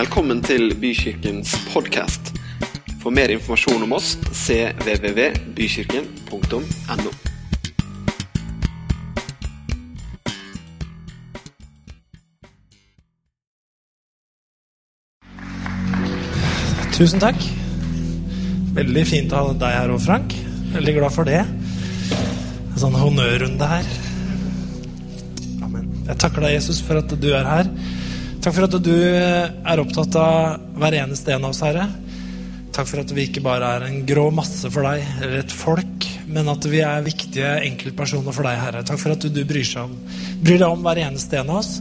Velkommen 0.00 0.38
til 0.40 0.72
Bykirkens 0.80 1.50
podkast. 1.74 2.30
For 3.02 3.12
mer 3.12 3.28
informasjon 3.34 3.82
om 3.84 3.92
oss 3.92 4.14
cvvvbykirken.no. 4.32 7.10
Tusen 16.96 17.20
takk. 17.20 17.36
Veldig 18.80 19.04
fint 19.04 19.28
å 19.36 19.36
ha 19.36 19.52
deg 19.52 19.76
her 19.82 19.92
òg, 19.92 20.00
Frank. 20.00 20.32
Veldig 20.78 20.96
glad 20.96 21.12
for 21.12 21.28
det. 21.28 21.44
En 21.44 22.80
sånn 22.86 22.96
honnørrunde 22.96 23.68
her. 23.76 23.84
Amen. 25.60 25.92
Jeg 26.08 26.16
takker 26.24 26.40
deg, 26.48 26.56
Jesus, 26.56 26.80
for 26.88 27.04
at 27.04 27.12
du 27.20 27.36
er 27.36 27.44
her. 27.44 27.68
Takk 28.40 28.54
for 28.56 28.64
at 28.64 28.76
du 28.80 28.94
er 28.96 29.80
opptatt 29.82 30.14
av 30.16 30.62
hver 30.80 30.94
eneste 31.02 31.34
en 31.34 31.42
av 31.44 31.52
oss, 31.52 31.60
Herre. 31.60 31.82
Takk 32.72 32.86
for 32.88 33.02
at 33.02 33.10
vi 33.12 33.26
ikke 33.28 33.42
bare 33.44 33.66
er 33.76 33.82
en 33.84 33.98
grå 34.08 34.30
masse 34.32 34.70
for 34.72 34.86
deg, 34.88 35.02
eller 35.18 35.42
et 35.42 35.52
folk, 35.52 36.06
men 36.24 36.48
at 36.48 36.64
vi 36.72 36.80
er 36.80 37.04
viktige 37.04 37.50
enkeltpersoner 37.66 38.32
for 38.32 38.48
deg, 38.48 38.56
Herre. 38.62 38.80
Takk 38.88 39.02
for 39.02 39.12
at 39.12 39.26
du 39.28 39.42
bryr, 39.44 39.68
om, 39.82 39.92
bryr 40.40 40.56
deg 40.62 40.64
om 40.70 40.86
hver 40.86 41.02
eneste 41.02 41.36
en 41.36 41.52
av 41.52 41.60
oss. 41.60 41.74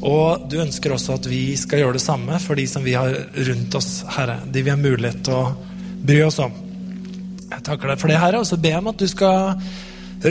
Og 0.00 0.46
du 0.48 0.56
ønsker 0.62 0.94
også 0.96 1.18
at 1.18 1.28
vi 1.28 1.42
skal 1.60 1.82
gjøre 1.82 1.98
det 1.98 2.04
samme 2.06 2.40
for 2.40 2.56
de 2.56 2.64
som 2.70 2.86
vi 2.86 2.96
har 2.96 3.12
rundt 3.50 3.76
oss, 3.76 3.90
Herre. 4.16 4.38
De 4.48 4.64
vi 4.64 4.72
har 4.72 4.80
mulighet 4.80 5.20
til 5.28 5.36
å 5.36 5.52
bry 6.00 6.22
oss 6.24 6.40
om. 6.40 6.56
Jeg 7.50 7.60
takker 7.66 7.92
deg 7.92 8.00
for 8.00 8.08
det, 8.08 8.18
Herre, 8.24 8.40
og 8.40 8.48
så 8.48 8.56
ber 8.56 8.72
jeg 8.72 8.80
om 8.86 8.90
at 8.94 9.04
du 9.04 9.08
skal 9.10 9.60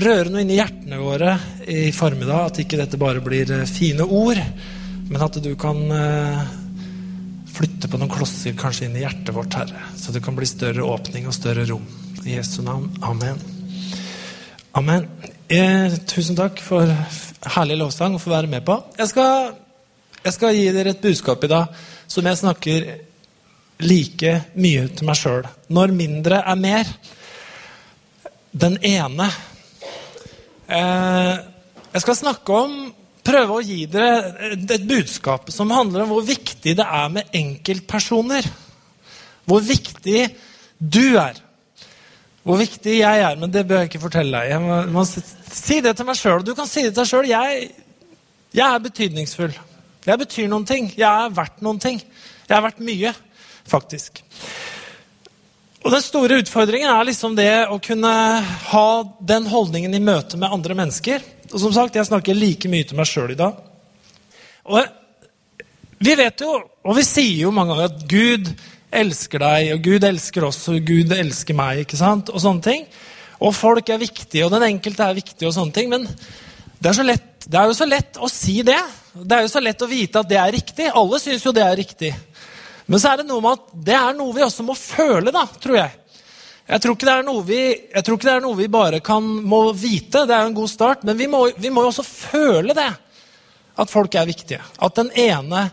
røre 0.01 0.33
noe 0.33 0.41
inn 0.41 0.55
i 0.55 0.57
hjertene 0.57 0.97
våre 1.03 1.37
i 1.69 1.91
formiddag. 1.93 2.49
At 2.49 2.65
ikke 2.65 2.81
dette 2.81 2.97
bare 2.97 3.21
blir 3.21 3.53
eh, 3.53 3.69
fine 3.69 4.09
ord, 4.09 4.41
men 5.09 5.23
at 5.25 5.37
du 5.41 5.49
kan 5.59 5.79
eh, 5.91 6.41
flytte 7.49 7.89
på 7.89 7.97
noen 7.97 8.11
klosser 8.13 8.53
kanskje 8.57 8.87
inn 8.87 8.97
i 8.99 9.03
hjertet 9.03 9.33
vårt, 9.33 9.55
Herre. 9.57 9.87
Så 9.97 10.13
det 10.13 10.21
kan 10.25 10.37
bli 10.37 10.47
større 10.47 10.85
åpning 10.85 11.25
og 11.27 11.35
større 11.35 11.65
rom. 11.69 11.85
I 12.25 12.35
Jesu 12.35 12.61
navn. 12.61 12.91
Amen. 13.01 13.39
Amen. 14.77 15.07
Eh, 15.49 15.95
tusen 16.05 16.37
takk 16.37 16.61
for 16.61 16.85
herlig 17.55 17.79
lovsang 17.79 18.15
å 18.15 18.21
få 18.21 18.35
være 18.35 18.51
med 18.51 18.61
på. 18.67 18.75
Jeg 18.99 19.09
skal, 19.11 19.53
jeg 20.21 20.35
skal 20.35 20.57
gi 20.57 20.67
dere 20.75 20.93
et 20.93 21.01
budskap 21.01 21.43
i 21.47 21.51
dag 21.51 21.79
som 22.09 22.29
jeg 22.29 22.41
snakker 22.43 22.89
like 23.89 24.35
mye 24.59 24.85
til 24.93 25.09
meg 25.09 25.17
sjøl. 25.17 25.49
Når 25.73 25.95
mindre 25.95 26.43
er 26.45 26.59
mer. 26.59 26.93
Den 28.53 28.77
ene. 28.85 29.31
Eh, 30.69 31.35
jeg 31.89 32.05
skal 32.05 32.21
snakke 32.21 32.61
om 32.61 32.79
Prøve 33.29 33.59
å 33.59 33.61
gi 33.61 33.83
dere 33.91 34.53
et, 34.55 34.87
budskap 34.89 35.51
som 35.53 35.69
handler 35.73 36.05
om 36.05 36.15
hvor 36.15 36.25
viktig 36.25 36.73
det 36.79 36.85
er 36.85 37.11
med 37.13 37.35
enkeltpersoner. 37.37 38.47
Hvor 39.49 39.61
viktig 39.65 40.23
du 40.79 41.03
er. 41.19 41.37
Hvor 42.47 42.57
viktig 42.57 42.95
jeg 43.01 43.21
er, 43.21 43.37
men 43.37 43.51
det 43.53 43.67
bør 43.69 43.83
jeg 43.83 43.91
ikke 43.91 44.01
fortelle 44.07 44.33
deg. 44.33 44.55
Jeg 44.55 44.63
må, 44.63 44.79
må 44.95 45.05
si 45.05 45.77
det 45.85 45.93
til 45.97 46.07
meg 46.09 46.17
sjøl. 46.17 46.45
Du 46.45 46.55
kan 46.57 46.69
si 46.69 46.87
det 46.87 46.93
til 46.95 47.03
deg 47.03 47.11
sjøl. 47.11 47.29
Jeg, 47.29 47.69
jeg, 48.55 48.65
er 48.65 48.85
betydningsfull. 48.87 49.53
Jeg 50.07 50.23
betyr 50.23 50.49
noen 50.49 50.65
ting. 50.69 50.89
Jeg 50.97 51.09
er 51.09 51.35
verdt 51.35 51.61
noen 51.65 51.81
ting. 51.83 52.01
Jeg 52.47 52.57
er 52.57 52.65
verdt 52.65 52.81
mye, 52.81 53.13
faktisk. 53.69 54.23
Og 55.79 55.91
Den 55.93 56.03
store 56.03 56.41
utfordringen 56.41 56.89
er 56.91 57.07
liksom 57.07 57.35
det 57.37 57.51
å 57.71 57.77
kunne 57.79 58.11
ha 58.71 58.87
den 59.23 59.45
holdningen 59.47 59.93
i 59.95 60.01
møte 60.03 60.39
med 60.39 60.51
andre 60.51 60.75
mennesker. 60.75 61.23
Og 61.53 61.59
som 61.59 61.73
sagt, 61.73 61.95
Jeg 61.95 62.09
snakker 62.09 62.35
like 62.35 62.69
mye 62.69 62.83
til 62.83 62.97
meg 62.99 63.07
sjøl 63.07 63.31
i 63.31 63.39
dag. 63.39 63.55
Og 64.65 64.83
Vi 65.99 66.15
vet 66.15 66.41
jo, 66.41 66.51
og 66.83 66.95
vi 66.95 67.03
sier 67.03 67.43
jo 67.43 67.51
mange 67.51 67.73
ganger 67.73 67.89
at 67.89 68.03
Gud 68.07 68.51
elsker 68.91 69.39
deg, 69.43 69.73
og 69.73 69.81
Gud 69.83 70.03
elsker 70.07 70.45
oss, 70.47 70.61
og 70.71 70.85
Gud 70.87 71.11
elsker 71.11 71.53
meg. 71.53 71.79
ikke 71.83 71.99
sant? 71.99 72.29
Og 72.29 72.39
sånne 72.39 72.63
ting. 72.63 72.85
Og 73.39 73.55
folk 73.55 73.89
er 73.89 73.99
viktige, 73.99 74.45
og 74.45 74.51
den 74.51 74.63
enkelte 74.63 75.03
er 75.03 75.17
viktig, 75.17 75.47
og 75.47 75.53
sånne 75.53 75.75
ting. 75.75 75.89
Men 75.91 76.07
det 76.79 76.91
er, 76.91 77.03
lett, 77.03 77.45
det 77.47 77.59
er, 77.59 77.67
jo 77.67 77.75
så 77.75 77.87
lett 77.87 78.19
å 78.19 78.29
si 78.31 78.61
det. 78.63 78.79
Det 79.13 79.35
er 79.35 79.43
jo 79.43 79.51
så 79.51 79.59
lett 79.63 79.83
å 79.83 79.89
vite 79.91 80.19
at 80.19 80.29
det 80.29 80.39
er 80.39 80.51
riktig. 80.55 80.87
Alle 80.91 81.19
syns 81.19 81.45
jo 81.45 81.55
det 81.55 81.63
er 81.63 81.75
riktig. 81.79 82.13
Men 82.89 83.01
så 83.01 83.11
er 83.11 83.21
det 83.21 83.29
noe 83.29 83.43
med 83.43 83.59
at 83.59 83.73
det 83.85 83.95
er 83.95 84.15
noe 84.17 84.33
vi 84.33 84.45
også 84.45 84.65
må 84.65 84.75
føle, 84.77 85.31
da, 85.33 85.45
tror 85.61 85.77
jeg. 85.77 85.91
Jeg 86.69 86.81
tror 86.83 86.95
ikke 86.95 87.07
det 87.07 87.13
er 87.15 87.25
noe 87.25 87.43
vi, 87.45 87.59
det 87.93 88.31
er 88.33 88.41
noe 88.43 88.57
vi 88.57 88.67
bare 88.69 88.99
kan, 89.01 89.25
må 89.25 89.61
vite. 89.73 90.25
Det 90.29 90.35
er 90.35 90.45
en 90.45 90.57
god 90.57 90.69
start. 90.69 91.05
Men 91.05 91.17
vi 91.17 91.25
vi 91.25 91.71
må 91.73 91.85
jo 91.85 91.89
også 91.89 92.05
føle 92.05 92.75
det. 92.77 92.89
At 93.79 93.89
folk 93.89 94.13
er 94.15 94.27
viktige. 94.29 94.61
At 94.77 94.97
den 94.99 95.09
ene 95.17 95.69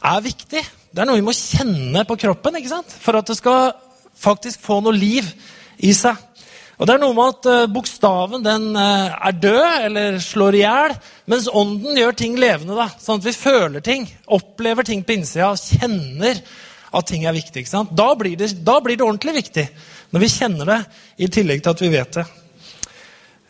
er 0.00 0.20
viktig. 0.22 0.62
Det 0.62 1.02
er 1.02 1.08
noe 1.08 1.18
vi 1.18 1.26
må 1.26 1.34
kjenne 1.34 2.04
på 2.06 2.18
kroppen 2.18 2.58
ikke 2.58 2.72
sant? 2.72 2.90
for 2.90 3.18
at 3.18 3.26
det 3.26 3.38
skal 3.38 3.72
faktisk 4.20 4.62
få 4.62 4.80
noe 4.84 4.94
liv 4.94 5.26
i 5.78 5.94
seg. 5.96 6.18
Og 6.80 6.88
det 6.88 6.94
er 6.94 7.00
noe 7.02 7.12
med 7.12 7.34
at 7.34 7.46
uh, 7.50 7.68
Bokstaven 7.68 8.40
den 8.44 8.70
uh, 8.72 9.12
er 9.12 9.36
død 9.36 9.64
eller 9.84 10.14
slår 10.24 10.56
i 10.56 10.62
hjel, 10.62 10.94
mens 11.28 11.48
ånden 11.52 11.98
gjør 12.00 12.14
ting 12.16 12.38
levende. 12.40 12.72
da, 12.78 12.86
Sånn 12.96 13.20
at 13.20 13.26
vi 13.26 13.34
føler 13.36 13.84
ting, 13.84 14.06
opplever 14.32 14.86
ting 14.88 15.02
på 15.04 15.18
innsida, 15.18 15.50
kjenner 15.60 16.40
at 16.40 17.06
ting 17.10 17.26
er 17.28 17.36
viktig. 17.36 17.60
ikke 17.60 17.70
sant? 17.70 17.92
Da 17.96 18.06
blir, 18.16 18.32
det, 18.40 18.54
da 18.64 18.78
blir 18.80 18.96
det 18.96 19.04
ordentlig 19.04 19.34
viktig. 19.42 19.66
Når 20.16 20.24
vi 20.24 20.30
kjenner 20.32 20.70
det, 20.72 20.78
i 21.20 21.28
tillegg 21.28 21.60
til 21.60 21.74
at 21.74 21.82
vi 21.84 21.90
vet 21.92 22.16
det. 22.16 22.24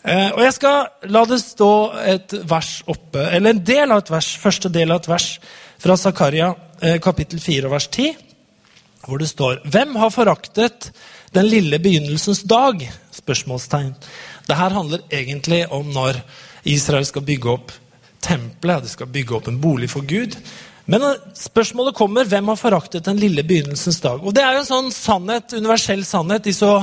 Uh, 0.01 0.31
og 0.33 0.43
Jeg 0.49 0.57
skal 0.59 1.13
la 1.15 1.25
det 1.31 1.41
stå 1.45 1.71
et 2.17 2.35
vers 2.51 2.73
oppe, 2.91 3.29
eller 3.29 3.55
en 3.55 3.63
del 3.71 3.95
av 3.95 4.03
et 4.03 4.13
vers, 4.17 4.33
første 4.43 4.73
del 4.75 4.91
av 4.91 5.05
et 5.05 5.11
vers 5.13 5.29
fra 5.81 5.97
Zakaria 5.97 6.51
kapittel 7.05 7.37
4 7.45 7.69
vers 7.69 7.87
10, 7.93 8.15
hvor 9.05 9.21
det 9.21 9.29
står 9.29 9.59
Hvem 9.69 9.99
har 10.01 10.13
foraktet 10.13 10.89
den 11.33 11.49
lille 11.49 11.79
begynnelsens 11.79 12.43
dag? 12.43 12.83
spørsmålstegn. 13.15 13.93
Dette 14.47 14.73
handler 14.75 15.05
egentlig 15.11 15.67
om 15.73 15.91
når 15.93 16.23
Israel 16.69 17.07
skal 17.07 17.23
bygge 17.27 17.53
opp 17.53 17.73
tempelet, 18.21 18.85
de 18.85 18.93
skal 18.93 19.11
bygge 19.11 19.37
opp 19.37 19.49
en 19.49 19.61
bolig 19.61 19.91
for 19.93 20.07
Gud. 20.07 20.37
Men 20.91 21.05
spørsmålet 21.37 21.95
kommer 21.95 22.27
hvem 22.27 22.51
har 22.51 22.59
foraktet 22.59 23.07
den 23.07 23.21
lille 23.21 23.45
begynnelsens 23.47 24.01
dag. 24.03 24.25
Og 24.25 24.35
Det 24.35 24.43
er 24.43 24.57
jo 24.57 24.65
en 24.65 24.73
sånn 24.73 24.91
sannhet, 24.93 25.55
universell 25.55 26.03
sannhet 26.05 26.49
i 26.51 26.57
så 26.57 26.81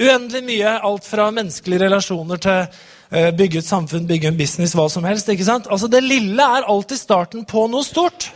uendelig 0.00 0.42
mye. 0.44 0.74
Alt 0.84 1.08
fra 1.08 1.30
menneskelige 1.32 1.86
relasjoner 1.86 2.42
til 2.42 3.32
bygge 3.38 3.62
et 3.62 3.68
samfunn, 3.68 4.06
bygge 4.06 4.28
en 4.28 4.36
business, 4.38 4.74
hva 4.74 4.88
som 4.90 5.04
helst. 5.06 5.28
ikke 5.28 5.46
sant? 5.46 5.70
Altså 5.70 5.88
Det 5.88 6.02
lille 6.04 6.42
er 6.42 6.68
alltid 6.68 6.98
starten 6.98 7.44
på 7.44 7.66
noe 7.70 7.84
stort. 7.84 8.30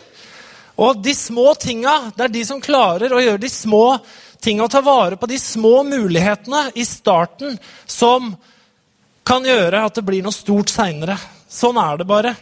Og 0.80 1.02
de 1.04 1.12
små 1.14 1.52
tinga, 1.60 2.12
det 2.16 2.24
er 2.24 2.32
de 2.32 2.44
som 2.46 2.60
klarer 2.60 3.12
å 3.12 3.20
gjøre 3.20 3.42
de 3.42 3.50
små 3.52 3.98
tinga, 4.42 4.64
å 4.64 4.72
ta 4.72 4.82
vare 4.84 5.18
på 5.20 5.28
de 5.30 5.38
små 5.40 5.82
mulighetene 5.86 6.70
i 6.74 6.84
starten, 6.88 7.58
som 7.86 8.32
kan 9.26 9.44
gjøre 9.46 9.84
at 9.86 9.98
det 9.98 10.06
blir 10.06 10.24
noe 10.24 10.34
stort 10.34 10.72
seinere. 10.72 11.16
Sånn 11.50 11.78
er 11.80 12.00
det 12.00 12.06
bare. 12.08 12.34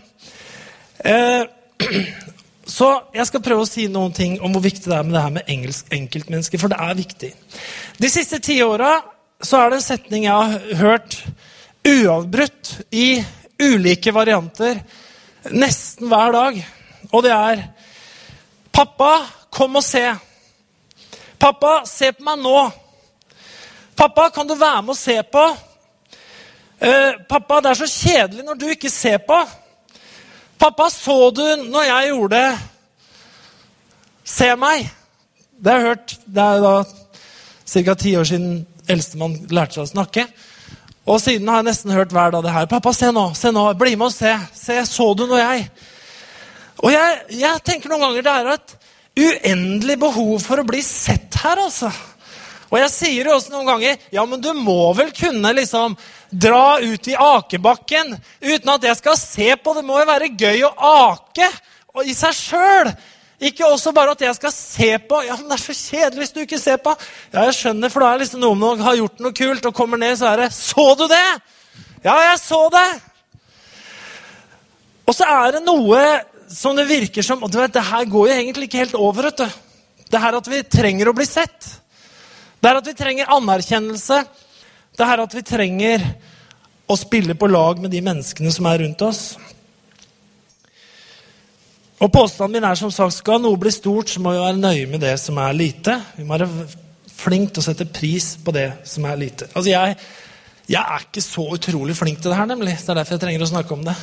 Eh, 0.99 1.45
så 2.79 2.91
jeg 3.15 3.29
skal 3.29 3.45
prøve 3.45 3.65
å 3.65 3.69
si 3.69 3.89
noen 3.93 4.15
ting 4.17 4.39
om 4.45 4.55
hvor 4.55 4.65
viktig 4.65 4.89
det 4.89 4.97
er 4.97 5.07
med 5.07 5.17
det 5.17 5.25
her 5.25 5.37
med 5.39 5.53
engelsk 5.55 5.93
enkeltmennesker, 5.99 6.63
for 6.63 6.73
det 6.73 6.81
er 6.85 6.99
viktig. 6.99 7.33
De 7.99 8.13
siste 8.13 8.41
ti 8.45 8.61
åra 8.65 8.99
så 9.43 9.63
er 9.63 9.71
det 9.71 9.81
en 9.81 9.87
setning 9.87 10.27
jeg 10.27 10.35
har 10.35 10.81
hørt 10.83 11.21
uavbrutt 11.89 12.73
i 12.91 13.21
ulike 13.63 14.13
varianter 14.15 14.81
nesten 15.55 16.11
hver 16.11 16.35
dag, 16.35 16.59
og 17.11 17.23
det 17.25 17.35
er 17.35 17.67
Pappa, 18.79 19.25
kom 19.51 19.79
og 19.81 19.83
se. 19.83 20.05
Pappa, 21.39 21.83
se 21.87 22.11
på 22.13 22.25
meg 22.27 22.41
nå. 22.43 22.57
Pappa, 23.99 24.29
kan 24.35 24.47
du 24.47 24.55
være 24.59 24.83
med 24.83 24.95
og 24.95 24.99
se 24.99 25.17
på? 25.23 25.45
Uh, 26.79 27.15
pappa, 27.31 27.61
det 27.63 27.73
er 27.73 27.81
så 27.81 27.89
kjedelig 27.91 28.45
når 28.47 28.59
du 28.59 28.67
ikke 28.71 28.91
ser 28.91 29.19
på. 29.27 29.39
Pappa, 30.59 30.89
så 30.91 31.31
du 31.35 31.45
når 31.65 31.89
jeg 31.89 32.11
gjorde 32.13 32.39
det? 32.39 32.59
Se 34.29 34.51
meg. 34.59 34.91
Det 35.59 35.73
har 35.73 35.81
jeg 35.81 35.89
hørt. 35.89 36.17
Det 36.27 36.45
er 36.45 36.63
da 36.63 36.75
ca. 37.69 37.95
ti 37.95 38.17
år 38.17 38.29
siden 38.29 38.53
eldstemann 38.89 39.39
lærte 39.51 39.79
seg 39.79 39.87
å 39.87 39.93
snakke. 39.93 40.27
Og 41.09 41.21
siden 41.23 41.49
har 41.49 41.63
jeg 41.63 41.71
nesten 41.71 41.95
hørt 41.95 42.13
hver 42.15 42.35
dag 42.35 42.45
det 42.45 42.55
her. 42.55 42.67
Pappa, 42.71 42.93
se 42.93 43.11
nå. 43.15 43.31
se 43.35 43.53
nå, 43.55 43.73
Bli 43.79 43.95
med 43.97 44.11
og 44.11 44.15
se. 44.15 44.35
Se, 44.55 44.79
så 44.87 45.13
du 45.15 45.27
når 45.27 45.43
jeg 45.45 45.71
og 46.79 46.93
jeg, 46.93 47.15
jeg, 47.41 47.63
tenker 47.67 47.91
noen 47.91 48.05
ganger 48.07 48.23
det 48.23 48.33
er 48.33 48.51
et 48.53 48.75
uendelig 49.19 49.99
behov 49.99 50.39
for 50.45 50.61
å 50.61 50.67
bli 50.69 50.83
sett 50.85 51.41
her, 51.43 51.65
altså. 51.67 51.91
Og 52.69 52.77
jeg 52.83 52.93
sier 52.93 53.29
jo 53.29 53.37
også 53.39 53.53
noen 53.55 53.69
ganger 53.71 54.09
ja, 54.13 54.25
men 54.29 54.43
du 54.45 54.51
må 54.57 54.93
vel 54.97 55.11
kunne 55.17 55.55
liksom 55.57 55.97
dra 56.29 56.79
ut 56.83 57.09
i 57.09 57.17
akebakken 57.17 58.13
uten 58.45 58.73
at 58.75 58.85
jeg 58.91 58.99
skal 58.99 59.17
se 59.21 59.55
på. 59.57 59.75
Det 59.77 59.85
må 59.89 59.97
jo 60.03 60.09
være 60.11 60.35
gøy 60.37 60.67
å 60.69 60.75
ake 61.09 61.49
i 62.05 62.15
seg 62.15 62.37
sjøl. 62.37 62.93
Ikke 63.49 63.69
også 63.71 63.95
bare 63.95 64.13
at 64.13 64.23
jeg 64.27 64.37
skal 64.37 64.53
se 64.53 64.91
på. 65.09 65.23
Ja, 65.25 65.37
men 65.39 65.49
Det 65.49 65.57
er 65.57 65.65
så 65.65 65.77
kjedelig 65.79 66.25
hvis 66.25 66.35
du 66.35 66.41
ikke 66.43 66.61
ser 66.61 66.81
på. 66.83 66.95
Ja, 67.33 67.47
jeg 67.49 67.57
skjønner, 67.57 67.93
for 67.93 68.05
da 68.05 68.13
er 68.13 68.25
liksom 68.25 68.43
noen 68.43 68.65
som 68.67 68.87
har 68.87 68.99
gjort 68.99 69.23
noe 69.23 69.37
kult 69.41 69.69
og 69.71 69.77
kommer 69.77 70.01
ned, 70.01 70.19
så 70.19 70.33
er 70.33 70.45
det 70.45 70.53
Så 70.53 70.89
du 70.99 71.07
det? 71.09 71.29
Ja, 72.05 72.17
jeg 72.29 72.41
så 72.43 72.67
det. 72.75 72.89
Og 75.09 75.17
så 75.17 75.25
er 75.25 75.57
det 75.57 75.63
noe 75.65 76.03
som 76.51 76.77
det 76.77 76.89
virker 76.89 77.25
som 77.25 77.43
og 77.45 77.53
du 77.53 77.59
vet, 77.61 77.73
Det 77.73 77.85
her 77.85 78.05
går 78.05 78.29
jo 78.29 78.35
egentlig 78.35 78.69
ikke 78.69 78.85
helt 78.85 78.95
over. 78.95 79.23
vet 79.23 79.37
du. 79.37 79.49
Det 80.11 80.21
her 80.21 80.37
at 80.37 80.49
vi 80.49 80.63
trenger 80.63 81.09
å 81.09 81.17
bli 81.17 81.27
sett. 81.27 81.81
Det 82.61 82.71
er 82.71 82.81
at 82.81 82.87
vi 82.87 82.95
trenger 82.95 83.31
anerkjennelse. 83.31 84.25
Det 84.97 85.07
er 85.07 85.21
at 85.23 85.35
vi 85.35 85.43
trenger 85.43 86.05
å 86.89 86.97
spille 86.97 87.35
på 87.35 87.51
lag 87.51 87.79
med 87.79 87.93
de 87.93 88.01
menneskene 88.01 88.51
som 88.53 88.67
er 88.67 88.83
rundt 88.83 89.03
oss. 89.03 89.23
Og 91.99 92.13
Påstanden 92.15 92.57
min 92.57 92.67
er 92.67 92.79
som 92.79 92.91
sagt 92.95 93.17
skal 93.19 93.41
noe 93.43 93.59
bli 93.59 93.71
stort, 93.75 94.09
så 94.09 94.23
må 94.23 94.33
vi 94.33 94.43
være 94.43 94.61
nøye 94.61 94.87
med 94.91 95.03
det 95.03 95.17
som 95.21 95.39
er 95.43 95.57
lite. 95.57 95.97
Vi 96.17 96.25
må 96.25 96.39
være 96.39 96.69
flink 97.19 97.53
til 97.53 97.63
å 97.63 97.67
sette 97.67 97.89
pris 97.91 98.37
på 98.43 98.55
det 98.55 98.69
som 98.87 99.07
er 99.11 99.19
lite. 99.19 99.51
Altså 99.53 99.73
jeg, 99.73 99.97
jeg 100.71 100.83
er 100.83 101.07
ikke 101.09 101.25
så 101.25 101.45
utrolig 101.59 101.97
flink 101.99 102.23
til 102.23 102.31
det 102.31 102.39
her, 102.39 102.49
nemlig. 102.49 102.77
Det 102.79 102.95
er 102.95 103.01
derfor 103.01 103.19
jeg 103.19 103.25
trenger 103.27 103.45
å 103.45 103.51
snakke 103.51 103.75
om 103.75 103.83
det. 103.89 103.97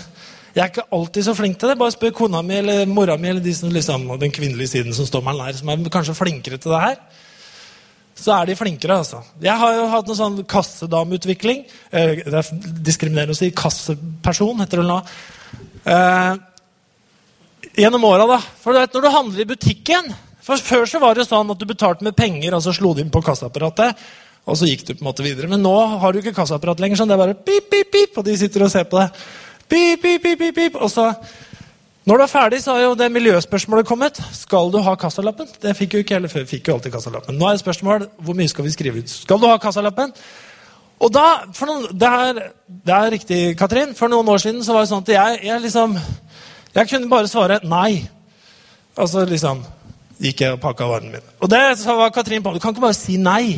Jeg 0.56 0.64
er 0.64 0.72
ikke 0.72 0.88
alltid 0.96 1.26
så 1.28 1.34
flink 1.36 1.58
til 1.60 1.68
det. 1.68 1.78
Bare 1.82 1.92
spør 1.92 2.14
kona 2.16 2.40
mi 2.46 2.56
eller 2.62 2.86
mora 2.88 3.18
mi 3.20 3.28
eller 3.28 3.44
de 3.44 3.52
som, 3.54 3.72
liksom, 3.76 4.08
den 4.22 4.32
kvinnelige 4.32 4.72
siden 4.72 4.96
som 4.96 5.08
står 5.08 5.24
meg 5.26 5.36
nær, 5.36 5.58
som 5.58 5.72
er 5.74 5.82
kanskje 5.92 6.16
flinkere 6.16 6.60
til 6.64 6.72
det 6.72 6.80
her. 6.80 6.98
Så 8.16 8.32
er 8.32 8.48
de 8.48 8.56
flinkere, 8.56 9.02
altså. 9.04 9.20
Jeg 9.44 9.60
har 9.60 9.76
jo 9.76 9.90
hatt 9.92 10.08
noe 10.08 10.16
sånn 10.16 10.38
kassedameutvikling. 10.48 11.66
Eh, 11.92 12.22
det 12.24 12.40
er 12.40 12.52
diskriminerende 12.88 13.36
å 13.36 13.40
si 13.42 13.52
kasseperson, 13.52 14.64
heter 14.64 14.80
det 14.80 14.88
nå. 14.88 15.02
Eh, 15.92 16.38
gjennom 17.84 18.08
åra, 18.08 18.24
da. 18.32 18.40
For 18.64 18.72
du 18.72 18.80
vet, 18.80 18.96
når 18.96 19.04
du 19.04 19.16
handler 19.18 19.44
i 19.44 19.50
butikken 19.52 20.16
for 20.46 20.62
Før 20.62 20.84
så 20.86 21.00
var 21.02 21.18
det 21.18 21.26
sånn 21.26 21.50
at 21.50 21.58
du 21.58 21.66
betalte 21.66 22.06
med 22.06 22.14
penger, 22.16 22.54
og 22.54 22.62
så 22.62 22.72
slo 22.78 22.94
de 22.94 23.02
inn 23.02 23.10
på 23.10 23.24
kassaapparatet. 23.26 23.98
Og 24.46 24.60
så 24.60 24.68
gikk 24.70 24.84
du 24.86 24.92
på 24.94 25.02
en 25.02 25.08
måte 25.08 25.26
videre. 25.26 25.50
Men 25.50 25.64
nå 25.66 25.74
har 26.00 26.14
du 26.14 26.20
ikke 26.22 26.36
kassaapparat 26.38 26.84
lenger. 26.84 27.02
sånn, 27.02 27.10
Det 27.10 27.16
er 27.18 27.24
bare 27.24 27.34
pip, 27.34 27.66
pip, 27.72 27.92
pip, 27.92 28.18
og 28.18 28.26
de 28.26 28.38
sitter 28.38 28.62
og 28.64 28.70
ser 28.70 28.86
på 28.86 29.02
det. 29.02 29.10
Pip, 29.70 30.02
pip, 30.02 30.22
pip, 30.24 30.40
pip, 30.40 30.56
pip. 30.56 30.76
Og 30.76 30.92
så, 30.92 31.10
når 32.06 32.18
du 32.18 32.24
er 32.24 32.32
ferdig, 32.32 32.62
så 32.64 32.76
har 32.76 32.84
jo 32.86 32.96
det 33.00 33.12
miljøspørsmålet 33.12 33.88
kommet. 33.88 34.22
Skal 34.34 34.72
du 34.74 34.80
ha 34.86 34.96
kassalappen? 34.96 35.48
Det 35.62 35.76
fikk 35.78 35.94
jo 35.94 36.04
ikke 36.06 36.20
heller 36.20 36.32
før. 36.32 36.46
Fikk 36.50 36.68
jo 36.68 36.78
alltid 36.78 36.94
kassalappen. 36.94 37.38
Nå 37.40 37.48
er 37.48 37.58
det 37.58 37.64
spørsmål 37.64 38.10
hvor 38.18 38.38
mye 38.38 38.52
skal 38.52 38.68
vi 38.68 38.74
skrive 38.76 39.02
ut. 39.02 39.10
Skal 39.10 39.42
du 39.42 39.48
ha 39.50 39.58
kassalappen? 39.62 40.14
Og 41.00 41.12
da, 41.12 41.26
for 41.54 41.68
noen, 41.70 41.88
det, 41.92 42.10
er, 42.10 42.52
det 42.88 42.94
er 42.96 43.12
riktig, 43.12 43.40
Katrin. 43.60 43.96
For 43.98 44.12
noen 44.12 44.30
år 44.32 44.44
siden 44.44 44.64
så 44.64 44.76
var 44.76 44.86
det 44.86 44.92
sånn 44.94 45.04
at 45.04 45.16
jeg, 45.16 45.40
jeg 45.50 45.64
liksom 45.66 45.98
Jeg 46.76 46.90
kunne 46.92 47.10
bare 47.10 47.32
svare 47.32 47.60
nei. 47.64 48.06
Altså 49.00 49.26
liksom 49.28 49.64
gikk 50.20 50.42
jeg 50.44 50.56
og 50.56 50.62
pakka 50.64 50.88
varene 50.88 51.18
mine. 51.18 51.34
Og 51.44 51.52
det 51.52 51.62
sa 51.80 51.96
Katrin 52.14 52.44
på. 52.44 52.54
Du 52.54 52.60
kan 52.64 52.76
ikke 52.76 52.86
bare 52.86 52.98
si 52.98 53.18
nei. 53.20 53.56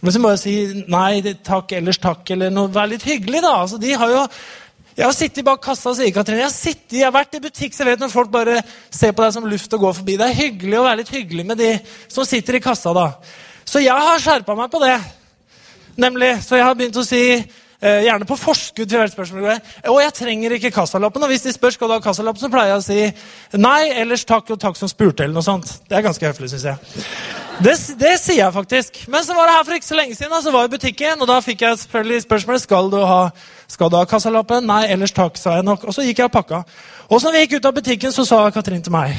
Du 0.00 0.06
må 0.06 0.12
bare 0.24 0.40
si 0.40 0.54
nei, 0.88 1.20
takk, 1.44 1.74
ellers 1.76 1.98
takk, 2.00 2.22
eller 2.32 2.52
noe. 2.54 2.70
Vær 2.72 2.88
litt 2.88 3.04
hyggelig, 3.04 3.42
da. 3.44 3.52
Altså, 3.64 3.78
de 3.82 3.92
har 3.92 4.12
jo 4.14 4.22
jeg 4.96 5.06
har 5.06 5.14
sittet 5.14 5.46
bak 5.46 5.62
kassa, 5.62 5.92
sier 5.96 6.12
Katrine. 6.14 6.42
Jeg 6.42 6.48
har, 6.48 6.54
sittet, 6.54 6.96
jeg 6.98 7.06
har 7.06 7.14
vært 7.14 7.38
i 7.38 7.42
butikk, 7.44 7.76
så 7.76 7.84
jeg 7.84 7.92
vet 7.92 8.02
når 8.02 8.10
folk 8.12 8.32
bare 8.32 8.58
ser 8.90 9.14
på 9.14 9.24
deg 9.24 9.32
som 9.36 9.46
luft 9.48 9.76
og 9.76 9.86
går 9.86 9.96
forbi. 10.00 10.18
Det 10.20 10.26
er 10.26 10.40
hyggelig 10.40 10.80
å 10.80 10.84
være 10.88 11.00
litt 11.02 11.14
hyggelig 11.14 11.46
med 11.46 11.62
de 11.62 11.70
som 12.10 12.26
sitter 12.28 12.58
i 12.58 12.64
kassa, 12.64 12.92
da. 12.96 13.06
Så 13.64 13.82
jeg 13.84 13.94
har 13.94 14.20
skjerpa 14.20 14.56
meg 14.58 14.70
på 14.72 14.82
det. 14.82 14.98
Nemlig, 16.00 16.36
Så 16.42 16.56
jeg 16.56 16.64
har 16.64 16.74
begynt 16.74 16.96
å 16.96 17.04
si 17.06 17.22
eh, 17.80 18.00
gjerne 18.06 18.26
på 18.26 18.38
forskudd 18.40 18.88
til 18.88 18.98
hvert 18.98 19.14
spørsmål. 19.14 19.60
Og 19.92 20.00
jeg 20.02 20.16
trenger 20.16 20.56
ikke 20.56 20.72
kassalappen. 20.74 21.22
Og 21.22 21.32
hvis 21.32 21.46
de 21.46 21.54
spør 21.54 21.74
skal 21.74 21.90
du 21.90 21.96
ha 21.96 22.00
kassalappen, 22.02 22.42
så 22.42 22.50
pleier 22.52 22.74
jeg 22.74 22.80
å 22.80 22.86
si 22.86 23.60
nei, 23.60 23.92
ellers 24.00 24.24
takk 24.28 24.50
og 24.54 24.60
takk 24.62 24.78
som 24.80 24.90
spurte. 24.90 25.24
eller 25.24 25.38
noe 25.38 25.46
sånt. 25.46 25.80
Det 25.88 25.98
er 25.98 26.06
ganske 26.06 26.26
høflig, 26.26 26.50
syns 26.52 26.66
jeg. 26.72 27.06
Det, 27.60 27.74
det, 28.00 28.14
sier 28.20 28.40
jeg 28.40 28.56
faktisk. 28.56 29.02
Men 29.12 29.24
så 29.24 29.36
var 29.36 29.48
det 29.48 29.56
her 29.58 29.64
for 29.68 29.76
ikke 29.76 29.90
så 29.90 29.98
lenge 29.98 30.16
siden. 30.16 30.42
så 30.42 30.52
var 30.54 30.64
jeg 30.64 30.72
i 30.72 30.76
butikken, 30.78 31.20
og 31.20 31.28
da 31.28 31.40
fikk 31.44 31.66
jeg 31.66 31.80
selvfølgelig 31.84 32.22
spørsmålet 32.24 32.64
skal 32.64 32.90
du 32.92 33.00
ha 33.04 33.22
skal 33.70 33.90
du 33.90 33.98
ha 33.98 34.06
kassalappen. 34.08 34.66
Nei, 34.66 34.82
ellers 34.90 35.14
takk, 35.14 35.38
sa 35.38 35.56
jeg 35.58 35.66
nok. 35.66 35.86
Og 35.86 35.94
så 35.94 36.04
gikk 36.04 36.22
jeg 36.22 36.30
og 36.30 36.34
pakka. 36.34 36.64
Og 37.08 37.20
så 37.20 37.28
når 37.28 37.36
vi 37.36 37.42
gikk 37.44 37.58
ut 37.58 37.68
av 37.70 37.76
butikken, 37.76 38.14
så 38.14 38.26
sa 38.26 38.42
Katrin 38.54 38.82
til 38.82 38.94
meg 38.94 39.14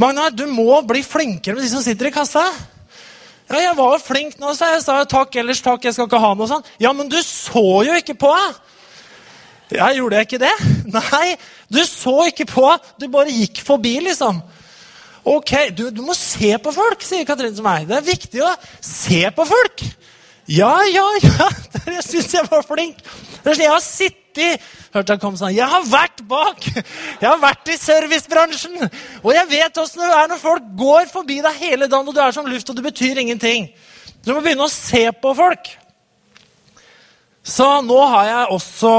Magnar, 0.00 0.32
du 0.34 0.48
må 0.50 0.80
bli 0.82 1.04
flinkere 1.06 1.54
med 1.54 1.62
de 1.62 1.70
som 1.70 1.82
sitter 1.84 2.08
i 2.08 2.14
kassa. 2.14 2.42
Ja, 3.46 3.60
jeg 3.60 3.76
var 3.78 3.92
jo 3.94 4.00
flink 4.02 4.40
nå, 4.42 4.50
sa 4.58 4.72
jeg. 4.72 4.82
sa 4.82 4.96
takk, 5.06 5.36
ellers 5.38 5.60
takk, 5.62 5.84
jeg 5.86 5.94
skal 5.94 6.08
ikke 6.08 6.18
ha 6.18 6.32
noe 6.34 6.48
sånn. 6.50 6.64
Ja, 6.82 6.90
men 6.96 7.10
du 7.12 7.20
så 7.22 7.84
jo 7.86 7.94
ikke 7.94 8.16
på! 8.18 8.32
Ja, 9.74 9.92
gjorde 9.94 10.18
jeg 10.18 10.26
ikke 10.26 10.40
det? 10.42 10.54
Nei, 10.96 11.36
du 11.70 11.78
så 11.86 12.24
ikke 12.26 12.48
på. 12.50 12.66
Du 12.98 13.06
bare 13.12 13.30
gikk 13.30 13.62
forbi, 13.64 14.00
liksom. 14.08 14.42
Ok, 15.24 15.54
du, 15.76 15.86
du 15.94 16.02
må 16.04 16.16
se 16.18 16.50
på 16.60 16.74
folk, 16.74 17.06
sier 17.06 17.24
Katrin 17.28 17.54
til 17.54 17.64
meg. 17.64 17.86
Det 17.88 18.00
er 18.00 18.08
viktig 18.10 18.42
å 18.44 18.50
se 18.82 19.22
på 19.36 19.46
folk. 19.48 19.86
Ja, 20.50 20.74
ja, 20.90 21.06
ja. 21.22 21.48
Jeg 21.94 22.04
syns 22.04 22.34
jeg 22.34 22.50
var 22.50 22.66
flink. 22.66 22.98
Jeg 23.44 23.70
har 23.70 23.82
sittet 23.84 24.24
hørte 24.94 25.14
han 25.14 25.20
kom 25.22 25.36
sånn, 25.38 25.54
jeg 25.54 25.66
har 25.68 25.84
vært 25.86 26.22
bak. 26.26 26.64
Jeg 27.20 27.26
har 27.26 27.38
vært 27.42 27.70
i 27.70 27.76
servicebransjen. 27.78 28.76
Og 29.22 29.30
jeg 29.34 29.50
vet 29.50 29.80
åssen 29.80 30.02
det 30.02 30.10
er 30.10 30.30
når 30.30 30.42
folk 30.42 30.66
går 30.78 31.08
forbi 31.12 31.40
deg 31.44 31.60
hele 31.60 31.88
dagen, 31.90 32.08
og 32.08 32.14
du 32.14 32.20
er 32.22 32.34
som 32.34 32.48
luft, 32.48 32.70
og 32.70 32.78
du 32.78 32.82
betyr 32.84 33.20
ingenting. 33.22 33.68
Du 34.24 34.32
må 34.32 34.42
begynne 34.42 34.66
å 34.66 34.72
se 34.72 35.06
på 35.20 35.34
folk. 35.36 35.70
Så 37.44 37.66
nå 37.84 37.98
har 38.08 38.28
jeg 38.30 38.52
også 38.56 38.92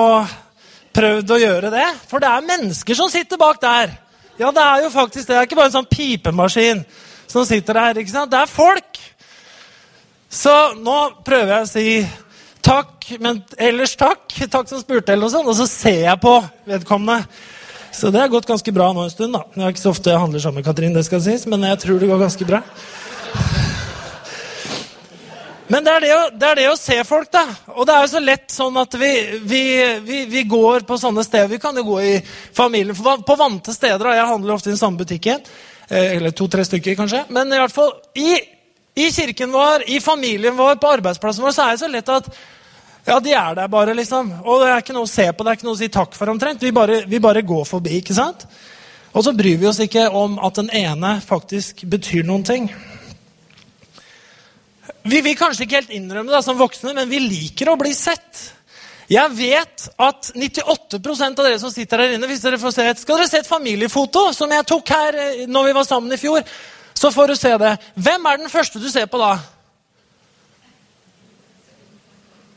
prøvd 0.96 1.34
å 1.34 1.42
gjøre 1.42 1.72
det. 1.74 1.88
For 2.10 2.24
det 2.24 2.30
er 2.30 2.50
mennesker 2.52 2.98
som 2.98 3.12
sitter 3.12 3.42
bak 3.42 3.60
der. 3.64 3.96
Ja, 4.40 4.52
det 4.52 4.62
er 4.62 4.86
jo 4.86 4.94
faktisk 4.94 5.26
det. 5.26 5.34
Det 5.34 5.40
er 5.40 5.50
ikke 5.50 5.60
bare 5.60 5.72
en 5.72 5.80
sånn 5.80 5.90
pipemaskin 5.90 6.84
som 7.28 7.48
sitter 7.48 7.80
der. 7.80 8.02
ikke 8.04 8.14
sant? 8.14 8.32
Det 8.32 8.40
er 8.40 8.52
folk. 8.52 9.02
Så 10.30 10.54
nå 10.78 11.00
prøver 11.26 11.56
jeg 11.56 11.66
å 11.66 11.72
si 11.72 11.90
takk, 12.66 13.12
men 13.22 13.44
ellers 13.58 13.96
takk. 14.00 14.26
Takk 14.52 14.72
som 14.72 14.82
spurte, 14.82 15.14
eller 15.14 15.28
noe 15.28 15.34
sånt. 15.34 15.52
Og 15.52 15.58
så 15.58 15.68
ser 15.70 16.02
jeg 16.08 16.22
på 16.24 16.34
vedkommende. 16.68 17.28
Så 17.96 18.12
det 18.12 18.20
har 18.20 18.32
gått 18.34 18.50
ganske 18.50 18.72
bra 18.76 18.90
nå 18.92 19.06
en 19.06 19.14
stund. 19.14 19.38
da. 19.38 19.46
Det 19.54 19.64
er 19.64 19.76
ikke 19.76 19.86
så 19.86 19.94
ofte 19.94 20.12
jeg 20.12 20.20
handler 20.20 20.44
sammen 20.44 20.60
med 20.60 20.68
Katrin, 20.68 20.96
det 20.96 21.06
skal 21.08 21.22
sies, 21.24 21.46
men 21.48 21.64
jeg 21.64 21.80
tror 21.86 22.02
det 22.02 22.10
går 22.10 22.26
ganske 22.26 22.48
bra. 22.50 22.60
Men 25.68 25.86
det 25.86 25.94
er 25.96 26.04
det, 26.04 26.10
å, 26.14 26.26
det 26.30 26.50
er 26.50 26.60
det, 26.60 26.66
å, 26.70 26.78
se 26.78 26.98
folk, 27.08 27.30
da. 27.34 27.46
Og 27.74 27.88
det 27.88 27.94
er 27.96 28.04
jo 28.04 28.10
så 28.12 28.22
lett 28.22 28.52
sånn 28.54 28.76
at 28.78 28.98
vi, 29.02 29.12
vi, 29.50 29.62
vi, 30.06 30.20
vi 30.30 30.44
går 30.50 30.84
på 30.86 30.98
sånne 31.02 31.24
steder. 31.26 31.50
Vi 31.56 31.62
kan 31.62 31.78
jo 31.80 31.86
gå 31.88 32.02
i 32.06 32.12
familien 32.54 33.24
på 33.26 33.38
vante 33.40 33.74
steder. 33.74 34.12
Jeg 34.14 34.28
handler 34.30 34.58
ofte 34.58 34.70
i 34.70 34.76
den 34.76 34.82
samme 34.82 35.02
butikken. 35.02 35.42
Eh, 35.88 36.18
eller 36.18 36.36
to-tre 36.38 36.66
stykker, 36.68 36.98
kanskje. 37.00 37.24
Men 37.34 37.50
i 37.54 37.62
hvert 37.64 37.74
fall 37.74 37.96
i, 38.20 38.36
i, 38.96 39.12
kirken 39.12 39.52
vår, 39.52 39.84
i 39.92 40.00
familien 40.02 40.56
vår, 40.56 40.76
på 40.80 40.92
arbeidsplassen 40.98 41.44
vår, 41.44 41.56
så 41.56 41.66
er 41.66 41.76
det 41.76 41.84
så 41.84 41.90
lett 41.92 42.12
at 42.14 42.30
ja, 43.06 43.20
de 43.22 43.36
er 43.38 43.58
der 43.60 43.68
bare, 43.70 43.94
liksom. 43.94 44.32
Og 44.42 44.64
det 44.64 44.70
er 44.72 44.82
ikke 44.82 44.96
noe 44.96 45.06
å 45.06 45.12
se 45.12 45.28
på, 45.30 45.46
det 45.46 45.52
er 45.52 45.60
ikke 45.60 45.68
noe 45.68 45.78
å 45.78 45.82
si 45.84 45.92
takk 45.94 46.16
for 46.18 46.32
omtrent. 46.32 46.64
Vi 46.64 46.72
bare, 46.74 47.04
vi 47.06 47.20
bare 47.22 47.44
går 47.46 47.68
forbi, 47.70 48.00
ikke 48.00 48.16
sant? 48.18 48.48
Og 49.14 49.24
så 49.24 49.36
bryr 49.36 49.60
vi 49.62 49.70
oss 49.70 49.84
ikke 49.84 50.08
om 50.10 50.40
at 50.44 50.58
den 50.58 50.72
ene 50.74 51.20
faktisk 51.24 51.86
betyr 51.92 52.26
noen 52.26 52.44
ting. 52.48 52.66
Vi 55.06 55.22
vil 55.22 55.38
kanskje 55.38 55.68
ikke 55.68 55.84
helt 55.84 55.94
innrømme 55.94 56.34
det 56.34 56.42
som 56.48 56.58
voksne, 56.58 56.96
men 56.98 57.12
vi 57.12 57.22
liker 57.22 57.70
å 57.70 57.78
bli 57.78 57.94
sett. 57.94 58.48
Jeg 59.12 59.30
vet 59.38 59.86
at 60.02 60.32
98% 60.34 61.38
av 61.38 61.46
dere 61.46 61.60
som 61.62 61.70
sitter 61.70 62.02
her 62.02 62.16
inne, 62.16 62.26
hvis 62.32 62.42
dere 62.42 62.58
får 62.58 62.74
se 62.74 62.86
et, 62.90 63.02
Skal 63.04 63.20
dere 63.22 63.30
se 63.30 63.44
et 63.44 63.48
familiefoto 63.48 64.32
som 64.34 64.50
jeg 64.50 64.66
tok 64.66 64.90
her 64.90 65.20
eh, 65.22 65.44
når 65.46 65.68
vi 65.68 65.76
var 65.78 65.86
sammen 65.86 66.16
i 66.16 66.18
fjor? 66.18 66.42
Så 66.96 67.12
får 67.12 67.28
du 67.28 67.36
se 67.36 67.52
det. 67.60 67.74
Hvem 67.96 68.30
er 68.30 68.40
den 68.40 68.52
første 68.52 68.80
du 68.80 68.88
ser 68.92 69.10
på 69.12 69.20
da? 69.20 69.34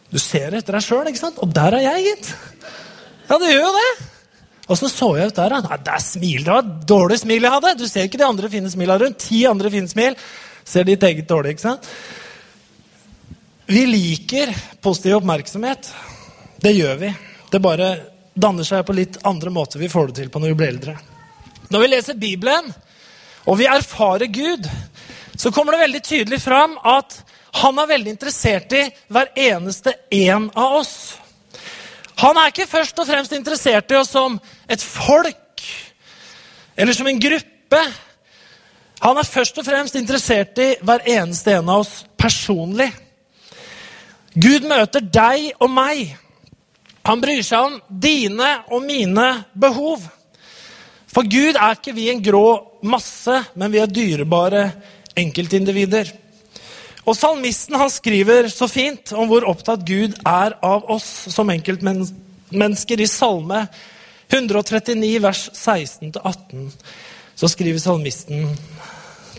Du 0.09 0.19
ser 0.23 0.55
etter 0.57 0.79
deg 0.79 0.85
sjøl, 0.85 1.09
ikke 1.11 1.21
sant? 1.21 1.41
Og 1.45 1.51
der 1.53 1.77
er 1.77 1.85
jeg, 1.85 2.13
gitt. 2.13 2.31
Ja, 3.29 3.37
du 3.37 3.45
gjør 3.45 3.67
jo 3.67 3.73
det. 3.77 3.91
Åssen 4.69 4.89
så 4.89 4.95
så 4.95 5.09
jeg 5.17 5.31
ut 5.31 5.37
der, 5.37 5.53
da? 5.53 5.61
Nei, 5.65 5.79
det 5.85 5.95
er 5.95 6.05
smil. 6.05 6.45
Det 6.45 6.53
var 6.53 6.65
et 6.65 6.87
dårlig 6.89 7.19
smil 7.23 7.45
jeg 7.45 7.55
hadde. 7.55 7.75
Du 7.81 7.87
ser 7.89 8.09
ikke 8.09 8.21
de 8.21 8.29
andre 8.29 8.51
fine 8.53 8.73
smila 8.73 8.99
rundt. 9.01 9.21
Ti 9.25 9.43
andre 9.49 9.73
fine 9.73 9.91
smil. 9.91 10.17
Ser 10.69 10.89
ditt 10.89 11.05
eget 11.09 11.29
dårlig, 11.29 11.57
ikke 11.57 11.67
sant? 11.67 11.89
Vi 13.69 13.85
liker 13.89 14.53
positiv 14.85 15.19
oppmerksomhet. 15.19 15.91
Det 16.61 16.73
gjør 16.73 17.01
vi. 17.03 17.13
Det 17.53 17.61
bare 17.65 17.89
danner 18.39 18.65
seg 18.65 18.85
på 18.87 18.97
litt 18.97 19.19
andre 19.29 19.53
måter 19.53 19.81
vi 19.81 19.91
får 19.93 20.11
det 20.11 20.21
til 20.21 20.31
på 20.33 20.41
når 20.41 20.53
vi 20.53 20.59
blir 20.61 20.73
eldre. 20.73 20.95
Når 21.69 21.83
vi 21.85 21.91
leser 21.91 22.21
Bibelen, 22.21 22.71
og 23.49 23.57
vi 23.57 23.69
erfarer 23.71 24.29
Gud, 24.29 24.69
så 25.37 25.51
kommer 25.55 25.73
det 25.73 25.87
veldig 25.87 26.03
tydelig 26.05 26.41
fram 26.43 26.77
at 26.85 27.23
han 27.63 27.79
er 27.81 27.89
veldig 27.89 28.13
interessert 28.13 28.73
i 28.77 28.83
hver 29.09 29.31
eneste 29.39 29.95
en 30.13 30.51
av 30.53 30.77
oss. 30.83 30.93
Han 32.21 32.37
er 32.37 32.51
ikke 32.51 32.69
først 32.69 32.99
og 33.01 33.09
fremst 33.09 33.33
interessert 33.33 33.93
i 33.95 33.97
oss 33.97 34.13
som 34.13 34.37
et 34.69 34.83
folk 34.83 35.65
eller 36.77 36.93
som 36.93 37.09
en 37.09 37.21
gruppe. 37.21 37.83
Han 39.01 39.19
er 39.19 39.27
først 39.27 39.59
og 39.59 39.67
fremst 39.67 39.97
interessert 39.97 40.59
i 40.61 40.73
hver 40.85 41.07
eneste 41.09 41.57
en 41.57 41.73
av 41.73 41.87
oss 41.87 42.03
personlig. 42.19 42.91
Gud 44.35 44.67
møter 44.69 45.03
deg 45.03 45.55
og 45.59 45.71
meg. 45.73 46.13
Han 47.09 47.23
bryr 47.23 47.43
seg 47.47 47.65
om 47.65 47.79
dine 47.89 48.51
og 48.69 48.85
mine 48.85 49.29
behov. 49.55 50.05
For 51.09 51.25
Gud 51.25 51.57
er 51.57 51.79
ikke 51.79 51.97
vi 51.97 52.11
en 52.13 52.23
grå 52.23 52.68
masse, 52.83 53.43
men 53.55 53.73
vi 53.73 53.83
er 53.83 53.91
dyrebare 53.91 54.65
enkeltindivider. 55.19 56.11
Og 57.09 57.17
Salmisten 57.17 57.79
han 57.81 57.91
skriver 57.91 58.51
så 58.53 58.69
fint 58.69 59.15
om 59.17 59.31
hvor 59.31 59.47
opptatt 59.49 59.87
Gud 59.89 60.19
er 60.29 60.59
av 60.65 60.89
oss 60.93 61.07
som 61.33 61.51
enkeltmennesker 61.55 63.01
i 63.01 63.09
Salme 63.09 63.65
139 64.29 65.15
vers 65.25 65.47
16-18 65.55 66.69
så 67.39 67.49
skriver 67.49 67.81
salmisten 67.81 68.49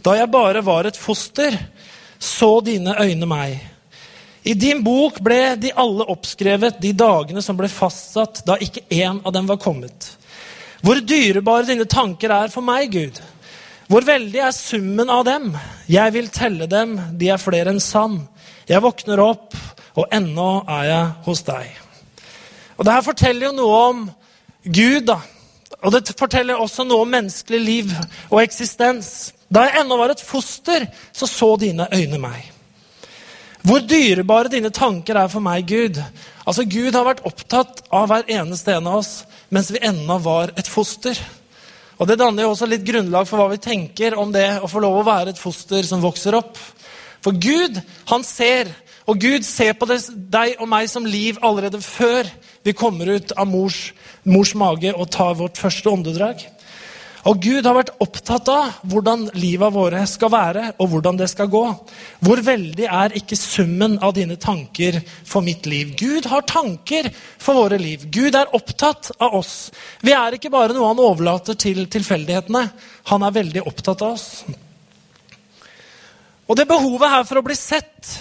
Da 0.04 0.16
jeg 0.18 0.32
bare 0.32 0.64
var 0.66 0.88
et 0.88 0.98
foster, 0.98 1.56
så 2.20 2.60
dine 2.64 2.96
øyne 3.00 3.28
meg. 3.28 3.60
I 4.48 4.54
din 4.56 4.80
bok 4.84 5.20
ble 5.24 5.56
de 5.60 5.74
alle 5.76 6.08
oppskrevet, 6.08 6.80
de 6.80 6.94
dagene 6.96 7.44
som 7.44 7.58
ble 7.60 7.68
fastsatt, 7.72 8.42
da 8.48 8.56
ikke 8.60 8.86
én 8.88 9.20
av 9.20 9.36
dem 9.36 9.50
var 9.50 9.60
kommet. 9.60 10.14
Hvor 10.86 11.02
dyrebare 11.04 11.68
dine 11.68 11.88
tanker 11.90 12.32
er 12.32 12.52
for 12.54 12.66
meg, 12.66 12.94
Gud. 12.94 13.20
Hvor 13.90 14.06
veldig 14.06 14.42
er 14.46 14.54
summen 14.56 15.10
av 15.10 15.26
dem? 15.28 15.50
Jeg 15.90 16.14
vil 16.14 16.30
telle 16.32 16.68
dem, 16.70 16.96
de 17.18 17.32
er 17.34 17.42
flere 17.42 17.74
enn 17.74 17.82
sand. 17.84 18.22
Jeg 18.70 18.84
våkner 18.86 19.20
opp, 19.24 19.58
og 19.98 20.14
ennå 20.14 20.52
er 20.70 20.86
jeg 20.88 21.10
hos 21.26 21.42
deg. 21.48 21.74
Og 22.78 22.86
det 22.86 22.94
her 22.94 23.04
forteller 23.04 23.50
jo 23.50 23.56
noe 23.58 23.82
om 23.90 24.06
Gud, 24.64 25.10
da. 25.10 25.18
Og 25.84 25.96
det 25.96 26.14
forteller 26.20 26.60
også 26.60 26.86
noe 26.88 27.04
om 27.04 27.12
menneskelig 27.12 27.60
liv 27.60 27.92
og 28.30 28.42
eksistens. 28.44 29.34
Da 29.50 29.66
jeg 29.66 29.82
ennå 29.82 29.98
var 30.00 30.14
et 30.14 30.24
foster, 30.24 30.86
så 31.12 31.28
så 31.28 31.56
dine 31.60 31.88
øyne 31.92 32.22
meg. 32.22 32.46
Hvor 33.68 33.84
dyrebare 33.84 34.52
dine 34.52 34.72
tanker 34.72 35.18
er 35.20 35.32
for 35.32 35.44
meg, 35.44 35.68
Gud. 35.68 36.00
Altså, 36.48 36.64
Gud 36.64 36.96
har 36.96 37.08
vært 37.08 37.26
opptatt 37.28 37.84
av 37.92 38.08
hver 38.08 38.30
eneste 38.32 38.78
en 38.78 38.88
av 38.88 39.02
oss 39.02 39.14
mens 39.50 39.72
vi 39.74 39.82
ennå 39.84 40.20
var 40.24 40.54
et 40.58 40.70
foster. 40.70 41.18
Og 42.00 42.08
Det 42.08 42.20
danner 42.20 42.46
jo 42.46 42.54
også 42.54 42.70
litt 42.70 42.86
grunnlag 42.88 43.28
for 43.28 43.42
hva 43.42 43.50
vi 43.52 43.60
tenker 43.60 44.16
om 44.16 44.32
det 44.32 44.48
å 44.64 44.70
få 44.72 44.80
lov 44.84 45.02
å 45.02 45.08
være 45.08 45.34
et 45.34 45.42
foster 45.42 45.84
som 45.84 46.04
vokser 46.04 46.38
opp. 46.38 46.56
For 47.20 47.36
Gud, 47.36 47.82
han 48.08 48.24
ser, 48.24 48.72
og 49.04 49.20
Gud 49.20 49.44
ser 49.44 49.74
på 49.76 49.90
deg 49.90 50.56
og 50.62 50.70
meg 50.72 50.88
som 50.88 51.04
liv 51.04 51.42
allerede 51.44 51.82
før 51.84 52.30
vi 52.64 52.76
kommer 52.78 53.12
ut 53.18 53.34
av 53.36 53.50
mors, 53.50 53.90
mors 54.24 54.54
mage 54.56 54.94
og 54.96 55.10
tar 55.12 55.36
vårt 55.42 55.60
første 55.60 55.92
åndedrag. 55.92 56.46
Og 57.28 57.42
Gud 57.44 57.66
har 57.68 57.76
vært 57.76 57.92
opptatt 58.00 58.48
av 58.52 58.78
hvordan 58.88 59.26
livet 59.36 59.74
våre 59.76 60.06
skal 60.08 60.32
være, 60.32 60.64
og 60.80 60.92
hvordan 60.94 61.18
det 61.20 61.28
skal 61.32 61.50
gå. 61.52 61.64
Hvor 62.24 62.42
veldig 62.46 62.86
er 62.88 63.16
ikke 63.20 63.36
summen 63.36 63.98
av 64.00 64.14
dine 64.16 64.38
tanker 64.40 65.02
for 65.28 65.44
mitt 65.44 65.68
liv? 65.68 65.92
Gud 66.00 66.30
har 66.32 66.48
tanker 66.48 67.10
for 67.12 67.60
våre 67.60 67.80
liv. 67.82 68.06
Gud 68.08 68.38
er 68.40 68.56
opptatt 68.56 69.12
av 69.20 69.36
oss. 69.42 69.68
Vi 70.00 70.16
er 70.16 70.38
ikke 70.38 70.52
bare 70.54 70.76
noe 70.76 70.94
han 70.94 71.04
overlater 71.04 71.60
til 71.60 71.84
tilfeldighetene. 71.92 72.64
Han 73.12 73.28
er 73.28 73.36
veldig 73.36 73.66
opptatt 73.68 74.06
av 74.06 74.16
oss. 74.16 74.30
Og 76.50 76.58
det 76.58 76.70
behovet 76.70 77.12
her 77.12 77.28
for 77.28 77.42
å 77.42 77.46
bli 77.46 77.58
sett, 77.58 78.16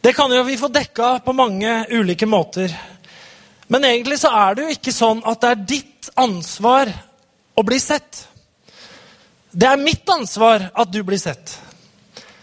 det 0.00 0.16
kan 0.16 0.32
jo 0.32 0.40
vi 0.48 0.56
få 0.58 0.72
dekka 0.72 1.18
på 1.22 1.36
mange 1.36 1.84
ulike 1.92 2.26
måter. 2.26 2.72
Men 3.70 3.84
egentlig 3.86 4.18
så 4.22 4.32
er 4.34 4.56
det 4.56 4.64
jo 4.64 4.74
ikke 4.74 4.96
sånn 4.96 5.20
at 5.28 5.44
det 5.44 5.52
er 5.52 5.64
ditt 5.76 6.08
ansvar 6.18 6.88
å 7.60 7.66
bli 7.66 7.80
sett. 7.80 8.24
Det 9.50 9.66
er 9.66 9.80
mitt 9.80 10.08
ansvar 10.10 10.70
at 10.74 10.92
du 10.92 11.02
blir 11.06 11.18
sett. 11.20 11.56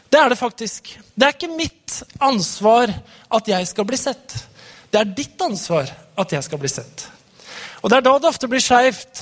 Det 0.09 0.19
er 0.19 0.31
det 0.31 0.39
faktisk. 0.39 0.93
Det 1.15 1.27
er 1.27 1.35
ikke 1.35 1.55
mitt 1.55 2.01
ansvar 2.23 2.91
at 3.33 3.51
jeg 3.51 3.67
skal 3.67 3.87
bli 3.87 3.99
sett. 3.99 4.35
Det 4.91 4.99
er 5.01 5.15
ditt 5.17 5.41
ansvar 5.43 5.89
at 6.17 6.33
jeg 6.33 6.45
skal 6.45 6.61
bli 6.61 6.71
sett. 6.71 7.07
Og 7.81 7.89
Det 7.89 7.97
er 7.97 8.05
da 8.07 8.17
det 8.19 8.29
ofte 8.29 8.49
blir 8.49 8.63
skeivt. 8.63 9.21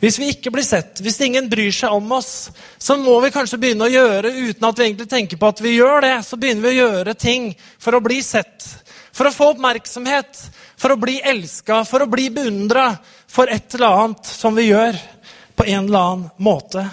Hvis 0.00 0.18
vi 0.20 0.28
ikke 0.28 0.52
blir 0.52 0.64
sett, 0.64 1.00
hvis 1.00 1.18
ingen 1.24 1.48
bryr 1.48 1.72
seg 1.72 1.94
om 1.96 2.10
oss, 2.12 2.50
så 2.78 2.98
må 3.00 3.14
vi 3.24 3.32
kanskje 3.32 3.58
begynne 3.60 3.86
å 3.86 3.92
gjøre 3.92 4.28
uten 4.28 4.66
at 4.68 4.78
vi 4.78 4.84
egentlig 4.84 5.08
tenker 5.08 5.40
på 5.40 5.48
at 5.48 5.62
vi 5.64 5.72
gjør 5.78 6.04
det. 6.04 6.14
Så 6.26 6.36
begynner 6.40 6.68
vi 6.68 6.74
å 6.74 6.84
gjøre 6.84 7.16
ting 7.16 7.48
for 7.80 7.96
å 7.96 8.02
bli 8.04 8.20
sett, 8.24 8.66
for 9.16 9.28
å 9.28 9.32
få 9.32 9.50
oppmerksomhet, 9.54 10.42
for 10.76 10.92
å 10.92 11.00
bli 11.00 11.16
elska, 11.24 11.80
for 11.88 12.04
å 12.04 12.10
bli 12.12 12.28
beundra 12.34 12.90
for 13.26 13.48
et 13.52 13.74
eller 13.74 14.02
annet 14.04 14.28
som 14.28 14.54
vi 14.56 14.68
gjør 14.68 15.00
på 15.56 15.66
en 15.66 15.86
eller 15.86 15.98
annen 15.98 16.30
måte. 16.36 16.84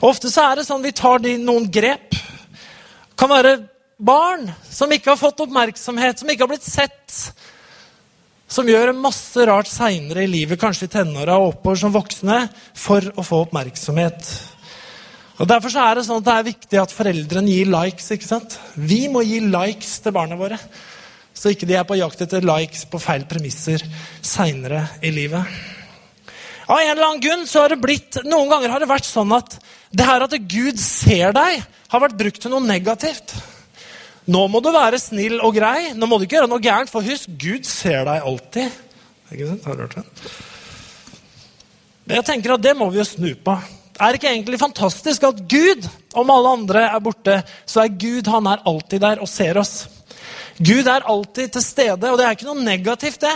Og 0.00 0.14
ofte 0.14 0.30
så 0.32 0.48
er 0.48 0.60
det 0.60 0.66
sånn 0.68 0.84
vi 0.84 0.94
tar 0.96 1.20
noen 1.20 1.68
grep. 1.72 2.16
Det 2.16 3.18
kan 3.20 3.30
være 3.30 3.58
barn 4.00 4.48
som 4.64 4.90
ikke 4.92 5.12
har 5.12 5.20
fått 5.20 5.42
oppmerksomhet, 5.44 6.20
som 6.20 6.30
ikke 6.30 6.46
har 6.46 6.52
blitt 6.54 6.66
sett. 6.66 7.16
Som 8.50 8.68
gjør 8.68 8.94
masse 8.96 9.44
rart 9.46 9.68
seinere 9.70 10.24
i 10.24 10.30
livet, 10.30 10.58
kanskje 10.60 10.88
i 10.88 10.94
tenåra 10.96 11.36
og 11.38 11.52
oppover 11.52 11.82
som 11.84 11.92
voksne, 11.94 12.46
for 12.74 13.04
å 13.14 13.24
få 13.26 13.44
oppmerksomhet. 13.44 14.30
Og 15.40 15.48
Derfor 15.48 15.72
så 15.72 15.84
er 15.84 15.96
det 15.96 16.06
sånn 16.08 16.20
at 16.20 16.26
det 16.26 16.36
er 16.36 16.48
viktig 16.50 16.80
at 16.80 16.92
foreldrene 16.92 17.52
gir 17.52 17.68
likes. 17.72 18.10
ikke 18.12 18.28
sant? 18.28 18.58
Vi 18.74 19.06
må 19.08 19.22
gi 19.24 19.38
likes 19.44 20.00
til 20.04 20.16
barna 20.16 20.36
våre, 20.36 20.58
så 21.32 21.52
ikke 21.52 21.68
de 21.68 21.78
er 21.78 21.86
på 21.88 21.96
jakt 22.00 22.24
etter 22.26 22.44
likes 22.44 22.84
på 22.90 23.00
feil 23.00 23.24
premisser 23.28 23.84
seinere 24.20 24.82
i 25.00 25.12
livet. 25.14 25.79
Av 26.70 26.78
en 26.78 26.90
eller 26.92 27.02
annen 27.02 27.22
grunn 27.22 27.46
så 27.50 27.64
har 27.64 27.72
det 27.72 27.80
blitt, 27.82 28.20
Noen 28.30 28.50
ganger 28.52 28.70
har 28.70 28.82
det 28.82 28.90
vært 28.90 29.08
sånn 29.08 29.32
at 29.34 29.56
det 29.90 30.06
her 30.06 30.22
at 30.22 30.36
Gud 30.46 30.78
ser 30.78 31.34
deg, 31.34 31.64
har 31.90 32.02
vært 32.04 32.18
brukt 32.20 32.38
til 32.44 32.52
noe 32.52 32.62
negativt. 32.62 33.34
Nå 34.30 34.44
må 34.52 34.60
du 34.62 34.68
være 34.70 35.00
snill 35.02 35.40
og 35.42 35.56
grei. 35.56 35.90
Nå 35.98 36.06
må 36.06 36.20
du 36.20 36.28
ikke 36.28 36.38
gjøre 36.38 36.50
noe 36.52 36.62
gærent, 36.62 36.92
for 36.92 37.02
husk, 37.02 37.26
Gud 37.40 37.66
ser 37.66 38.04
deg 38.06 38.22
alltid. 38.22 38.78
Ikke 39.34 39.48
sant? 39.48 39.66
Har 39.66 39.78
du 39.78 39.82
hørt 39.82 39.98
det? 39.98 40.06
Jeg 42.10 42.26
tenker 42.26 42.54
at 42.54 42.62
det 42.62 42.76
må 42.78 42.86
vi 42.90 43.00
jo 43.00 43.06
snu 43.08 43.30
på. 43.34 43.54
Er 44.00 44.12
det 44.12 44.20
ikke 44.20 44.30
egentlig 44.30 44.60
fantastisk 44.62 45.26
at 45.26 45.42
Gud, 45.50 45.86
om 46.16 46.30
alle 46.32 46.54
andre 46.60 46.84
er 46.88 47.02
borte, 47.02 47.40
så 47.68 47.82
er 47.82 47.98
Gud 47.98 48.30
han 48.30 48.46
er 48.50 48.62
alltid 48.70 49.02
der 49.02 49.22
og 49.22 49.30
ser 49.30 49.58
oss? 49.60 49.88
Gud 50.60 50.86
er 50.86 51.06
alltid 51.08 51.56
til 51.56 51.64
stede, 51.64 52.10
og 52.10 52.18
det 52.20 52.26
er 52.26 52.38
ikke 52.38 52.48
noe 52.48 52.62
negativt, 52.62 53.26
det. 53.26 53.34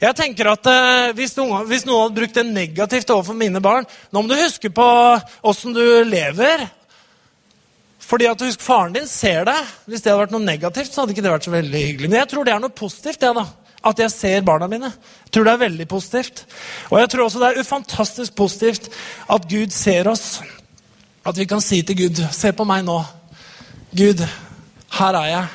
Jeg 0.00 0.16
tenker 0.16 0.48
at 0.48 0.68
eh, 0.70 1.10
hvis, 1.16 1.34
noen, 1.36 1.66
hvis, 1.68 1.84
noen, 1.84 2.06
hadde 2.06 2.16
brukt 2.16 2.36
det 2.38 2.46
negativt 2.48 3.10
overfor 3.12 3.36
mine 3.36 3.60
barn 3.60 3.88
Nå 4.08 4.22
må 4.22 4.30
du 4.30 4.38
huske 4.38 4.70
på 4.72 4.86
åssen 5.44 5.74
du 5.76 5.82
lever. 6.08 6.64
Fordi 8.00 8.26
at 8.30 8.40
du 8.40 8.46
husker 8.46 8.64
Faren 8.64 8.96
din 8.96 9.08
ser 9.08 9.44
deg. 9.46 9.74
Hvis 9.84 10.02
det 10.02 10.10
hadde 10.10 10.22
vært 10.24 10.32
noe 10.34 10.42
negativt, 10.42 10.90
så 10.90 11.02
hadde 11.02 11.14
ikke 11.14 11.24
det 11.26 11.34
vært 11.34 11.46
så 11.46 11.52
veldig 11.52 11.82
hyggelig. 11.84 12.08
Men 12.10 12.22
jeg 12.22 12.30
tror 12.32 12.48
det 12.48 12.54
er 12.54 12.62
noe 12.64 12.78
positivt. 12.80 13.20
det 13.20 13.34
da. 13.36 13.44
At 13.90 14.00
jeg 14.02 14.12
ser 14.12 14.42
barna 14.44 14.66
mine. 14.68 14.90
Jeg 15.26 15.34
tror 15.36 15.46
det 15.46 15.52
er 15.52 15.62
veldig 15.66 15.86
positivt. 15.88 16.42
Og 16.90 16.98
jeg 17.00 17.12
tror 17.12 17.26
også 17.26 17.42
det 17.44 17.50
er 17.50 17.60
ufantastisk 17.60 18.34
positivt 18.36 18.90
at 19.36 19.46
Gud 19.52 19.76
ser 19.76 20.08
oss. 20.10 20.40
At 21.24 21.36
vi 21.36 21.44
kan 21.44 21.60
si 21.60 21.82
til 21.84 21.96
Gud 22.06 22.24
Se 22.32 22.52
på 22.56 22.64
meg 22.64 22.82
nå. 22.88 22.98
Gud, 23.92 24.24
her 24.96 25.20
er 25.20 25.30
jeg. 25.30 25.46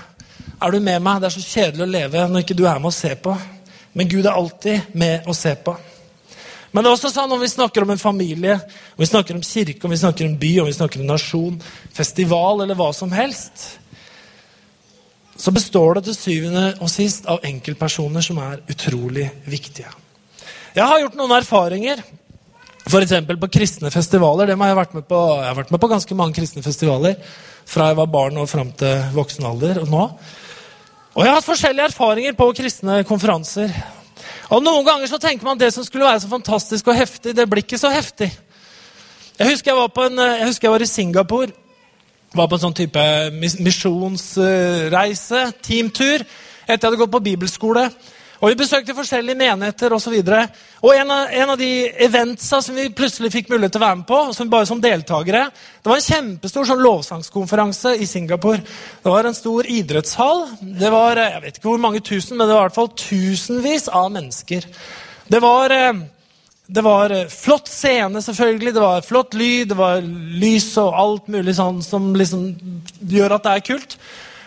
Er 0.61 0.71
du 0.71 0.79
med 0.79 1.01
meg? 1.01 1.19
Det 1.21 1.31
er 1.31 1.35
så 1.35 1.43
kjedelig 1.43 1.85
å 1.85 1.93
leve 1.97 2.29
når 2.29 2.45
ikke 2.45 2.57
du 2.57 2.65
er 2.69 2.79
med 2.79 2.93
og 2.93 2.97
ser 2.97 3.17
på. 3.19 3.33
Men 3.95 4.09
Gud 4.11 4.25
er 4.25 4.35
alltid 4.35 4.95
med 4.97 5.27
å 5.27 5.33
se 5.35 5.53
på. 5.55 5.75
Men 6.75 6.83
det 6.83 6.89
er 6.89 6.97
også 6.97 7.13
sånn 7.13 7.31
om 7.31 7.39
vi 7.39 7.47
snakker 7.47 7.85
om 7.85 7.93
en 7.93 8.01
familie, 8.01 8.57
om 8.97 8.99
vi 8.99 9.07
snakker 9.07 9.37
om 9.37 9.43
kirke, 9.47 9.79
om 9.87 9.93
vi 9.93 10.01
snakker 10.01 10.27
om 10.27 10.33
by, 10.41 10.51
om 10.59 10.67
vi 10.67 10.75
snakker 10.75 10.99
om 10.99 11.07
nasjon, 11.07 11.55
festival 11.95 12.65
eller 12.65 12.75
hva 12.75 12.89
som 12.95 13.13
helst, 13.15 13.63
så 15.39 15.53
består 15.55 15.99
det 15.99 16.09
til 16.09 16.17
syvende 16.17 16.65
og 16.83 16.91
sist 16.91 17.29
av 17.31 17.43
enkeltpersoner 17.47 18.23
som 18.23 18.43
er 18.43 18.59
utrolig 18.71 19.29
viktige. 19.47 19.91
Jeg 20.75 20.83
har 20.83 20.99
gjort 20.99 21.15
noen 21.15 21.37
erfaringer. 21.37 22.03
F.eks. 22.85 23.15
på 23.39 23.49
kristne 23.49 23.89
festivaler. 23.91 24.51
Det 24.51 24.57
har 24.59 24.73
jeg, 24.73 24.77
vært 24.77 24.99
med 24.99 25.07
på. 25.07 25.19
jeg 25.39 25.47
har 25.47 25.59
vært 25.61 25.71
med 25.73 25.81
på 25.81 25.89
ganske 25.95 26.17
mange 26.19 26.35
kristne 26.37 26.63
festivaler 26.63 27.15
fra 27.65 27.87
jeg 27.89 27.97
var 27.97 28.11
barn 28.13 28.35
og 28.37 28.49
fram 28.51 28.75
til 28.77 29.07
voksen 29.15 29.47
alder. 29.47 29.79
og 29.81 29.89
nå. 29.89 30.03
Og 31.15 31.23
jeg 31.23 31.31
har 31.31 31.37
hatt 31.39 31.47
forskjellige 31.47 31.85
erfaringer 31.93 32.33
på 32.35 32.45
kristne 32.57 32.97
konferanser. 33.07 33.71
Og 34.51 34.59
Noen 34.63 34.83
ganger 34.83 35.07
så 35.07 35.15
tenker 35.21 35.47
man 35.47 35.55
at 35.55 35.61
det 35.63 35.69
som 35.71 35.85
skulle 35.87 36.03
være 36.03 36.19
så 36.25 36.27
fantastisk 36.27 36.89
og 36.91 36.97
heftig, 36.97 37.31
det 37.37 37.45
blir 37.47 37.63
ikke 37.63 37.79
så 37.79 37.87
heftig. 37.93 38.27
Jeg 39.39 39.47
husker 39.47 39.71
jeg 39.71 39.77
var, 39.79 40.09
en, 40.09 40.19
jeg, 40.19 40.47
husker 40.49 40.67
jeg 40.67 40.73
var 40.73 40.83
i 40.83 40.89
Singapore. 40.91 41.55
Var 42.35 42.49
på 42.51 42.57
en 42.57 42.63
sånn 42.65 42.75
type 42.75 43.05
misjonsreise, 43.63 45.45
teamtur, 45.63 46.19
etter 46.65 46.75
jeg 46.75 46.83
hadde 46.83 46.99
gått 46.99 47.15
på 47.15 47.23
bibelskole. 47.29 47.87
Og 48.41 48.49
Vi 48.51 48.57
besøkte 48.59 48.95
forskjellige 48.95 49.37
menigheter 49.39 49.93
osv. 49.95 50.15
Og, 50.17 50.25
så 50.25 50.85
og 50.85 50.91
en 50.95 51.11
av, 51.11 51.29
en 51.31 51.51
av 51.53 51.59
de 51.59 51.69
eventsa 52.05 52.59
som 52.61 52.75
vi 52.75 52.89
plutselig 52.93 53.31
fikk 53.33 53.51
mulighet 53.51 53.75
til 53.75 53.81
å 53.81 53.85
være 53.85 53.99
med 54.01 54.07
på, 54.09 54.19
som 54.35 54.49
bare 54.51 54.67
som 54.69 54.81
deltakere, 54.83 55.45
det 55.81 55.91
var 55.91 56.01
en 56.01 56.07
kjempestor 56.07 56.67
sånn 56.67 56.83
lovsangskonferanse 56.83 57.95
i 58.01 58.07
Singapore. 58.09 58.59
Det 59.03 59.13
var 59.13 59.29
en 59.29 59.37
stor 59.37 59.69
idrettshall. 59.71 60.45
Det 60.61 60.91
var 60.93 61.21
jeg 61.21 61.41
vet 61.45 61.59
ikke 61.59 61.71
hvor 61.71 61.81
mange 61.87 62.03
tusen, 62.05 62.37
men 62.37 62.49
det 62.49 62.57
var 62.57 62.65
i 62.65 62.69
hvert 62.69 62.79
fall 62.81 62.91
tusenvis 62.99 63.87
av 63.89 64.11
mennesker. 64.13 64.67
Det 65.31 65.41
var, 65.41 65.73
eh, 65.73 66.03
det 66.67 66.85
var 66.85 67.15
eh, 67.15 67.27
flott 67.31 67.71
scene, 67.71 68.21
selvfølgelig. 68.21 68.75
Det 68.75 68.83
var 68.83 69.01
flott 69.01 69.33
lyd, 69.33 69.71
det 69.71 69.79
var 69.79 70.03
lys 70.43 70.69
og 70.81 70.93
alt 71.01 71.33
mulig 71.33 71.55
sånn 71.57 71.81
som 71.85 72.11
liksom 72.17 72.49
gjør 73.01 73.39
at 73.39 73.47
det 73.47 73.55
er 73.55 73.67
kult. 73.71 73.97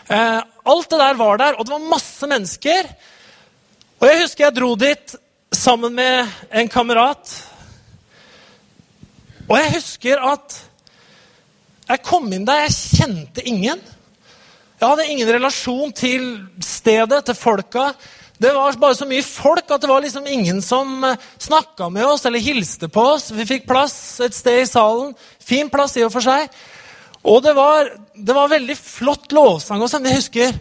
Eh, 0.09 0.40
alt 0.68 0.90
det 0.92 1.00
der 1.00 1.18
var 1.18 1.40
der, 1.40 1.57
og 1.59 1.66
det 1.66 1.75
var 1.75 1.90
masse 1.97 2.28
mennesker. 2.30 2.92
Og 3.98 4.06
Jeg 4.06 4.20
husker 4.22 4.44
jeg 4.44 4.54
dro 4.54 4.74
dit 4.78 5.14
sammen 5.50 5.94
med 5.96 6.28
en 6.54 6.68
kamerat. 6.70 7.32
Og 9.48 9.56
jeg 9.58 9.72
husker 9.74 10.20
at 10.22 10.58
jeg 11.88 12.04
kom 12.06 12.28
inn 12.30 12.44
der, 12.46 12.68
jeg 12.68 13.00
kjente 13.00 13.42
ingen. 13.42 13.80
Jeg 14.78 14.86
hadde 14.86 15.06
ingen 15.10 15.32
relasjon 15.34 15.90
til 15.90 16.28
stedet, 16.62 17.24
til 17.26 17.34
folka, 17.34 17.90
Det 18.38 18.52
var 18.54 18.76
bare 18.78 18.94
så 18.94 19.06
mye 19.08 19.22
folk 19.22 19.70
at 19.74 19.82
det 19.82 19.88
var 19.90 20.00
liksom 20.00 20.26
ingen 20.30 20.62
som 20.62 21.02
snakka 21.42 21.88
med 21.90 22.06
oss 22.06 22.22
eller 22.26 22.38
hilste 22.38 22.86
på 22.88 23.02
oss. 23.16 23.32
Vi 23.34 23.46
fikk 23.46 23.66
plass 23.66 24.20
et 24.20 24.34
sted 24.34 24.62
i 24.62 24.66
salen. 24.70 25.10
Fin 25.42 25.66
plass 25.68 25.96
i 25.98 26.04
og 26.06 26.12
for 26.14 26.22
seg. 26.22 26.46
Og 27.26 27.42
det 27.42 27.56
var, 27.56 27.90
det 28.14 28.36
var 28.36 28.54
veldig 28.54 28.78
flott 28.78 29.34
lovsang. 29.34 29.82
Og 29.82 29.90
sånn, 29.90 30.06
jeg 30.06 30.20
husker, 30.20 30.54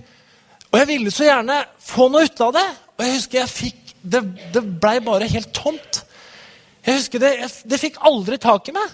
og 0.72 0.79
jeg 0.82 0.89
ville 0.89 1.13
så 1.13 1.29
gjerne 1.29 1.62
få 1.77 2.10
noe 2.10 2.25
ut 2.25 2.46
av 2.48 2.58
det. 2.58 2.67
Og 2.98 3.06
jeg 3.06 3.18
husker 3.18 3.42
jeg 3.44 3.54
fikk 3.54 3.84
Det, 4.08 4.22
det 4.54 4.62
blei 4.80 5.00
bare 5.04 5.27
helt 5.27 5.50
tomt. 5.51 6.04
Jeg 6.86 7.01
husker 7.01 7.20
det, 7.20 7.32
det 7.68 7.80
fikk 7.82 7.98
aldri 8.08 8.38
tak 8.39 8.70
i 8.70 8.75
meg. 8.75 8.94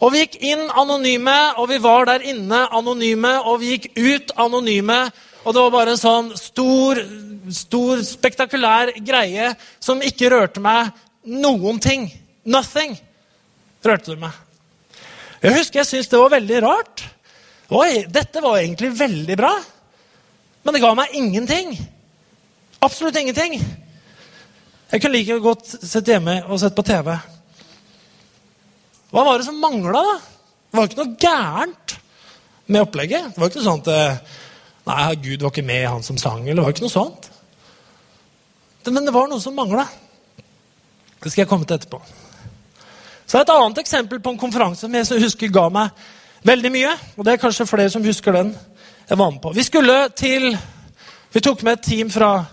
Og 0.00 0.10
vi 0.10 0.22
gikk 0.24 0.38
inn 0.48 0.64
anonyme, 0.80 1.36
og 1.60 1.68
vi 1.70 1.76
var 1.78 2.08
der 2.08 2.24
inne 2.32 2.64
anonyme, 2.74 3.30
og 3.44 3.60
vi 3.60 3.76
gikk 3.76 3.92
ut 3.94 4.32
anonyme. 4.40 4.96
Og 5.44 5.54
det 5.54 5.62
var 5.62 5.74
bare 5.76 5.94
en 5.94 6.00
sånn 6.00 6.32
stor, 6.40 6.98
stor, 7.54 8.02
spektakulær 8.08 8.94
greie 9.04 9.52
som 9.78 10.02
ikke 10.02 10.32
rørte 10.32 10.64
meg 10.64 10.90
noen 11.28 11.78
ting. 11.84 12.08
Nothing 12.48 12.96
rørte 13.84 14.14
det 14.14 14.20
meg. 14.24 14.34
Jeg 15.40 15.56
husker 15.60 15.80
jeg 15.80 15.88
syntes 15.92 16.10
det 16.10 16.20
var 16.20 16.34
veldig 16.34 16.60
rart. 16.64 17.06
Oi, 17.70 18.02
dette 18.10 18.42
var 18.42 18.58
egentlig 18.58 18.90
veldig 18.98 19.38
bra. 19.38 19.54
Men 20.64 20.76
det 20.76 20.82
ga 20.82 20.96
meg 20.98 21.14
ingenting. 21.16 21.76
Absolutt 22.80 23.16
ingenting. 23.20 23.58
Jeg 24.90 25.02
kunne 25.02 25.18
like 25.18 25.38
godt 25.44 25.66
sett 25.84 26.08
hjemme 26.08 26.38
og 26.48 26.60
sett 26.62 26.74
på 26.74 26.84
TV. 26.86 27.10
Hva 29.10 29.24
var 29.26 29.38
det 29.38 29.46
som 29.46 29.58
mangla, 29.60 30.00
da? 30.00 30.14
Det 30.70 30.78
var 30.78 30.86
ikke 30.88 31.00
noe 31.00 31.18
gærent 31.20 31.96
med 32.70 32.84
opplegget. 32.86 33.34
Det 33.34 33.42
var 33.42 33.50
ikke 33.50 33.60
noe 33.60 33.68
sånt 33.68 33.90
eh, 33.92 34.38
Nei, 34.88 35.14
Gud 35.20 35.42
var 35.44 35.52
ikke 35.52 35.66
med, 35.66 35.84
han 35.86 36.02
som 36.02 36.16
sang. 36.18 36.46
eller 36.46 36.62
det 36.62 36.64
var 36.64 36.74
ikke 36.74 36.86
noe 36.86 36.94
sånt. 36.94 37.28
Men 38.88 39.04
det 39.04 39.12
var 39.14 39.28
noe 39.28 39.42
som 39.42 39.54
mangla. 39.54 39.84
Det 41.20 41.28
skal 41.28 41.42
jeg 41.42 41.50
komme 41.50 41.68
til 41.68 41.76
etterpå. 41.76 42.00
Så 43.26 43.38
Et 43.38 43.52
annet 43.52 43.78
eksempel 43.78 44.22
på 44.24 44.32
en 44.32 44.40
konferanse 44.40 44.80
som 44.80 44.94
jeg 44.94 45.22
husker 45.22 45.52
ga 45.52 45.68
meg 45.68 45.90
veldig 46.48 46.72
mye. 46.72 46.94
Og 47.18 47.26
det 47.26 47.34
er 47.34 47.42
kanskje 47.42 47.68
flere 47.68 47.92
som 47.92 48.02
husker 48.02 48.34
den 48.34 48.54
jeg 49.04 49.18
var 49.18 49.30
med 49.30 49.42
på. 49.42 49.52
Vi 49.52 49.66
skulle 49.68 50.08
til 50.16 50.56
Vi 51.30 51.40
tok 51.40 51.62
med 51.62 51.72
et 51.76 51.84
team 51.86 52.08
fra 52.10 52.46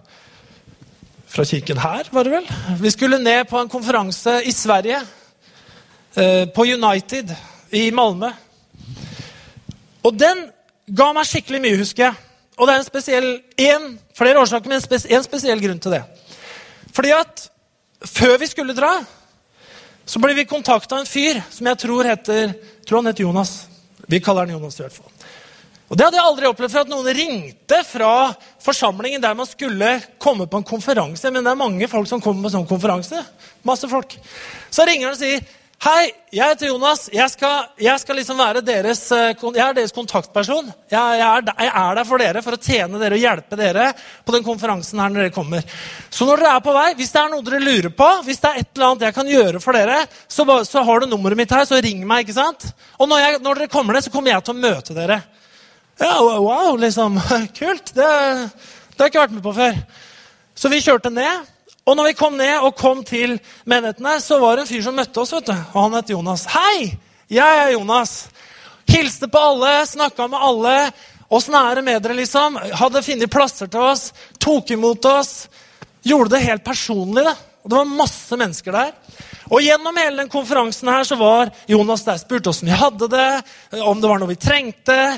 fra 1.27 1.45
kirken 1.45 1.77
her, 1.83 2.07
var 2.11 2.23
det 2.23 2.31
vel. 2.31 2.49
Vi 2.81 2.91
skulle 2.91 3.19
ned 3.19 3.45
på 3.49 3.59
en 3.59 3.69
konferanse 3.69 4.39
i 4.47 4.51
Sverige. 4.55 5.01
Eh, 6.17 6.45
på 6.49 6.65
United 6.65 7.35
i 7.69 7.91
Malmö. 7.91 8.31
Og 10.03 10.15
den 10.19 10.47
ga 10.87 11.11
meg 11.13 11.27
skikkelig 11.29 11.59
mye, 11.61 11.77
husker 11.77 12.07
jeg. 12.07 12.15
Og 12.57 12.65
det 12.65 12.73
er 12.73 12.81
en 12.81 12.87
spesiell, 12.87 13.27
en, 13.61 13.85
flere 14.17 14.41
årsaker, 14.41 14.71
men 14.71 14.79
en, 14.79 14.85
spes, 14.85 15.05
en 15.05 15.25
spesiell 15.25 15.61
grunn 15.61 15.81
til 15.83 15.93
det. 15.93 16.01
Fordi 16.95 17.11
at 17.13 17.43
før 18.01 18.37
vi 18.41 18.49
skulle 18.49 18.73
dra, 18.73 18.95
så 20.07 20.21
ble 20.23 20.33
vi 20.33 20.47
kontakta 20.49 20.95
av 20.95 21.03
en 21.03 21.09
fyr 21.09 21.37
som 21.53 21.69
jeg 21.69 21.81
tror 21.83 22.09
heter 22.09 22.55
tror 22.87 23.03
han 23.03 23.11
heter 23.11 23.27
Jonas. 23.27 23.53
Vi 24.07 24.23
kaller 24.23 24.47
han 24.47 24.55
Jonas 24.55 24.79
i 24.79 24.85
hvert 24.87 24.97
fall. 24.97 25.16
Og 25.87 25.95
Det 25.95 26.03
hadde 26.03 26.19
jeg 26.19 26.27
aldri 26.27 26.47
opplevd 26.49 26.73
før, 26.73 26.83
at 26.83 26.91
noen 26.91 27.13
ringte 27.15 27.77
fra 27.87 28.13
forsamlingen 28.63 29.23
der 29.23 29.37
man 29.39 29.47
skulle 29.47 29.93
komme 30.19 30.47
på 30.47 30.59
en 30.59 30.67
konferanse. 30.67 31.31
Men 31.31 31.45
det 31.45 31.53
er 31.53 31.61
mange 31.61 31.87
folk 31.87 32.09
som 32.09 32.23
kommer 32.23 32.47
på 32.47 32.57
sånn 32.57 32.67
konferanse. 32.67 33.21
Masse 33.67 33.87
folk. 33.87 34.17
Så 34.69 34.87
ringer 34.87 35.07
han 35.07 35.15
og 35.15 35.21
sier 35.21 35.47
Hei, 35.77 36.07
jeg 36.33 36.41
heter 36.41 36.71
Jonas. 36.71 37.03
Jeg 37.13 37.29
skal, 37.29 37.67
jeg 37.77 38.01
skal 38.01 38.17
liksom 38.17 38.39
deres, 38.65 39.03
eh, 39.13 39.27
jeg 39.37 39.61
er 39.61 39.75
deres 39.77 39.93
kontaktperson. 39.93 40.71
Jeg, 40.89 40.97
jeg, 40.97 41.21
er 41.21 41.43
der, 41.45 41.53
jeg, 41.61 41.69
er 41.69 41.99
der, 41.99 42.07
for 42.09 42.17
dere 42.23 42.41
for 42.41 42.57
å 42.57 42.59
tjene 42.59 42.97
dere 42.97 43.13
og 43.13 43.21
hjelpe 43.21 43.59
dere 43.59 43.91
på 44.25 44.33
den 44.33 44.47
konferansen 44.47 44.97
her 44.97 45.13
når 45.13 45.27
dere 45.27 45.35
kommer. 45.35 45.61
Så 46.09 46.25
når 46.25 46.41
dere 46.41 46.55
er 46.57 46.65
på 46.65 46.73
vei, 46.73 46.87
hvis 46.97 47.13
det 47.13 47.21
er 47.21 47.29
noe 47.29 47.45
dere 47.45 47.61
lurer 47.61 47.93
på, 47.93 48.09
hvis 48.25 48.41
det 48.41 48.49
er 48.49 48.63
et 48.63 48.71
eller 48.73 48.87
annet 48.87 49.05
jeg 49.05 49.17
kan 49.19 49.29
gjøre 49.35 49.61
for 49.61 49.77
dere, 49.77 49.99
så, 50.25 50.47
så 50.65 50.83
har 50.89 51.05
du 51.05 51.11
nummeret 51.13 51.43
mitt 51.43 51.53
her, 51.53 51.69
så 51.69 51.77
ring 51.77 52.01
meg. 52.09 52.25
ikke 52.25 52.39
sant? 52.39 52.71
Og 52.97 53.13
når, 53.13 53.37
når 53.45 53.61
dere 53.61 53.75
kommer 53.77 53.93
ned, 53.93 54.07
så 54.07 54.15
kommer 54.17 54.33
jeg 54.33 54.47
til 54.49 54.57
å 54.57 54.63
møte 54.65 54.97
dere. 54.97 55.21
Ja, 55.99 56.21
wow, 56.21 56.77
liksom. 56.77 57.21
Kult. 57.59 57.93
Det, 57.93 58.01
det 58.01 58.99
har 58.99 59.07
jeg 59.07 59.13
ikke 59.13 59.23
vært 59.23 59.37
med 59.37 59.45
på 59.45 59.53
før. 59.57 59.77
Så 60.57 60.69
vi 60.69 60.81
kjørte 60.81 61.09
ned. 61.13 61.47
Og 61.87 61.95
når 61.95 62.09
vi 62.09 62.17
kom 62.19 62.35
ned 62.37 62.65
og 62.67 62.75
kom 62.77 63.03
til 63.07 63.37
menighetene, 63.65 64.17
så 64.21 64.37
var 64.41 64.57
det 64.57 64.65
en 64.65 64.69
fyr 64.69 64.83
som 64.85 64.97
møtte 64.97 65.21
oss. 65.23 65.33
vet 65.33 65.49
du. 65.49 65.55
Og 65.55 65.77
han 65.85 65.95
het 65.97 66.11
Jonas. 66.11 66.45
Hei! 66.51 66.91
Jeg 67.31 67.61
er 67.63 67.73
Jonas. 67.73 68.27
Hilste 68.87 69.27
på 69.31 69.39
alle, 69.39 69.71
snakka 69.87 70.27
med 70.31 70.43
alle. 70.43 70.75
Åssen 71.33 71.55
er 71.59 71.79
det 71.79 71.83
med 71.87 72.03
dere, 72.03 72.15
liksom? 72.19 72.59
Hadde 72.79 73.03
funnet 73.03 73.31
plasser 73.31 73.71
til 73.71 73.87
oss. 73.87 74.11
Tok 74.39 74.69
imot 74.75 75.07
oss. 75.09 75.31
Gjorde 76.07 76.35
det 76.35 76.45
helt 76.45 76.63
personlig. 76.67 77.25
da. 77.25 77.33
Og 77.63 77.71
det 77.71 77.79
var 77.79 77.89
masse 78.03 78.37
mennesker 78.39 78.75
der. 78.75 78.93
Og 79.47 79.63
Gjennom 79.63 79.97
hele 79.99 80.21
den 80.21 80.31
konferansen 80.31 80.91
her 80.91 81.03
så 81.07 81.17
var 81.19 81.51
Jonas 81.67 82.05
der. 82.05 82.19
Spurte 82.21 82.51
åssen 82.51 82.69
vi 82.69 82.77
hadde 82.79 83.09
det, 83.11 83.29
om 83.81 83.99
det 83.99 84.11
var 84.11 84.21
noe 84.21 84.31
vi 84.31 84.39
trengte 84.39 85.17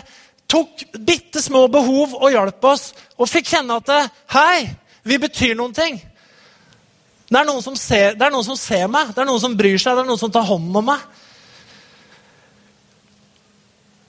tok 0.49 0.83
bitte 1.05 1.41
små 1.43 1.67
behov 1.71 2.15
og 2.17 2.31
hjalp 2.33 2.69
oss. 2.71 2.89
Og 3.19 3.29
fikk 3.29 3.51
kjenne 3.53 3.79
at 3.79 3.89
det, 3.89 4.01
Hei, 4.33 4.69
vi 5.05 5.19
betyr 5.21 5.55
noen 5.57 5.75
ting. 5.75 5.99
Det 7.29 7.37
er, 7.37 7.45
noen 7.45 7.77
ser, 7.77 8.15
det 8.17 8.25
er 8.25 8.33
noen 8.33 8.45
som 8.45 8.57
ser 8.57 8.87
meg, 8.89 9.11
det 9.13 9.21
er 9.21 9.27
noen 9.29 9.41
som 9.41 9.55
bryr 9.57 9.77
seg, 9.77 9.93
det 9.93 10.01
er 10.01 10.09
noen 10.09 10.21
som 10.21 10.31
tar 10.33 10.47
hånd 10.49 10.73
om 10.79 10.87
meg. 10.89 11.03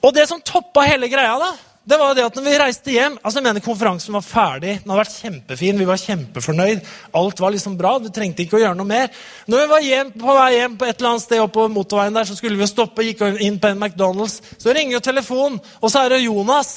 Og 0.00 0.14
det 0.16 0.24
som 0.30 0.40
toppa 0.40 0.86
hele 0.88 1.10
greia, 1.12 1.34
da, 1.36 1.50
det 1.90 1.98
var 1.98 2.14
det 2.14 2.22
at 2.22 2.36
når 2.38 2.44
vi 2.46 2.58
reiste 2.60 2.92
hjem 2.94 3.16
altså 3.18 3.40
jeg 3.40 3.46
mener 3.48 3.62
Konferansen 3.64 4.14
var 4.14 4.22
ferdig, 4.22 4.76
den 4.82 4.92
hadde 4.92 5.00
vært 5.00 5.16
kjempefin, 5.16 5.80
vi 5.80 5.88
var 5.88 5.98
kjempefornøyd. 5.98 6.84
Alt 7.18 7.42
var 7.42 7.54
liksom 7.54 7.74
bra, 7.78 7.96
vi 7.98 8.12
trengte 8.14 8.44
ikke 8.44 8.58
å 8.58 8.62
gjøre 8.62 8.78
noe 8.78 8.86
mer. 8.86 9.10
Når 9.50 9.64
vi 9.64 9.70
var 9.72 9.86
hjem, 9.86 10.12
på 10.20 10.36
vei 10.36 10.50
hjem 10.54 10.76
på 10.78 10.86
et 10.86 10.94
eller 10.94 11.10
annet 11.10 11.24
sted 11.24 11.42
på 11.56 11.66
motorveien 11.74 12.14
der, 12.14 12.28
så 12.28 12.36
skulle 12.38 12.60
vi 12.60 12.68
stoppe, 12.70 13.06
gikk 13.06 13.24
inn 13.42 13.58
på 13.58 13.72
en 13.72 13.82
McDonald's. 13.82 14.38
Så 14.54 14.74
ringer 14.76 14.98
jo 14.98 15.02
telefonen, 15.08 15.58
og 15.80 15.90
så 15.90 16.04
er 16.04 16.14
det 16.14 16.24
Jonas. 16.24 16.74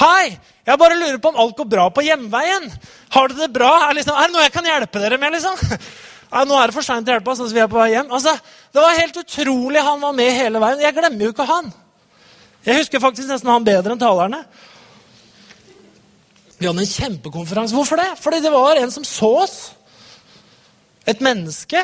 Hei! 0.00 0.34
Jeg 0.66 0.78
bare 0.78 0.94
lurer 0.98 1.18
på 1.18 1.30
om 1.32 1.38
alt 1.42 1.56
går 1.58 1.66
bra 1.66 1.88
på 1.90 2.04
hjemveien. 2.06 2.68
Har 3.14 3.30
dere 3.30 3.46
det 3.46 3.54
bra? 3.54 3.70
Liksom, 3.98 4.14
er 4.14 4.30
det 4.30 4.34
noe 4.34 4.44
jeg 4.46 4.54
kan 4.54 4.66
hjelpe 4.66 5.02
dere 5.02 5.18
med? 5.18 5.34
liksom? 5.34 5.78
Nå 6.48 6.58
er 6.58 6.70
det 6.70 6.76
for 6.76 6.86
seint 6.86 7.06
å 7.06 7.16
hjelpe 7.16 7.32
oss. 7.32 7.42
Altså, 7.42 7.54
vi 7.54 7.62
er 7.62 7.70
på 7.70 7.80
vei 7.80 7.90
hjem. 7.92 8.10
Altså, 8.14 8.34
det 8.72 8.82
var 8.82 8.98
helt 8.98 9.18
utrolig 9.24 9.82
han 9.82 10.02
var 10.02 10.14
med 10.16 10.30
hele 10.38 10.62
veien. 10.62 10.84
Jeg 10.86 10.96
glemmer 10.96 11.26
jo 11.26 11.34
ikke 11.34 11.48
han. 11.50 11.72
Jeg 12.66 12.78
husker 12.78 13.02
faktisk 13.02 13.30
nesten 13.30 13.50
han 13.50 13.66
bedre 13.66 13.94
enn 13.94 14.00
talerne. 14.00 14.42
Vi 16.58 16.68
hadde 16.68 16.84
en 16.84 16.92
kjempekonferanse. 16.92 17.74
Hvorfor 17.74 17.98
det? 17.98 18.10
Fordi 18.22 18.38
det 18.42 18.52
var 18.54 18.78
en 18.78 18.92
som 18.94 19.06
så 19.06 19.30
oss. 19.42 19.56
Et 21.10 21.18
menneske. 21.24 21.82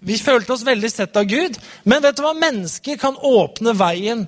Vi 0.00 0.14
følte 0.22 0.52
oss 0.54 0.62
veldig 0.62 0.88
sett 0.92 1.16
av 1.18 1.24
Gud. 1.26 1.56
Men 1.82 2.02
vet 2.04 2.16
du 2.16 2.22
hva? 2.22 2.30
mennesker 2.38 2.98
kan 3.00 3.16
åpne 3.18 3.72
veien, 3.74 4.20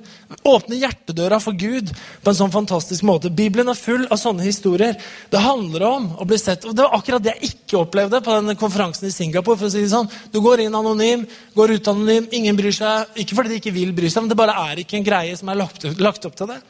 åpne 0.42 0.80
hjertedøra 0.80 1.38
for 1.42 1.54
Gud 1.54 1.92
på 1.94 2.32
en 2.32 2.38
sånn 2.40 2.50
fantastisk 2.50 3.06
måte. 3.06 3.30
Bibelen 3.30 3.70
er 3.70 3.78
full 3.78 4.08
av 4.10 4.18
sånne 4.18 4.42
historier. 4.42 4.98
Det 5.30 5.42
handler 5.44 5.84
om 5.86 6.08
å 6.18 6.26
bli 6.26 6.38
sett. 6.42 6.66
Og 6.66 6.74
Det 6.74 6.82
var 6.82 6.98
akkurat 6.98 7.22
det 7.22 7.36
jeg 7.36 7.52
ikke 7.52 7.84
opplevde 7.84 8.22
på 8.26 8.34
den 8.34 8.58
konferansen 8.58 9.06
i 9.06 9.14
Singapore. 9.14 9.58
for 9.58 9.66
å 9.66 9.70
si 9.70 9.84
det 9.84 9.94
sånn. 9.94 10.10
Du 10.32 10.40
går 10.40 10.66
inn 10.66 10.74
anonym, 10.74 11.26
går 11.54 11.76
ut 11.78 11.88
anonym, 11.88 12.26
ingen 12.32 12.56
bryr 12.56 12.74
seg. 12.74 13.06
Ikke 13.14 13.36
fordi 13.38 13.54
de 13.54 13.60
ikke 13.62 13.74
vil 13.74 13.92
bry 13.92 14.10
seg, 14.10 14.22
men 14.22 14.28
det 14.34 14.40
bare 14.42 14.58
er 14.70 14.82
ikke 14.82 14.98
en 14.98 15.06
greie 15.06 15.36
som 15.36 15.48
er 15.48 15.62
lagt, 15.62 15.84
lagt 16.00 16.26
opp 16.26 16.34
til 16.34 16.50
det. 16.50 16.60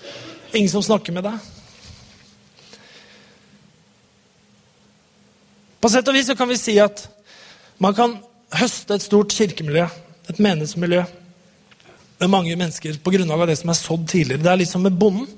Ingen 0.53 0.69
som 0.69 0.83
snakker 0.83 1.13
med 1.13 1.25
deg. 1.25 1.39
På 5.81 5.89
sett 5.89 6.09
og 6.09 6.15
vis 6.15 6.29
så 6.29 6.37
kan 6.37 6.49
vi 6.49 6.61
si 6.61 6.77
at 6.79 7.09
man 7.81 7.95
kan 7.97 8.21
høste 8.59 8.97
et 8.97 9.05
stort 9.05 9.35
kirkemiljø, 9.35 9.87
et 10.31 10.41
menighetsmiljø, 10.43 11.05
med 12.21 12.33
mange 12.33 12.57
mennesker 12.57 12.99
på 13.01 13.13
grunnlag 13.15 13.45
av 13.45 13.49
det 13.49 13.59
som 13.61 13.71
er 13.73 13.79
sådd 13.79 14.09
tidligere. 14.11 14.43
Det 14.45 14.51
er 14.53 14.61
litt 14.61 14.71
som 14.73 14.83
med 14.85 14.97
bonden. 15.01 15.29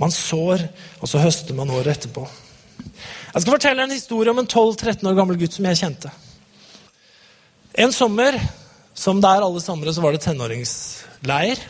Man 0.00 0.10
sår, 0.10 0.64
og 0.98 1.10
så 1.10 1.20
høster 1.22 1.54
man 1.54 1.70
året 1.70 1.92
etterpå. 1.94 2.24
Jeg 2.82 3.44
skal 3.44 3.54
fortelle 3.54 3.84
en 3.84 3.94
historie 3.94 4.32
om 4.32 4.40
en 4.42 4.48
12-13 4.48 5.06
år 5.08 5.14
gammel 5.16 5.38
gutt 5.38 5.54
som 5.54 5.68
jeg 5.68 5.78
kjente. 5.78 6.10
En 7.78 7.94
sommer, 7.94 8.36
som 8.94 9.20
det 9.22 9.30
er 9.30 9.46
alle 9.46 9.62
somre, 9.64 9.92
så 9.94 10.02
var 10.04 10.16
det 10.16 10.24
tenåringsleir. 10.24 11.62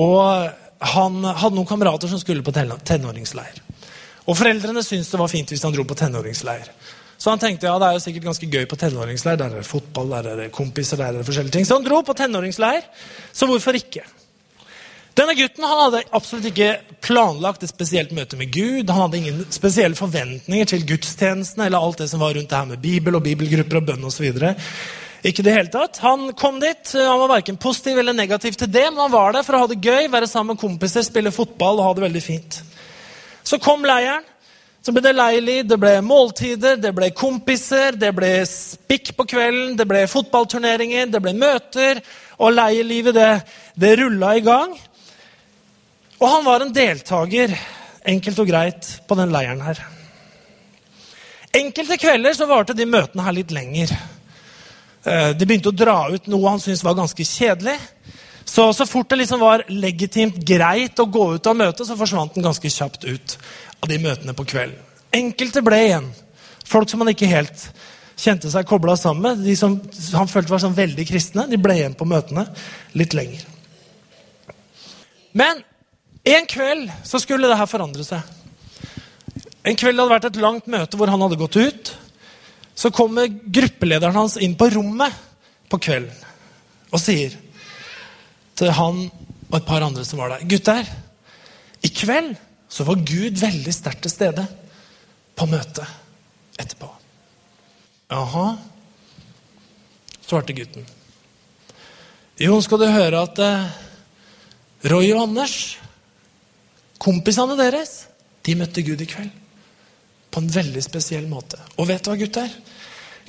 Og 0.00 0.50
han 0.90 1.20
hadde 1.24 1.54
noen 1.56 1.68
kamerater 1.68 2.10
som 2.10 2.20
skulle 2.20 2.44
på 2.44 2.52
tenåringsleir. 2.52 3.62
Og 4.26 4.36
foreldrene 4.36 4.82
syntes 4.84 5.10
det 5.12 5.20
var 5.20 5.30
fint 5.32 5.52
hvis 5.52 5.64
han 5.64 5.74
dro 5.74 5.86
på 5.88 5.96
tenåringsleir. 5.98 6.68
Så 7.20 7.28
han 7.28 7.40
tenkte 7.40 7.68
ja, 7.68 7.74
det 7.76 7.90
er 7.90 7.98
jo 7.98 8.00
sikkert 8.06 8.30
ganske 8.30 8.48
gøy 8.48 8.64
på 8.68 8.78
tenåringsleir. 8.80 9.36
Der 9.36 9.52
er 9.52 9.60
det 9.60 9.68
fotball, 9.68 10.08
der 10.14 10.30
er 10.30 10.38
det 10.40 10.52
kompiser, 10.56 10.96
der 10.96 11.10
er 11.10 11.20
det 11.20 11.26
forskjellige 11.28 11.58
ting. 11.58 11.66
Så 11.68 11.76
han 11.76 11.84
dro 11.84 12.00
på 12.06 12.16
tenåringsleir. 12.16 12.86
Så 13.36 13.48
hvorfor 13.50 13.76
ikke? 13.76 14.06
Denne 15.18 15.34
gutten 15.36 15.66
han 15.66 15.82
hadde 15.82 16.00
absolutt 16.16 16.48
ikke 16.48 16.70
planlagt 17.04 17.66
et 17.66 17.72
spesielt 17.72 18.14
møte 18.16 18.38
med 18.40 18.48
Gud. 18.54 18.88
Han 18.88 19.02
hadde 19.04 19.20
ingen 19.20 19.42
spesielle 19.52 19.98
forventninger 19.98 20.70
til 20.72 20.86
gudstjenestene 20.88 21.66
eller 21.68 21.84
alt 21.84 22.00
det 22.00 22.08
som 22.08 22.24
var 22.24 22.32
rundt 22.38 22.48
det 22.48 22.56
her 22.56 22.72
med 22.72 22.80
Bibel 22.80 23.18
og 23.18 23.26
bibelgrupper 23.26 23.82
og 23.82 23.90
bønn 23.90 24.08
osv. 24.08 24.30
Ikke 25.20 25.44
det 25.44 25.58
hele 25.58 25.72
tatt. 25.74 26.00
Han 26.06 26.30
kom 26.40 26.56
dit. 26.62 26.94
Han 26.96 27.20
var 27.26 27.34
verken 27.34 27.60
positiv 27.60 28.00
eller 28.00 28.16
negativ 28.16 28.56
til 28.56 28.72
det, 28.72 28.86
men 28.88 29.02
han 29.04 29.12
var 29.12 29.36
der 29.36 29.44
for 29.44 29.58
å 29.58 29.64
ha 29.66 29.68
det 29.68 29.82
gøy, 29.84 30.08
være 30.08 30.30
sammen 30.30 30.54
med 30.54 30.62
kompiser, 30.62 31.04
spille 31.04 31.34
fotball 31.34 31.82
og 31.82 31.90
ha 31.90 31.94
det 31.98 32.06
veldig 32.06 32.24
fint. 32.24 32.62
Så 33.44 33.60
kom 33.60 33.84
leiren. 33.84 34.24
Så 34.80 34.94
ble 34.96 35.02
det 35.04 35.12
Leili, 35.12 35.58
det 35.68 35.76
ble 35.76 35.98
måltider, 36.00 36.78
det 36.80 36.94
ble 36.96 37.10
kompiser, 37.12 37.98
det 38.00 38.14
ble 38.16 38.30
spikk 38.48 39.12
på 39.18 39.26
kvelden, 39.28 39.74
det 39.76 39.84
ble 39.88 40.06
fotballturneringer, 40.08 41.10
det 41.12 41.20
ble 41.20 41.34
møter, 41.36 42.00
og 42.40 42.54
leirlivet 42.56 43.16
det, 43.16 43.32
det 43.76 43.92
rulla 44.00 44.32
i 44.38 44.44
gang. 44.46 44.72
Og 46.20 46.26
han 46.28 46.46
var 46.48 46.64
en 46.64 46.72
deltaker, 46.72 47.52
enkelt 48.08 48.40
og 48.40 48.48
greit, 48.48 48.88
på 49.04 49.20
den 49.20 49.32
leiren 49.34 49.60
her. 49.64 49.84
Enkelte 51.60 52.00
kvelder 52.00 52.36
så 52.38 52.48
varte 52.48 52.76
de 52.76 52.88
møtene 52.88 53.26
her 53.26 53.36
litt 53.36 53.52
lenger. 53.52 53.92
Eh, 55.04 55.30
de 55.36 55.44
begynte 55.44 55.74
å 55.74 55.76
dra 55.76 56.06
ut 56.08 56.28
noe 56.30 56.54
han 56.54 56.60
syntes 56.62 56.86
var 56.86 56.96
ganske 56.96 57.26
kjedelig. 57.26 57.76
Så, 58.48 58.70
så 58.72 58.86
fort 58.88 59.12
det 59.12 59.20
liksom 59.20 59.42
var 59.44 59.66
legitimt 59.68 60.40
greit 60.46 60.98
å 60.98 61.04
gå 61.04 61.34
ut 61.36 61.46
av 61.46 61.58
møtet, 61.58 61.84
så 61.86 61.98
forsvant 61.98 62.32
den 62.34 62.48
ganske 62.48 62.72
kjapt 62.72 63.04
ut 63.04 63.36
av 63.80 63.88
de 63.88 63.98
møtene 64.02 64.34
på 64.36 64.46
kvelden. 64.48 64.78
Enkelte 65.16 65.62
ble 65.66 65.78
igjen. 65.86 66.10
Folk 66.68 66.90
som 66.90 67.02
han 67.02 67.10
ikke 67.12 67.30
helt 67.30 67.64
kjente 68.20 68.50
seg 68.52 68.68
kobla 68.68 68.96
sammen 69.00 69.24
med. 69.24 69.46
De 69.46 69.56
som 69.58 69.78
han 70.14 70.30
følte 70.30 70.52
var 70.52 70.62
sånn 70.62 70.76
veldig 70.76 71.06
kristne, 71.08 71.48
de 71.50 71.58
ble 71.60 71.78
igjen 71.80 71.96
på 71.98 72.08
møtene 72.08 72.46
litt 72.98 73.16
lenger. 73.16 73.42
Men 75.32 75.62
en 76.26 76.46
kveld 76.50 76.90
så 77.06 77.20
skulle 77.22 77.48
det 77.48 77.58
her 77.58 77.70
forandre 77.70 78.04
seg. 78.06 78.22
En 79.64 79.76
kveld 79.76 79.96
det 79.96 80.04
hadde 80.04 80.14
vært 80.14 80.28
et 80.30 80.40
langt 80.40 80.70
møte 80.70 80.98
hvor 80.98 81.10
han 81.12 81.22
hadde 81.24 81.40
gått 81.40 81.58
ut. 81.60 81.92
Så 82.74 82.92
kommer 82.94 83.28
gruppelederen 83.28 84.16
hans 84.16 84.38
inn 84.40 84.56
på 84.58 84.70
rommet 84.72 85.16
på 85.70 85.78
kvelden 85.82 86.28
og 86.90 86.98
sier 86.98 87.36
til 88.58 88.72
han 88.74 89.04
og 89.50 89.56
et 89.58 89.66
par 89.66 89.84
andre 89.84 90.02
som 90.06 90.18
var 90.18 90.32
der 90.32 90.46
Gutter, 90.50 90.86
i 91.86 91.90
kveld 91.94 92.34
så 92.70 92.86
var 92.86 93.02
Gud 93.02 93.38
veldig 93.40 93.72
sterkt 93.74 94.04
til 94.06 94.12
stede 94.12 94.44
på 95.36 95.46
møtet 95.50 95.86
etterpå. 96.60 96.88
Jaha, 98.10 98.46
svarte 100.22 100.54
gutten. 100.54 100.86
Jo, 102.40 102.56
skal 102.64 102.80
du 102.80 102.86
høre 102.88 103.24
at 103.26 103.42
eh, 103.42 103.78
Roy 104.90 105.10
og 105.12 105.26
Anders, 105.26 105.56
kompisene 107.02 107.58
deres, 107.58 108.06
de 108.46 108.56
møtte 108.56 108.84
Gud 108.86 109.02
i 109.02 109.08
kveld. 109.08 109.30
På 110.30 110.40
en 110.40 110.50
veldig 110.54 110.82
spesiell 110.84 111.26
måte. 111.28 111.58
Og 111.76 111.88
vet 111.90 112.04
du 112.06 112.12
hva, 112.12 112.18
gutter? 112.20 112.52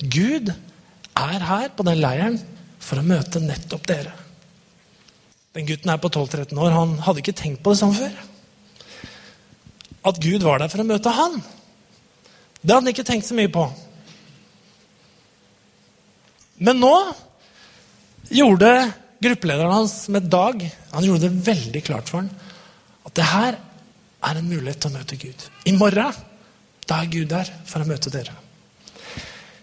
Gud 0.02 0.52
er 0.52 1.46
her 1.50 1.72
på 1.76 1.86
den 1.88 2.00
leiren 2.00 2.38
for 2.82 3.02
å 3.02 3.06
møte 3.06 3.42
nettopp 3.42 3.88
dere. 3.90 4.14
Den 5.58 5.68
gutten 5.68 5.92
er 5.92 6.00
på 6.00 6.12
12-13 6.14 6.62
år. 6.62 6.76
Han 6.78 6.94
hadde 7.04 7.24
ikke 7.24 7.36
tenkt 7.36 7.64
på 7.66 7.74
det 7.74 7.82
sånn 7.82 7.98
før 7.98 8.14
at 10.08 10.22
Gud 10.22 10.44
var 10.46 10.62
der 10.62 10.72
for 10.72 10.82
å 10.82 10.88
møte 10.88 11.14
han. 11.14 11.40
Det 12.62 12.74
hadde 12.74 12.80
han 12.82 12.94
ikke 12.94 13.08
tenkt 13.08 13.28
så 13.28 13.38
mye 13.38 13.52
på. 13.54 13.66
Men 16.62 16.82
nå 16.82 16.96
gjorde 18.32 18.72
gruppelederen 19.22 19.74
hans 19.74 19.96
med 20.14 20.30
Dag 20.32 20.64
han 20.92 21.06
gjorde 21.06 21.28
det 21.28 21.46
veldig 21.46 21.82
klart 21.86 22.10
for 22.10 22.22
han 22.22 22.32
at 23.06 23.16
det 23.18 23.28
her 23.32 23.58
er 24.22 24.38
en 24.38 24.50
mulighet 24.50 24.82
til 24.84 24.92
å 24.92 24.98
møte 25.00 25.18
Gud. 25.18 25.46
I 25.66 25.74
morgen 25.74 26.18
da 26.90 27.02
er 27.02 27.12
Gud 27.14 27.30
der 27.32 27.50
for 27.66 27.82
å 27.82 27.90
møte 27.90 28.14
dere. 28.14 28.34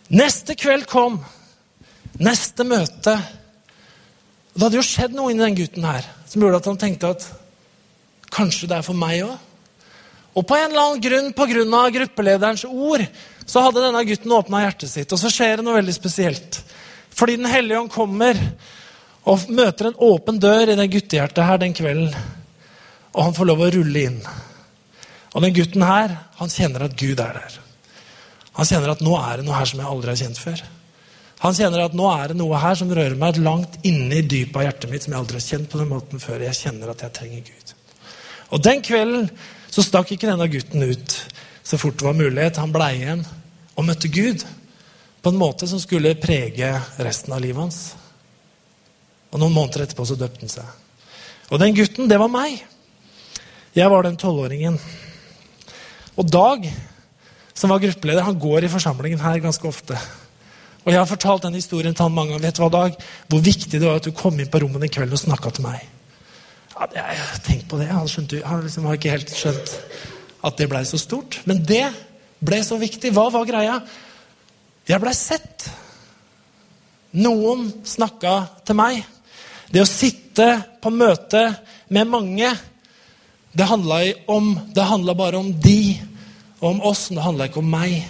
Neste 0.09 0.57
kveld 0.59 0.87
kom. 0.91 1.21
Neste 2.19 2.65
møte. 2.67 3.15
Det 4.55 4.65
hadde 4.65 4.79
jo 4.81 4.87
skjedd 4.87 5.15
noe 5.15 5.31
inni 5.31 5.45
den 5.45 5.59
gutten 5.59 5.87
her 5.87 6.07
som 6.27 6.43
gjorde 6.43 6.63
at 6.63 6.71
han 6.71 6.81
tenkte 6.81 7.13
at 7.15 7.27
kanskje 8.35 8.71
det 8.71 8.79
er 8.81 8.87
for 8.87 8.99
meg 8.99 9.23
òg. 9.27 9.37
Og 10.39 10.47
på 10.47 10.55
en 10.55 10.69
eller 10.71 10.85
annen 10.85 11.03
grunn, 11.03 11.33
pga. 11.35 11.85
gruppelederens 11.99 12.65
ord, 12.65 13.05
så 13.49 13.65
hadde 13.65 13.83
denne 13.83 14.05
gutten 14.07 14.35
åpna 14.37 14.63
hjertet 14.63 14.93
sitt. 14.93 15.13
Og 15.13 15.19
så 15.19 15.31
skjer 15.33 15.59
det 15.59 15.67
noe 15.67 15.79
veldig 15.81 15.95
spesielt. 15.97 16.61
Fordi 17.11 17.37
Den 17.37 17.51
hellige 17.51 17.81
ånd 17.81 17.91
kommer 17.91 18.39
og 19.29 19.49
møter 19.51 19.89
en 19.89 19.99
åpen 19.99 20.39
dør 20.39 20.71
i 20.71 20.77
det 20.79 20.91
guttehjertet 20.93 21.45
her 21.45 21.59
den 21.59 21.75
kvelden. 21.75 22.15
Og 23.17 23.25
han 23.25 23.35
får 23.35 23.49
lov 23.51 23.65
å 23.65 23.71
rulle 23.75 24.05
inn. 24.05 24.21
Og 25.35 25.43
den 25.43 25.55
gutten 25.57 25.83
her, 25.83 26.15
han 26.39 26.53
kjenner 26.53 26.87
at 26.87 26.97
Gud 26.97 27.19
er 27.21 27.41
der. 27.41 27.59
Han 28.59 28.69
kjenner 28.69 28.95
at 28.95 29.03
nå 29.05 29.17
er 29.19 29.41
det 29.41 29.47
noe 29.49 29.59
her 29.59 29.71
som 29.71 29.83
jeg 29.83 29.91
aldri 29.91 30.13
har 30.13 30.21
kjent 30.23 30.41
før. 30.43 30.63
Han 31.39 31.55
kjenner 31.55 31.85
at 31.85 31.97
nå 31.99 32.07
er 32.11 32.33
det 32.33 32.39
noe 32.39 32.59
her 32.59 32.79
som 32.79 32.91
rører 32.91 33.19
meg 33.19 33.39
langt 33.43 33.79
inne 33.87 34.19
i 34.19 34.27
dypet 34.27 34.57
av 34.59 34.65
hjertet 34.67 34.91
mitt 34.91 35.05
som 35.05 35.15
jeg 35.15 35.23
aldri 35.23 35.39
har 35.39 35.47
kjent 35.47 35.71
på 35.71 35.83
den 35.83 35.93
måten 35.93 36.23
før. 36.23 36.43
Jeg 36.43 36.59
kjenner 36.59 36.95
at 36.95 37.05
jeg 37.07 37.15
trenger 37.19 37.45
Gud. 37.47 37.78
Og 38.55 38.63
den 38.65 38.83
kvelden 38.85 39.29
så 39.69 39.85
stakk 39.85 40.15
ikke 40.15 40.31
denne 40.31 40.49
gutten 40.51 40.87
ut 40.89 41.17
så 41.69 41.77
fort 41.77 41.99
det 42.01 42.07
var 42.07 42.17
mulighet. 42.17 42.61
Han 42.63 42.73
blei 42.73 42.95
igjen 42.97 43.25
og 43.77 43.85
møtte 43.85 44.09
Gud 44.09 44.45
på 45.21 45.33
en 45.33 45.41
måte 45.41 45.69
som 45.69 45.81
skulle 45.83 46.15
prege 46.21 46.71
resten 47.05 47.35
av 47.37 47.43
livet 47.45 47.61
hans. 47.61 47.81
Og 49.29 49.43
Noen 49.43 49.53
måneder 49.53 49.85
etterpå 49.85 50.07
så 50.09 50.17
døpte 50.17 50.47
han 50.47 50.53
seg. 50.53 50.71
Og 51.53 51.61
den 51.61 51.77
gutten, 51.77 52.09
det 52.09 52.17
var 52.21 52.33
meg. 52.33 52.63
Jeg 53.77 53.93
var 53.93 54.07
den 54.07 54.17
tolvåringen. 54.21 54.79
Og 56.17 56.33
Dag, 56.33 56.65
som 57.53 57.71
var 57.73 57.83
gruppeleder, 57.85 58.25
han 58.25 58.41
går 58.41 58.65
i 58.65 58.73
forsamlingen 58.73 59.21
her 59.21 59.45
ganske 59.45 59.69
ofte. 59.69 59.99
Og 60.87 60.93
Jeg 60.93 61.03
har 61.03 61.11
fortalt 61.11 61.45
den 61.45 61.59
historien 61.59 61.95
til 61.95 62.07
han 62.07 62.17
mange 62.17 62.33
ganger. 62.33 62.47
Vet 62.47 62.57
du 62.57 62.65
hva, 62.65 62.73
Dag? 62.73 62.97
Hvor 63.29 63.45
viktig 63.45 63.77
det 63.77 63.85
var 63.85 64.01
at 64.01 64.09
du 64.09 64.17
kom 64.17 64.41
inn 64.41 64.49
på 64.49 64.63
rommet 64.65 64.87
den 64.87 64.95
kvelden 64.95 65.19
og 65.19 65.21
snakka 65.21 65.53
til 65.53 65.69
meg. 65.69 65.85
Tenkt 67.45 67.67
på 67.71 67.81
det. 67.81 67.89
Han, 67.91 68.09
skjønte, 68.11 68.43
han 68.47 68.63
liksom 68.65 68.87
har 68.89 68.99
ikke 68.99 69.17
helt 69.17 69.33
skjønt 69.35 69.75
at 70.47 70.61
det 70.61 70.69
blei 70.71 70.85
så 70.87 71.01
stort. 71.01 71.41
Men 71.49 71.63
det 71.67 71.87
ble 72.45 72.61
så 72.65 72.79
viktig. 72.79 73.13
Hva 73.17 73.29
var 73.35 73.49
greia? 73.49 73.81
Jeg 74.89 75.03
blei 75.03 75.15
sett. 75.17 75.69
Noen 77.19 77.69
snakka 77.89 78.35
til 78.69 78.79
meg. 78.79 79.03
Det 79.73 79.83
å 79.83 79.89
sitte 79.89 80.47
på 80.81 80.93
møte 80.95 81.43
med 81.93 82.09
mange, 82.09 82.53
det 83.53 83.67
handla 83.67 85.15
bare 85.19 85.41
om 85.41 85.51
de 85.51 85.99
og 86.61 86.71
om 86.71 86.83
oss. 86.93 87.09
Det 87.11 87.25
handla 87.25 87.49
ikke 87.49 87.63
om 87.63 87.73
meg. 87.73 88.05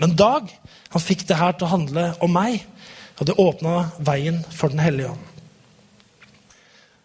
Men 0.00 0.16
Dag 0.18 0.48
han 0.94 1.02
fikk 1.02 1.24
det 1.26 1.38
her 1.38 1.54
til 1.58 1.66
å 1.66 1.72
handle 1.72 2.02
om 2.22 2.30
meg, 2.30 2.60
og 3.18 3.26
det 3.26 3.34
åpna 3.42 3.88
veien 3.98 4.36
for 4.54 4.70
Den 4.70 4.82
hellige 4.82 5.10
ånd. 5.10 5.33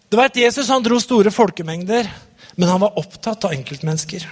Du 0.09 0.17
vet, 0.17 0.35
Jesus 0.35 0.69
han 0.69 0.83
dro 0.83 0.97
store 0.97 1.29
folkemengder, 1.31 2.07
men 2.55 2.69
han 2.69 2.81
var 2.81 2.97
opptatt 2.97 3.45
av 3.45 3.53
enkeltmennesker. 3.53 4.23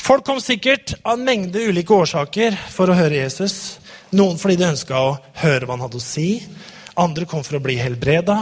Folk 0.00 0.24
kom 0.24 0.40
sikkert 0.40 0.94
av 1.02 1.18
en 1.18 1.24
mengde 1.24 1.60
ulike 1.68 1.92
årsaker 1.92 2.56
for 2.72 2.88
å 2.88 2.96
høre 2.96 3.18
Jesus. 3.20 3.76
Noen 4.16 4.40
fordi 4.40 4.56
de 4.60 4.70
ønska 4.70 4.96
å 5.00 5.18
høre 5.42 5.68
hva 5.68 5.76
han 5.76 5.84
hadde 5.84 6.00
å 6.00 6.04
si. 6.04 6.38
Andre 6.96 7.28
kom 7.28 7.44
for 7.44 7.58
å 7.58 7.62
bli 7.64 7.76
helbreda. 7.76 8.38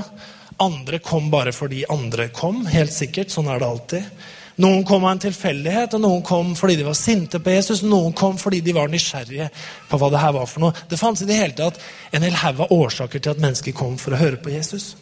Andre 0.62 1.02
kom 1.02 1.26
bare 1.30 1.50
fordi 1.54 1.82
andre 1.90 2.28
kom. 2.30 2.62
helt 2.66 2.94
sikkert, 2.94 3.34
Sånn 3.34 3.50
er 3.50 3.58
det 3.58 3.66
alltid. 3.66 4.24
Noen 4.62 4.84
kom 4.86 5.04
av 5.04 5.16
en 5.16 5.26
tilfeldighet, 5.26 5.94
og 5.96 6.04
noen 6.04 6.22
kom 6.22 6.54
fordi 6.54 6.76
de 6.76 6.86
var 6.86 6.94
sinte 6.94 7.40
på 7.42 7.50
Jesus. 7.50 7.82
Noen 7.82 8.12
kom 8.12 8.38
fordi 8.38 8.60
de 8.60 8.78
var 8.78 8.90
nysgjerrige 8.92 9.50
på 9.88 9.98
hva 9.98 10.10
det 10.12 10.22
her 10.22 10.38
var 10.38 10.46
for 10.46 10.68
noe. 10.68 10.86
Det 10.86 11.00
fantes 11.00 11.26
i 11.26 11.30
det 11.32 11.40
hele 11.40 11.58
tatt 11.58 11.82
en 12.12 12.22
hel 12.22 12.42
haug 12.44 12.60
av 12.62 12.74
årsaker 12.78 13.18
til 13.18 13.34
at 13.34 13.42
mennesker 13.42 13.74
kom 13.74 13.98
for 13.98 14.14
å 14.14 14.22
høre 14.22 14.38
på 14.38 14.54
Jesus. 14.54 14.92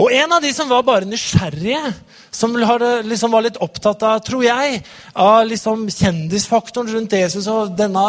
Og 0.00 0.12
en 0.16 0.32
av 0.32 0.40
de 0.40 0.50
som 0.56 0.68
var 0.70 0.86
bare 0.86 1.08
nysgjerrige, 1.08 1.92
som 2.32 2.54
liksom 2.56 3.34
var 3.34 3.44
litt 3.44 3.58
opptatt 3.60 4.02
av, 4.06 4.22
tror 4.24 4.44
jeg, 4.46 4.78
av 5.12 5.42
liksom 5.48 5.82
kjendisfaktoren 5.92 6.88
rundt 6.94 7.16
Jesus 7.18 7.48
og 7.50 7.74
denne 7.76 8.04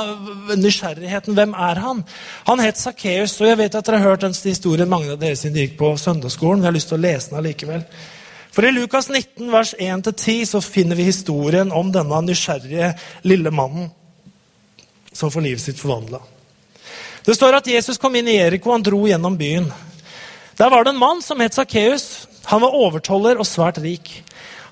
nysgjerrigheten 0.56 1.36
Hvem 1.36 1.56
er 1.58 1.82
han? 1.84 2.04
Han 2.48 2.64
het 2.64 2.80
Sakkeus, 2.80 3.36
og 3.42 3.50
jeg 3.50 3.60
vet 3.60 3.76
at 3.76 3.90
dere 3.90 4.00
har 4.00 4.14
hørt 4.14 4.24
den 4.24 4.38
historien 4.38 4.90
mange 4.90 5.12
av 5.12 5.20
dere 5.20 5.36
siden 5.36 5.58
de 5.58 5.68
gikk 5.68 5.78
på 5.82 5.92
søndagsskolen. 6.00 6.64
Vi 6.64 6.70
har 6.70 6.78
lyst 6.78 6.94
til 6.94 7.02
å 7.02 7.04
lese 7.04 7.34
den 7.34 7.42
allikevel. 7.42 7.86
For 8.56 8.68
i 8.68 8.74
Lukas 8.76 9.10
19, 9.10 9.52
vers 9.52 9.76
1-10, 9.80 10.46
så 10.46 10.64
finner 10.64 11.00
vi 11.00 11.08
historien 11.08 11.72
om 11.76 11.92
denne 11.92 12.24
nysgjerrige 12.24 12.94
lille 13.28 13.52
mannen 13.52 13.90
som 15.12 15.32
får 15.32 15.44
livet 15.44 15.64
sitt 15.64 15.80
forvandla. 15.80 16.22
Det 17.26 17.36
står 17.36 17.60
at 17.60 17.68
Jesus 17.68 18.00
kom 18.02 18.16
inn 18.16 18.28
i 18.32 18.40
Jeriko. 18.40 18.72
han 18.72 18.84
dro 18.84 19.04
gjennom 19.08 19.36
byen. 19.38 19.68
Der 20.62 20.70
var 20.70 20.84
det 20.84 20.92
en 20.94 21.00
mann 21.02 21.22
som 21.26 21.40
het 21.42 21.56
Sakkeus. 21.58 22.28
Han 22.46 22.62
var 22.62 22.76
overtoller 22.78 23.40
og 23.42 23.48
svært 23.50 23.80
rik. 23.82 24.12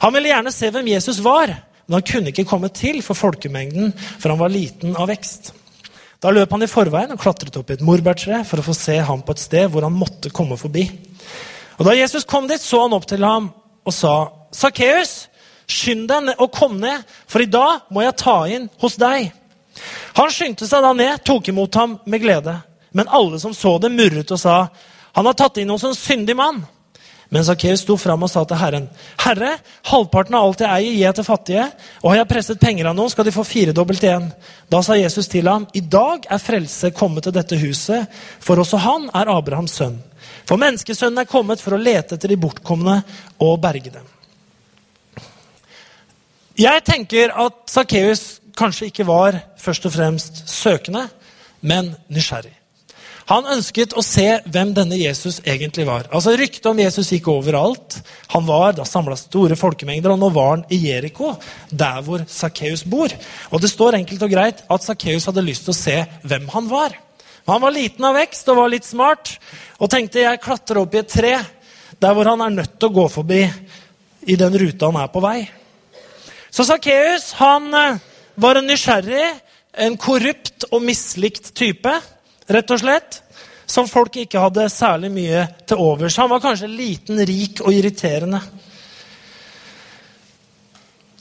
Han 0.03 0.13
ville 0.13 0.29
gjerne 0.29 0.51
se 0.53 0.67
hvem 0.69 0.85
Jesus 0.91 1.17
var, 1.25 1.49
men 1.87 1.95
han 1.97 2.05
kunne 2.05 2.29
ikke 2.29 2.45
komme 2.45 2.69
til 2.69 2.99
for 3.01 3.17
folkemengden, 3.17 3.95
for 4.21 4.29
han 4.29 4.37
var 4.37 4.53
liten 4.53 4.93
av 4.93 5.09
vekst. 5.09 5.49
Da 6.21 6.29
løp 6.29 6.53
han 6.53 6.61
i 6.61 6.69
forveien 6.69 7.15
og 7.15 7.21
klatret 7.23 7.57
opp 7.57 7.71
i 7.71 7.77
et 7.79 7.81
morbærtre 7.87 8.43
for 8.45 8.61
å 8.61 8.67
få 8.67 8.75
se 8.77 8.99
ham 9.07 9.23
på 9.25 9.33
et 9.33 9.41
sted 9.41 9.65
hvor 9.73 9.87
han 9.87 9.97
måtte 9.97 10.29
komme 10.29 10.59
forbi. 10.61 10.83
Og 11.79 11.89
Da 11.89 11.97
Jesus 11.97 12.27
kom 12.27 12.45
dit, 12.45 12.61
så 12.61 12.83
han 12.83 12.93
opp 12.93 13.07
til 13.09 13.25
ham 13.25 13.49
og 13.81 13.93
sa, 13.93 14.29
'Sakkeus, 14.53 15.25
skynd 15.65 16.07
deg 16.07 16.35
og 16.37 16.51
kom 16.51 16.77
ned, 16.77 17.01
for 17.25 17.41
i 17.41 17.49
dag 17.49 17.89
må 17.89 18.05
jeg 18.05 18.15
ta 18.15 18.45
inn 18.45 18.69
hos 18.77 18.95
deg.' 18.95 19.31
Han 20.13 20.29
skyndte 20.29 20.67
seg 20.67 20.83
da 20.83 20.93
ned, 20.93 21.23
tok 21.25 21.47
imot 21.47 21.73
ham 21.75 21.99
med 22.05 22.21
glede. 22.21 22.61
Men 22.93 23.07
alle 23.09 23.39
som 23.39 23.53
så 23.53 23.79
det, 23.81 23.91
murret 23.91 24.31
og 24.31 24.39
sa, 24.39 24.67
han 25.13 25.25
har 25.25 25.37
tatt 25.37 25.57
inn 25.61 25.71
hos 25.73 25.85
en 25.87 25.97
syndig 25.97 26.35
mann. 26.37 26.61
Men 27.29 27.45
Sakkeus 27.45 27.83
sto 27.83 27.93
fram 28.01 28.23
og 28.25 28.31
sa 28.31 28.41
til 28.47 28.57
Herren, 28.57 28.87
Herre, 29.21 29.51
halvparten 29.91 30.33
av 30.33 30.47
alt 30.47 30.63
jeg 30.63 30.69
eier, 30.69 30.93
gir 30.95 31.03
jeg 31.03 31.17
til 31.19 31.27
fattige, 31.27 31.65
og 32.01 32.09
har 32.09 32.17
jeg 32.23 32.29
presset 32.31 32.61
penger 32.61 32.89
av 32.89 32.95
noen, 32.97 33.11
skal 33.13 33.27
de 33.27 33.33
få 33.35 33.45
firedobbelt 33.45 34.05
igjen. 34.05 34.31
Da 34.73 34.81
sa 34.85 34.97
Jesus 34.97 35.29
til 35.29 35.49
ham, 35.49 35.67
I 35.77 35.83
dag 35.85 36.25
er 36.25 36.41
frelse 36.41 36.89
kommet 36.97 37.27
til 37.27 37.35
dette 37.35 37.59
huset, 37.61 38.09
for 38.41 38.57
også 38.57 38.81
han 38.81 39.05
er 39.13 39.29
Abrahams 39.29 39.77
sønn. 39.77 39.99
For 40.49 40.57
menneskesønnen 40.57 41.21
er 41.21 41.29
kommet 41.29 41.61
for 41.61 41.77
å 41.77 41.81
lete 41.81 42.17
etter 42.17 42.33
de 42.33 42.39
bortkomne 42.41 42.97
og 43.45 43.61
berge 43.61 43.93
dem. 43.93 44.09
Jeg 46.59 46.81
tenker 46.83 47.31
at 47.45 47.61
Sakkeus 47.69 48.39
kanskje 48.57 48.89
ikke 48.89 49.05
var 49.07 49.37
først 49.61 49.85
og 49.85 49.93
fremst 49.93 50.41
søkende, 50.49 51.05
men 51.61 51.93
nysgjerrig. 52.09 52.55
Han 53.29 53.45
ønsket 53.45 53.93
å 53.93 54.01
se 54.01 54.25
hvem 54.49 54.71
denne 54.73 54.97
Jesus 54.97 55.37
egentlig 55.43 55.85
var. 55.85 56.07
Altså 56.09 56.33
Ryktet 56.37 56.65
om 56.65 56.79
Jesus 56.81 57.11
gikk 57.13 57.27
overalt. 57.29 57.99
Han 58.33 58.47
var, 58.47 58.73
Da 58.73 58.85
samla 58.85 59.17
store 59.19 59.55
folkemengder, 59.59 60.15
og 60.15 60.19
nå 60.19 60.29
var 60.33 60.49
han 60.55 60.63
i 60.73 60.79
Jeriko, 60.87 61.35
der 61.69 62.01
hvor 62.01 62.25
Sakkeus 62.25 62.83
bor. 62.83 63.13
Og 63.51 63.61
Det 63.61 63.69
står 63.69 63.99
enkelt 63.99 64.25
og 64.25 64.33
greit 64.33 64.63
at 64.65 64.83
Sakkeus 64.83 65.29
hadde 65.29 65.45
lyst 65.45 65.67
til 65.67 65.75
å 65.75 65.77
se 65.77 65.97
hvem 66.23 66.49
han 66.55 66.69
var. 66.69 66.97
Han 67.45 67.61
var 67.61 67.73
liten 67.73 68.05
av 68.05 68.17
vekst 68.17 68.49
og 68.49 68.59
var 68.63 68.69
litt 68.69 68.85
smart 68.85 69.37
og 69.79 69.89
tenkte 69.89 70.21
jeg 70.21 70.41
klatrer 70.41 70.81
opp 70.81 70.93
i 70.93 70.99
et 71.01 71.09
tre 71.09 71.37
der 71.99 72.13
hvor 72.13 72.27
han 72.29 72.41
er 72.45 72.53
nødt 72.53 72.75
til 72.77 72.89
å 72.89 72.97
gå 72.97 73.07
forbi 73.09 73.41
i 74.29 74.35
den 74.37 74.57
ruta 74.61 74.89
han 74.89 75.01
er 75.01 75.09
på 75.09 75.21
vei. 75.23 75.39
Så 76.49 76.65
Sakkeus 76.65 77.33
eh, 77.33 77.97
var 78.35 78.57
en 78.57 78.69
nysgjerrig, 78.69 79.25
en 79.73 79.97
korrupt 79.97 80.65
og 80.71 80.81
mislikt 80.85 81.53
type 81.57 81.93
rett 82.49 82.75
og 82.75 82.81
slett. 82.81 83.21
Som 83.69 83.85
folk 83.85 84.15
ikke 84.17 84.41
hadde 84.41 84.65
særlig 84.73 85.11
mye 85.13 85.43
til 85.69 85.77
overs. 85.77 86.17
Han 86.17 86.31
var 86.31 86.41
kanskje 86.41 86.71
liten, 86.71 87.19
rik 87.21 87.61
og 87.61 87.73
irriterende. 87.73 88.39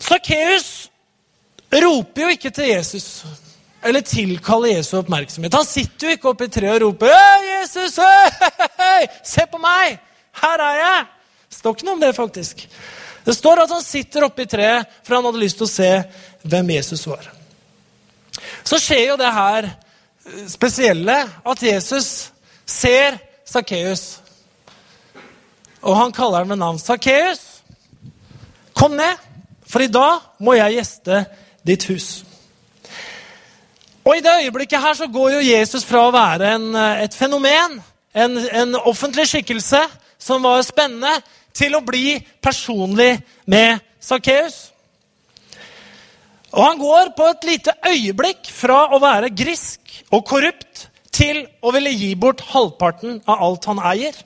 Sakkeus 0.01 0.89
roper 1.69 2.25
jo 2.25 2.33
ikke 2.33 2.53
til 2.57 2.71
Jesus 2.71 3.11
eller 3.85 4.01
tilkaller 4.01 4.73
Jesu 4.73 4.97
oppmerksomhet. 4.99 5.55
Han 5.55 5.67
sitter 5.67 6.09
jo 6.09 6.17
ikke 6.17 6.31
oppe 6.33 6.49
i 6.49 6.53
treet 6.53 6.79
og 6.79 6.89
roper 6.89 7.13
«Hei, 7.13 7.43
'Jesus, 7.47 7.99
hei, 8.81 9.07
se 9.23 9.45
på 9.47 9.61
meg! 9.63 9.99
Her 10.41 10.65
er 10.65 10.79
jeg!' 10.81 11.07
Det 11.49 11.57
står 11.57 11.77
ikke 11.77 11.87
noe 11.87 11.95
om 11.95 12.01
det, 12.03 12.15
faktisk. 12.17 12.65
Det 13.25 13.35
står 13.37 13.63
at 13.63 13.71
han 13.73 13.85
sitter 13.85 14.25
oppe 14.27 14.45
i 14.45 14.51
treet, 14.51 14.89
for 15.05 15.17
han 15.17 15.25
hadde 15.29 15.41
lyst 15.41 15.61
til 15.61 15.69
å 15.69 15.71
se 15.71 15.91
hvem 16.43 16.75
Jesus 16.75 17.07
var. 17.07 17.31
Så 18.65 18.81
skjer 18.83 19.13
jo 19.13 19.17
det 19.21 19.31
her 19.33 19.71
spesielle 20.49 21.19
at 21.47 21.63
Jesus 21.63 22.31
ser 22.67 23.19
Sakkeus. 23.49 24.21
Og 25.83 25.97
han 25.97 26.13
kaller 26.13 26.43
ham 26.43 26.53
med 26.53 26.61
navn. 26.61 26.79
Sakkeus, 26.79 27.63
kom 28.75 28.97
ned, 28.99 29.21
for 29.67 29.85
i 29.85 29.93
dag 29.93 30.21
må 30.41 30.57
jeg 30.59 30.79
gjeste 30.79 31.25
ditt 31.67 31.87
hus. 31.91 32.25
Og 34.05 34.17
I 34.17 34.23
det 34.25 34.39
øyeblikket 34.45 34.81
her 34.81 34.95
så 34.95 35.07
går 35.07 35.31
jo 35.31 35.41
Jesus 35.45 35.85
fra 35.85 36.07
å 36.07 36.13
være 36.15 36.55
en, 36.57 36.71
et 37.05 37.15
fenomen, 37.15 37.77
en, 38.17 38.39
en 38.39 38.79
offentlig 38.89 39.27
skikkelse 39.29 39.83
som 40.19 40.43
var 40.43 40.63
spennende, 40.65 41.19
til 41.59 41.75
å 41.75 41.83
bli 41.83 42.15
personlig 42.43 43.19
med 43.51 43.83
Sakkeus. 44.01 44.68
Og 46.55 46.63
han 46.65 46.81
går 46.81 47.13
på 47.17 47.27
et 47.29 47.47
lite 47.49 47.75
øyeblikk 47.85 48.49
fra 48.55 48.87
å 48.95 49.01
være 49.03 49.33
grisk 49.37 49.99
og 50.09 50.25
korrupt 50.29 50.87
til 51.13 51.43
å 51.61 51.73
ville 51.75 51.93
gi 51.93 52.15
bort 52.17 52.45
halvparten 52.53 53.21
av 53.29 53.43
alt 53.45 53.69
han 53.69 53.83
eier. 53.91 54.17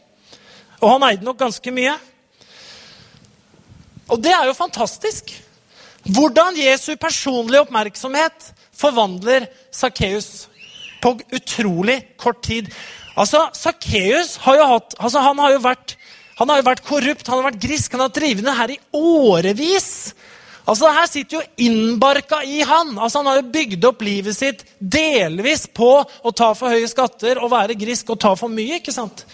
Og 0.83 0.89
han 0.95 1.07
eide 1.09 1.27
nok 1.27 1.41
ganske 1.41 1.75
mye. 1.75 1.97
Og 4.13 4.21
det 4.23 4.35
er 4.35 4.47
jo 4.47 4.59
fantastisk. 4.59 5.33
Hvordan 6.03 6.59
Jesu 6.59 6.95
personlige 7.01 7.63
oppmerksomhet 7.63 8.51
forvandler 8.77 9.47
Sakkeus 9.75 10.49
på 11.03 11.17
utrolig 11.35 12.01
kort 12.21 12.43
tid. 12.47 12.71
Altså, 13.19 13.49
Sakkeus 13.55 14.37
har 14.45 14.59
jo 14.59 14.69
hatt 14.77 14.95
altså, 14.99 15.23
han, 15.23 15.39
har 15.43 15.57
jo 15.57 15.63
vært, 15.65 15.97
han 16.39 16.51
har 16.51 16.61
jo 16.61 16.69
vært 16.71 16.85
korrupt, 16.87 17.29
han 17.29 17.41
har 17.41 17.51
vært 17.51 17.63
grisk, 17.63 17.93
han 17.93 18.05
har 18.05 18.11
vært 18.11 18.21
drivende 18.21 18.55
her 18.59 18.75
i 18.75 18.79
årevis. 18.97 19.91
Altså, 20.63 20.87
det 20.87 20.95
her 20.95 21.09
sitter 21.11 21.37
jo 21.39 21.67
innbarka 21.67 22.43
i 22.47 22.61
han. 22.63 22.95
Altså, 22.99 23.19
Han 23.19 23.31
har 23.31 23.41
jo 23.41 23.51
bygd 23.55 23.87
opp 23.89 24.03
livet 24.07 24.37
sitt 24.37 24.65
delvis 24.79 25.67
på 25.75 25.91
å 26.03 26.35
ta 26.35 26.53
for 26.55 26.71
høye 26.71 26.91
skatter 26.91 27.41
og 27.43 27.51
være 27.51 27.79
grisk 27.79 28.15
og 28.15 28.21
ta 28.23 28.35
for 28.39 28.53
mye. 28.53 28.79
ikke 28.79 28.95
sant? 28.95 29.25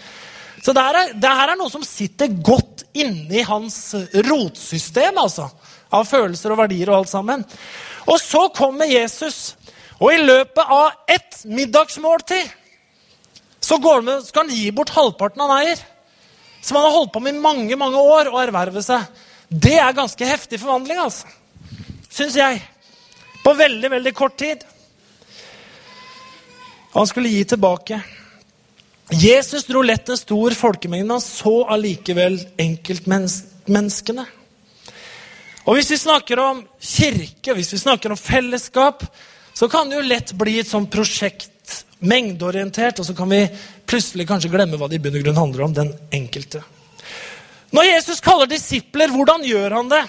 Så 0.63 0.73
det 0.75 0.83
her 0.83 0.97
er, 0.97 1.13
det 1.13 1.35
her 1.39 1.53
er 1.53 1.59
noe 1.59 1.71
som 1.71 1.85
sitter 1.85 2.33
godt 2.43 2.83
inni 2.97 3.43
hans 3.47 3.93
rotsystem. 4.25 5.17
altså, 5.21 5.49
Av 5.93 6.05
følelser 6.05 6.53
og 6.53 6.63
verdier 6.63 6.89
og 6.89 7.03
alt 7.03 7.13
sammen. 7.13 7.45
Og 8.09 8.17
så 8.21 8.47
kommer 8.55 8.89
Jesus, 8.89 9.55
og 9.99 10.13
i 10.13 10.23
løpet 10.23 10.65
av 10.65 10.91
ett 11.07 11.43
middagsmåltid 11.45 12.55
så 13.59 13.77
går 13.77 14.01
med, 14.01 14.23
skal 14.25 14.47
han 14.47 14.55
gi 14.55 14.69
bort 14.71 14.93
halvparten 14.95 15.41
han 15.43 15.57
eier. 15.59 15.81
Som 16.63 16.79
han 16.79 16.87
har 16.87 16.95
holdt 16.95 17.11
på 17.13 17.21
med 17.23 17.35
i 17.35 17.41
mange 17.43 17.75
mange 17.79 17.99
år 18.01 18.31
å 18.31 18.39
erverve 18.41 18.81
seg. 18.83 19.03
Det 19.49 19.77
er 19.81 19.95
ganske 19.97 20.25
heftig 20.25 20.59
forvandling, 20.61 20.99
altså. 21.01 21.27
Syns 22.09 22.37
jeg. 22.37 22.61
På 23.43 23.55
veldig, 23.57 23.89
veldig 23.91 24.13
kort 24.13 24.37
tid. 24.37 24.61
Han 26.93 27.07
skulle 27.09 27.31
gi 27.33 27.43
tilbake. 27.49 28.01
Jesus 29.09 29.65
dro 29.65 29.81
lett 29.81 30.09
en 30.09 30.17
stor 30.17 30.53
folkemengde, 30.53 31.07
men 31.07 31.17
han 31.17 31.23
så 31.25 31.63
allikevel 31.73 32.37
enkeltmenneskene. 32.61 34.25
Og 35.65 35.75
Hvis 35.77 35.91
vi 35.91 35.97
snakker 36.01 36.39
om 36.41 36.63
kirke 36.81 37.53
hvis 37.53 37.73
vi 37.73 37.81
snakker 37.81 38.13
om 38.13 38.17
fellesskap, 38.17 39.03
så 39.53 39.67
kan 39.69 39.89
det 39.89 39.97
jo 39.97 40.07
lett 40.07 40.33
bli 40.37 40.59
et 40.61 40.69
sånt 40.69 40.89
prosjekt, 40.93 41.83
mengdeorientert, 41.99 43.01
og 43.01 43.05
så 43.05 43.13
kan 43.17 43.29
vi 43.29 43.43
plutselig 43.89 44.27
kanskje 44.29 44.51
glemme 44.53 44.77
hva 44.79 44.87
det 44.89 44.97
i 44.97 45.03
bunn 45.03 45.17
og 45.19 45.25
grunn 45.25 45.41
handler 45.41 45.65
om, 45.65 45.73
den 45.73 45.91
enkelte. 46.15 46.61
Når 47.75 47.91
Jesus 47.93 48.23
kaller 48.23 48.49
disipler, 48.49 49.11
hvordan 49.13 49.45
gjør 49.45 49.77
han 49.77 49.91
det? 49.91 50.05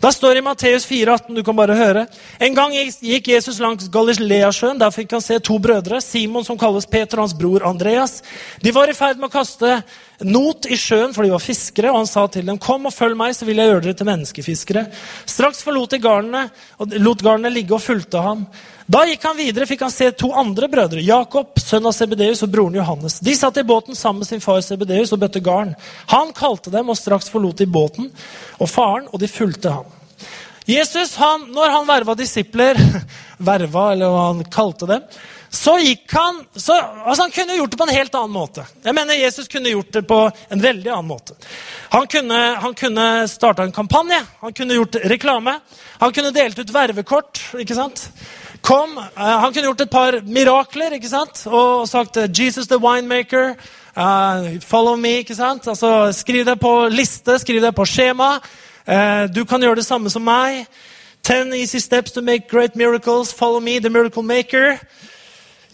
Da 0.00 0.10
står 0.12 0.36
det 0.36 0.40
i 0.42 0.44
Matteus 0.44 0.84
4,18, 0.84 1.34
du 1.34 1.40
kan 1.44 1.56
bare 1.56 1.74
høre. 1.76 2.02
En 2.38 2.54
gang 2.54 2.74
gikk 2.76 3.30
Jesus 3.32 3.56
langs 3.64 3.88
Galileasjøen. 3.92 4.76
Der 4.78 4.92
fikk 4.92 5.14
han 5.16 5.24
se 5.24 5.38
to 5.40 5.56
brødre. 5.62 6.02
Simon, 6.04 6.44
som 6.44 6.58
kalles 6.60 6.84
Peter, 6.86 7.16
og 7.16 7.24
hans 7.24 7.36
bror 7.38 7.64
Andreas. 7.64 8.20
De 8.60 8.74
var 8.76 8.92
i 8.92 8.96
ferd 8.96 9.16
med 9.16 9.30
å 9.30 9.32
kaste 9.32 9.78
not 10.20 10.68
i 10.68 10.76
sjøen, 10.76 11.16
for 11.16 11.24
de 11.24 11.32
var 11.32 11.40
fiskere. 11.40 11.94
Og 11.94 12.02
han 12.02 12.12
sa 12.12 12.26
til 12.26 12.44
dem, 12.44 12.58
'Kom 12.58 12.86
og 12.86 12.92
følg 12.92 13.16
meg, 13.16 13.34
så 13.34 13.46
vil 13.46 13.56
jeg 13.56 13.72
gjøre 13.72 13.82
dere 13.82 13.94
til 13.94 14.06
menneskefiskere.' 14.06 14.92
Straks 15.26 15.62
forlot 15.62 15.90
de 15.90 15.98
garnene, 15.98 16.50
og 16.78 16.92
lot 17.00 17.22
garnene 17.22 17.54
ligge 17.54 17.72
og 17.72 17.80
fulgte 17.80 18.20
ham. 18.20 18.46
Da 18.86 19.00
gikk 19.02 19.24
han 19.26 19.34
videre, 19.34 19.66
fikk 19.66 19.80
han 19.82 19.90
se 19.90 20.12
to 20.14 20.28
andre 20.38 20.68
brødre, 20.70 21.02
Jakob, 21.02 21.56
sønn 21.58 21.88
av 21.90 21.94
Sebedeus, 21.96 22.44
og 22.46 22.52
broren 22.52 22.76
Johannes. 22.78 23.18
De 23.18 23.34
satt 23.34 23.58
i 23.58 23.66
båten 23.66 23.98
sammen 23.98 24.22
med 24.22 24.28
sin 24.28 24.42
far 24.42 24.60
Sebedeus 24.62 25.10
og 25.10 25.24
bøtte 25.24 25.42
garn. 25.42 25.72
Han 26.12 26.30
kalte 26.36 26.70
dem, 26.70 26.92
og 26.92 26.98
straks 26.98 27.26
forlot 27.32 27.58
de 27.58 27.66
båten 27.66 28.12
og 28.60 28.70
faren, 28.70 29.08
og 29.10 29.18
de 29.18 29.30
fulgte 29.30 29.74
ham. 29.74 29.90
Jesus, 30.70 31.16
han, 31.18 31.48
når 31.54 31.74
han 31.74 31.88
verva 31.90 32.14
disipler, 32.18 32.78
verva, 33.50 33.88
eller 33.96 34.14
hva 34.14 34.22
han 34.28 34.46
kalte 34.54 34.86
dem, 34.90 35.02
så 35.50 35.76
gikk 35.78 36.10
han 36.12 36.40
så, 36.54 36.74
altså 37.06 37.22
Han 37.22 37.30
kunne 37.30 37.54
gjort 37.56 37.70
det 37.70 37.78
på 37.78 37.84
en 37.86 37.94
helt 37.94 38.16
annen 38.18 38.34
måte. 38.34 38.64
Jeg 38.84 38.94
mener 38.94 39.18
Jesus 39.18 39.48
kunne 39.48 39.70
gjort 39.70 39.92
det 39.94 40.02
på 40.06 40.18
en 40.26 40.62
veldig 40.62 40.90
annen 40.90 41.10
måte. 41.10 41.36
Han 41.94 42.06
kunne, 42.10 42.40
han 42.62 42.74
kunne 42.74 43.06
starta 43.30 43.66
en 43.66 43.74
kampanje, 43.74 44.18
han 44.42 44.54
kunne 44.54 44.78
gjort 44.78 44.98
reklame. 45.06 45.58
Han 46.02 46.12
kunne 46.12 46.34
delt 46.34 46.58
ut 46.58 46.74
vervekort. 46.74 47.40
ikke 47.62 47.78
sant? 47.78 48.08
Kom, 48.66 48.98
uh, 48.98 49.04
Han 49.14 49.52
kunne 49.52 49.68
gjort 49.68 49.80
et 49.80 49.90
par 49.90 50.16
mirakler 50.26 50.96
ikke 50.96 51.08
sant? 51.08 51.46
og 51.46 51.88
sagt 51.88 52.16
'Jesus 52.16 52.66
the 52.66 52.76
winemaker'. 52.76 53.54
Uh, 53.96 54.58
'Follow 54.60 54.96
me'. 54.96 55.22
ikke 55.22 55.34
sant? 55.34 55.68
Altså, 55.68 56.12
Skriv 56.12 56.44
det 56.44 56.60
på 56.60 56.88
liste, 56.88 57.38
skriv 57.38 57.62
det 57.62 57.74
på 57.74 57.84
skjema. 57.84 58.40
Uh, 58.88 59.34
du 59.34 59.44
kan 59.44 59.62
gjøre 59.62 59.76
det 59.76 59.86
samme 59.86 60.10
som 60.10 60.22
meg. 60.22 60.66
'Ten 61.22 61.54
easy 61.54 61.76
steps 61.76 62.12
to 62.12 62.20
make 62.20 62.48
great 62.50 62.76
miracles. 62.76 63.34
Follow 63.34 63.60
me, 63.60 63.78
the 63.78 63.90
miracle 63.90 64.22
maker'. 64.22 64.78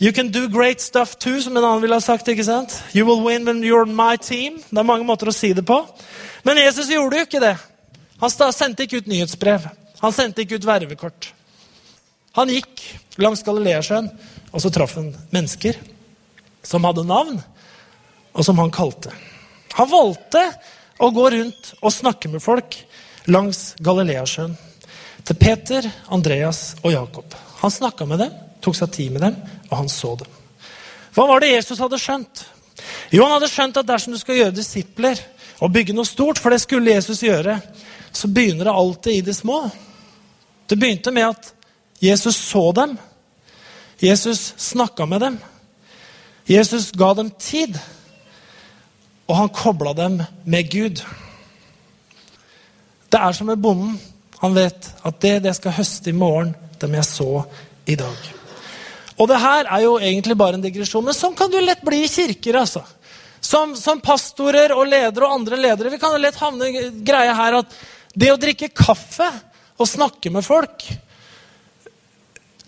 You 0.01 0.13
can 0.13 0.31
do 0.31 0.49
great 0.49 0.83
stuff 0.83 1.15
too, 1.17 1.41
som 1.41 1.57
en 1.57 1.65
annen 1.65 1.83
ville 1.83 1.95
ha 1.95 2.01
sagt. 2.01 2.29
ikke 2.29 2.45
sant? 2.45 2.85
You 2.95 3.07
will 3.07 3.25
win 3.27 3.47
when 3.47 3.65
you're 3.65 3.87
my 3.87 4.17
team. 4.17 4.63
Det 4.71 4.79
er 4.79 4.83
mange 4.83 5.05
måter 5.05 5.27
å 5.27 5.33
si 5.33 5.53
det 5.53 5.67
på. 5.67 5.87
Men 6.45 6.57
Jesus 6.57 6.89
gjorde 6.89 7.17
jo 7.17 7.23
ikke 7.23 7.41
det. 7.41 7.57
Han 8.21 8.53
sendte 8.53 8.83
ikke 8.83 8.97
ut 8.97 9.07
nyhetsbrev. 9.07 9.61
Han 10.01 10.13
sendte 10.13 10.43
ikke 10.43 10.55
ut 10.55 10.67
vervekort. 10.67 11.33
Han 12.39 12.53
gikk 12.53 12.83
langs 13.21 13.43
Galileasjøen, 13.45 14.09
og 14.53 14.63
så 14.63 14.71
traff 14.73 14.97
han 14.97 15.11
mennesker 15.35 15.77
som 16.65 16.85
hadde 16.87 17.05
navn, 17.05 17.41
og 18.33 18.47
som 18.47 18.61
han 18.63 18.73
kalte. 18.73 19.13
Han 19.77 19.91
valgte 19.91 20.45
å 21.03 21.11
gå 21.13 21.27
rundt 21.35 21.73
og 21.81 21.93
snakke 21.93 22.31
med 22.33 22.45
folk 22.45 22.79
langs 23.33 23.73
Galileasjøen. 23.85 24.55
Til 25.23 25.39
Peter, 25.39 25.87
Andreas 26.11 26.73
og 26.83 26.93
Jakob. 26.95 27.37
Han 27.61 27.71
snakka 27.71 28.07
med 28.09 28.25
dem, 28.25 28.33
tok 28.65 28.79
seg 28.79 28.91
tid 28.95 29.13
med 29.15 29.23
dem, 29.27 29.37
og 29.69 29.77
han 29.83 29.93
så 29.93 30.17
dem. 30.19 30.41
Hva 31.13 31.29
var 31.29 31.43
det 31.43 31.53
Jesus 31.53 31.81
hadde 31.83 32.01
skjønt? 32.01 32.47
Jo, 33.13 33.27
han 33.27 33.37
hadde 33.37 33.51
skjønt 33.53 33.79
at 33.79 33.89
dersom 33.89 34.15
du 34.15 34.19
skal 34.19 34.39
gjøre 34.41 34.57
disipler 34.57 35.21
og 35.63 35.71
bygge 35.75 35.95
noe 35.95 36.09
stort, 36.09 36.41
for 36.43 36.51
det 36.51 36.63
skulle 36.65 36.95
Jesus 36.97 37.23
gjøre, 37.23 37.59
så 38.13 38.29
begynner 38.29 38.67
det 38.67 38.79
alltid 38.83 39.19
i 39.19 39.25
det 39.29 39.35
små. 39.37 39.61
Det 40.67 40.79
begynte 40.81 41.13
med 41.15 41.29
at 41.29 41.53
Jesus 42.03 42.37
så 42.37 42.73
dem. 42.73 42.97
Jesus 43.99 44.55
snakka 44.57 45.07
med 45.07 45.21
dem. 45.21 45.39
Jesus 46.45 46.91
ga 46.91 47.13
dem 47.15 47.31
tid. 47.31 47.79
Og 49.31 49.37
han 49.37 49.53
kobla 49.55 49.93
dem 49.95 50.19
med 50.45 50.71
Gud. 50.71 51.05
Det 53.09 53.21
er 53.21 53.37
som 53.37 53.47
med 53.47 53.63
bonden. 53.63 54.01
Han 54.43 54.57
vet 54.57 54.89
at 55.07 55.21
det 55.23 55.37
det 55.45 55.53
skal 55.55 55.77
høste 55.77 56.11
i 56.11 56.17
morgen, 56.17 56.51
det 56.81 56.91
må 56.91 56.99
jeg 56.99 57.07
så 57.07 57.45
i 57.87 57.95
dag. 57.95 58.27
Og 59.23 59.31
det 59.31 59.39
her 59.39 59.71
er 59.71 59.85
jo 59.85 59.95
egentlig 60.01 60.35
bare 60.41 60.59
en 60.59 60.65
digresjon, 60.65 61.05
men 61.07 61.15
sånn 61.15 61.39
kan 61.39 61.53
du 61.53 61.61
lett 61.63 61.85
bli 61.87 62.03
i 62.03 62.11
kirker. 62.11 62.59
altså. 62.65 62.83
Som, 63.39 63.77
som 63.79 64.03
pastorer 64.03 64.75
og 64.75 64.91
ledere 64.91 65.29
og 65.29 65.39
andre 65.39 65.61
ledere. 65.61 65.95
Vi 65.95 66.03
kan 66.03 66.17
jo 66.17 66.25
lett 66.25 66.43
havne 66.43 66.67
i 66.67 66.85
greia 67.07 67.39
her 67.39 67.61
at 67.63 67.81
det 68.19 68.35
å 68.35 68.43
drikke 68.43 68.75
kaffe 68.75 69.31
og 69.79 69.87
snakke 69.87 70.35
med 70.35 70.43
folk 70.47 70.91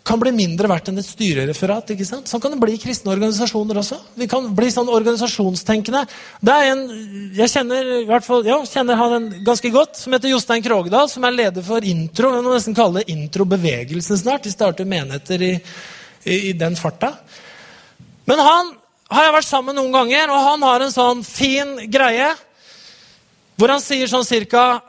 kan 0.05 0.21
bli 0.21 0.35
mindre 0.37 0.69
verdt 0.69 0.91
enn 0.91 1.01
et 1.01 1.07
styrereferat. 1.07 1.95
ikke 1.95 2.05
sant? 2.05 2.29
Sånn 2.29 2.43
kan 2.43 2.53
det 2.53 2.61
bli 2.61 2.75
i 2.77 2.81
kristne 2.81 3.15
organisasjoner 3.15 3.79
også. 3.81 3.97
Vi 4.21 4.29
kan 4.29 4.51
bli 4.57 4.69
sånn 4.73 4.91
organisasjonstenkende. 4.93 6.03
Det 6.45 6.53
er 6.53 6.73
en, 6.75 6.83
Jeg 7.35 7.49
kjenner 7.55 7.89
i 8.03 8.05
hvert 8.05 8.27
fall, 8.27 8.45
ja, 8.45 8.59
kjenner 8.69 9.01
han 9.01 9.31
ganske 9.47 9.71
godt, 9.73 9.97
som 9.97 10.13
heter 10.13 10.29
Jostein 10.29 10.63
Krogdal, 10.63 11.09
som 11.09 11.25
er 11.25 11.33
leder 11.33 11.65
for 11.65 11.81
Intro. 11.81 12.35
Vi 12.37 12.45
må 12.45 12.53
nesten 12.53 12.77
kalle 12.77 13.01
det 13.01 13.17
Introbevegelsen 13.17 14.21
snart. 14.21 14.45
De 14.45 14.53
starter 14.53 14.85
menigheter 14.85 15.43
i, 15.43 15.53
i, 16.25 16.37
i 16.51 16.53
den 16.53 16.77
farta. 16.77 17.15
Men 18.29 18.45
han 18.45 18.75
har 19.09 19.25
jeg 19.25 19.37
vært 19.39 19.49
sammen 19.49 19.81
noen 19.81 19.93
ganger, 19.93 20.29
og 20.29 20.49
han 20.51 20.69
har 20.69 20.85
en 20.85 20.93
sånn 20.93 21.25
fin 21.25 21.79
greie 21.89 22.29
hvor 23.57 23.73
han 23.73 23.81
sier 23.81 24.11
sånn 24.11 24.27
cirka 24.27 24.83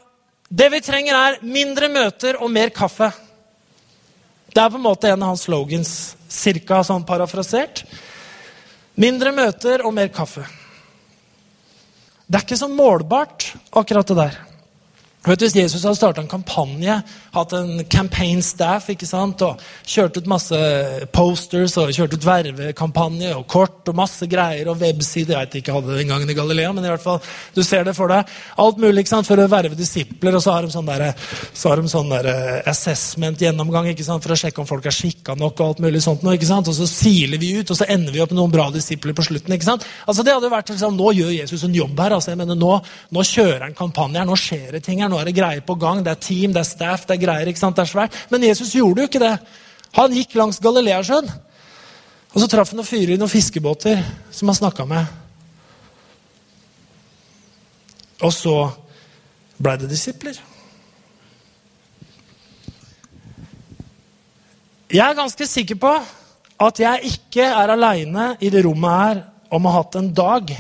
Det 0.50 0.68
vi 0.70 0.80
trenger, 0.82 1.16
er 1.16 1.40
mindre 1.42 1.88
møter 1.90 2.38
og 2.38 2.52
mer 2.54 2.70
kaffe. 2.70 3.10
Det 4.56 4.64
er 4.64 4.72
på 4.72 4.80
en 4.80 4.86
måte 4.86 5.10
en 5.12 5.24
av 5.24 5.34
hans 5.34 5.42
slogans, 5.50 5.90
cirka 6.32 6.80
sånn 6.88 7.04
parafrasert. 7.04 7.82
Mindre 8.96 9.34
møter 9.36 9.84
og 9.84 9.92
mer 9.98 10.08
kaffe. 10.16 10.46
Det 12.26 12.40
er 12.40 12.46
ikke 12.46 12.58
så 12.58 12.70
målbart, 12.72 13.50
akkurat 13.76 14.08
det 14.08 14.16
der. 14.16 14.38
Vet 15.26 15.42
Hvis 15.44 15.58
Jesus 15.58 15.84
hadde 15.84 15.98
starta 16.00 16.22
en 16.22 16.32
kampanje, 16.32 17.02
hatt 17.36 17.56
en 17.58 17.84
campaign 17.92 18.42
staff 18.46 18.90
ikke 18.94 19.08
sant, 19.10 19.42
og 19.46 19.62
kjørt 19.86 20.20
ut 20.20 20.30
masse 20.32 20.60
posters 21.16 21.76
og 21.82 21.94
kjørt 21.96 22.16
ut 22.16 22.28
vervekampanje 22.28 23.34
og 23.36 23.46
kort 23.52 23.92
og 23.92 23.98
masse 24.00 24.28
greier 24.32 24.70
og 24.72 24.82
websider 24.82 25.36
Jeg 25.36 25.48
vet 25.48 25.58
ikke, 25.62 25.76
hadde 25.76 25.92
det 25.92 26.02
den 26.04 26.12
gangen 26.14 26.32
i 26.32 26.38
Galilea, 26.38 26.72
men 26.76 26.86
i 26.86 26.92
hvert 26.92 27.04
fall, 27.04 27.22
du 27.56 27.62
ser 27.64 27.86
det 27.88 27.96
for 27.98 28.12
deg. 28.12 28.30
Alt 28.62 28.80
mulig 28.82 29.04
ikke 29.04 29.14
sant, 29.16 29.28
for 29.28 29.42
å 29.42 29.48
verve 29.52 29.78
disipler, 29.78 30.38
og 30.38 30.44
så 30.44 30.56
har 30.56 30.66
de 30.66 30.74
sånn 30.74 30.90
der, 30.90 31.12
så 31.54 31.72
har 31.72 31.82
de 31.82 31.92
sånn 31.92 32.12
der 32.14 32.30
assessment-gjennomgang 32.72 33.92
ikke 33.92 34.06
sant, 34.08 34.24
for 34.24 34.36
å 34.36 34.40
sjekke 34.40 34.64
om 34.64 34.70
folk 34.70 34.86
er 34.88 34.96
skikka 34.96 35.36
nok, 35.40 35.60
og 35.60 35.74
alt 35.74 35.84
mulig 35.86 36.02
sånt, 36.04 36.24
ikke 36.36 36.50
sant, 36.50 36.70
og 36.72 36.78
så 36.78 36.88
siler 36.90 37.42
vi 37.42 37.54
ut, 37.60 37.72
og 37.72 37.80
så 37.80 37.88
ender 37.92 38.16
vi 38.16 38.24
opp 38.24 38.34
med 38.34 38.40
noen 38.40 38.54
bra 38.54 38.70
disipler 38.74 39.16
på 39.18 39.26
slutten. 39.28 39.54
ikke 39.56 39.68
sant? 39.68 39.86
Altså 40.06 40.24
Det 40.26 40.34
hadde 40.36 40.52
vært 40.52 40.72
liksom, 40.74 40.96
Nå 40.96 41.12
gjør 41.18 41.34
Jesus 41.36 41.64
en 41.68 41.76
jobb 41.76 42.00
her. 42.00 42.16
altså 42.18 42.32
jeg 42.32 42.40
mener, 42.40 42.56
Nå, 42.60 42.72
nå 43.12 43.26
kjører 43.26 43.68
han 43.68 43.78
kampanje 43.78 44.22
her, 44.22 44.28
nå 44.30 44.38
skjer 44.40 44.78
det 44.78 44.84
ting 44.86 45.02
her. 45.02 45.10
nå 45.12 45.20
er 45.20 45.30
det 45.30 45.36
greier 45.38 45.62
på 45.66 45.76
gang. 45.80 46.04
Det 46.06 46.14
er 46.14 46.22
team, 46.22 46.54
det 46.56 46.62
er 46.64 46.70
staff, 46.70 47.06
det 47.08 47.18
er 47.18 47.25
greier. 47.26 47.52
ikke 47.52 47.62
sant? 47.62 47.76
Det 47.76 47.86
er 47.86 47.92
svært. 47.92 48.16
Men 48.32 48.48
Jesus 48.48 48.74
gjorde 48.78 49.04
jo 49.04 49.10
ikke 49.10 49.24
det. 49.24 49.36
Han 50.00 50.16
gikk 50.16 50.36
langs 50.40 50.62
Galileasjøen. 50.64 51.30
Og 52.36 52.42
så 52.42 52.50
traff 52.52 52.74
han 52.74 52.82
noen 52.82 52.88
fyrer 52.88 53.16
i 53.16 53.20
noen 53.20 53.32
fiskebåter 53.32 54.02
som 54.34 54.52
han 54.52 54.58
snakka 54.58 54.86
med. 54.90 55.06
Og 58.24 58.34
så 58.36 58.56
blei 59.58 59.78
det 59.80 59.92
disipler. 59.92 60.38
Jeg 64.92 65.02
er 65.02 65.18
ganske 65.18 65.48
sikker 65.50 65.80
på 65.82 65.92
at 66.62 66.80
jeg 66.80 67.16
ikke 67.16 67.48
er 67.48 67.72
aleine 67.74 68.34
i 68.44 68.52
det 68.54 68.62
rommet 68.68 69.00
her 69.00 69.24
om 69.56 69.66
å 69.66 69.72
ha 69.74 69.82
hatt 69.82 69.98
en 70.00 70.12
dag 70.16 70.52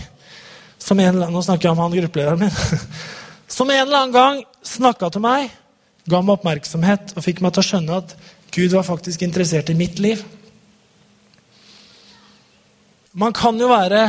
som 0.85 0.99
en, 0.99 1.21
Nå 1.31 1.41
snakker 1.41 1.69
jeg 1.69 1.75
om 1.75 1.81
han 1.81 1.93
gruppelederen 1.95 2.45
min. 2.45 2.81
Som 3.55 3.69
en 3.69 3.79
eller 3.79 4.03
annen 4.03 4.13
gang 4.13 4.39
snakka 4.65 5.07
til 5.13 5.21
meg, 5.23 5.53
ga 6.09 6.21
meg 6.21 6.37
oppmerksomhet 6.37 7.15
og 7.15 7.25
fikk 7.25 7.41
meg 7.41 7.55
til 7.55 7.63
å 7.63 7.69
skjønne 7.69 7.99
at 8.01 8.15
Gud 8.55 8.75
var 8.75 8.85
faktisk 8.87 9.25
interessert 9.25 9.71
i 9.71 9.77
mitt 9.77 9.99
liv. 9.99 10.21
Man 13.15 13.33
kan 13.35 13.57
jo 13.59 13.69
være 13.71 14.01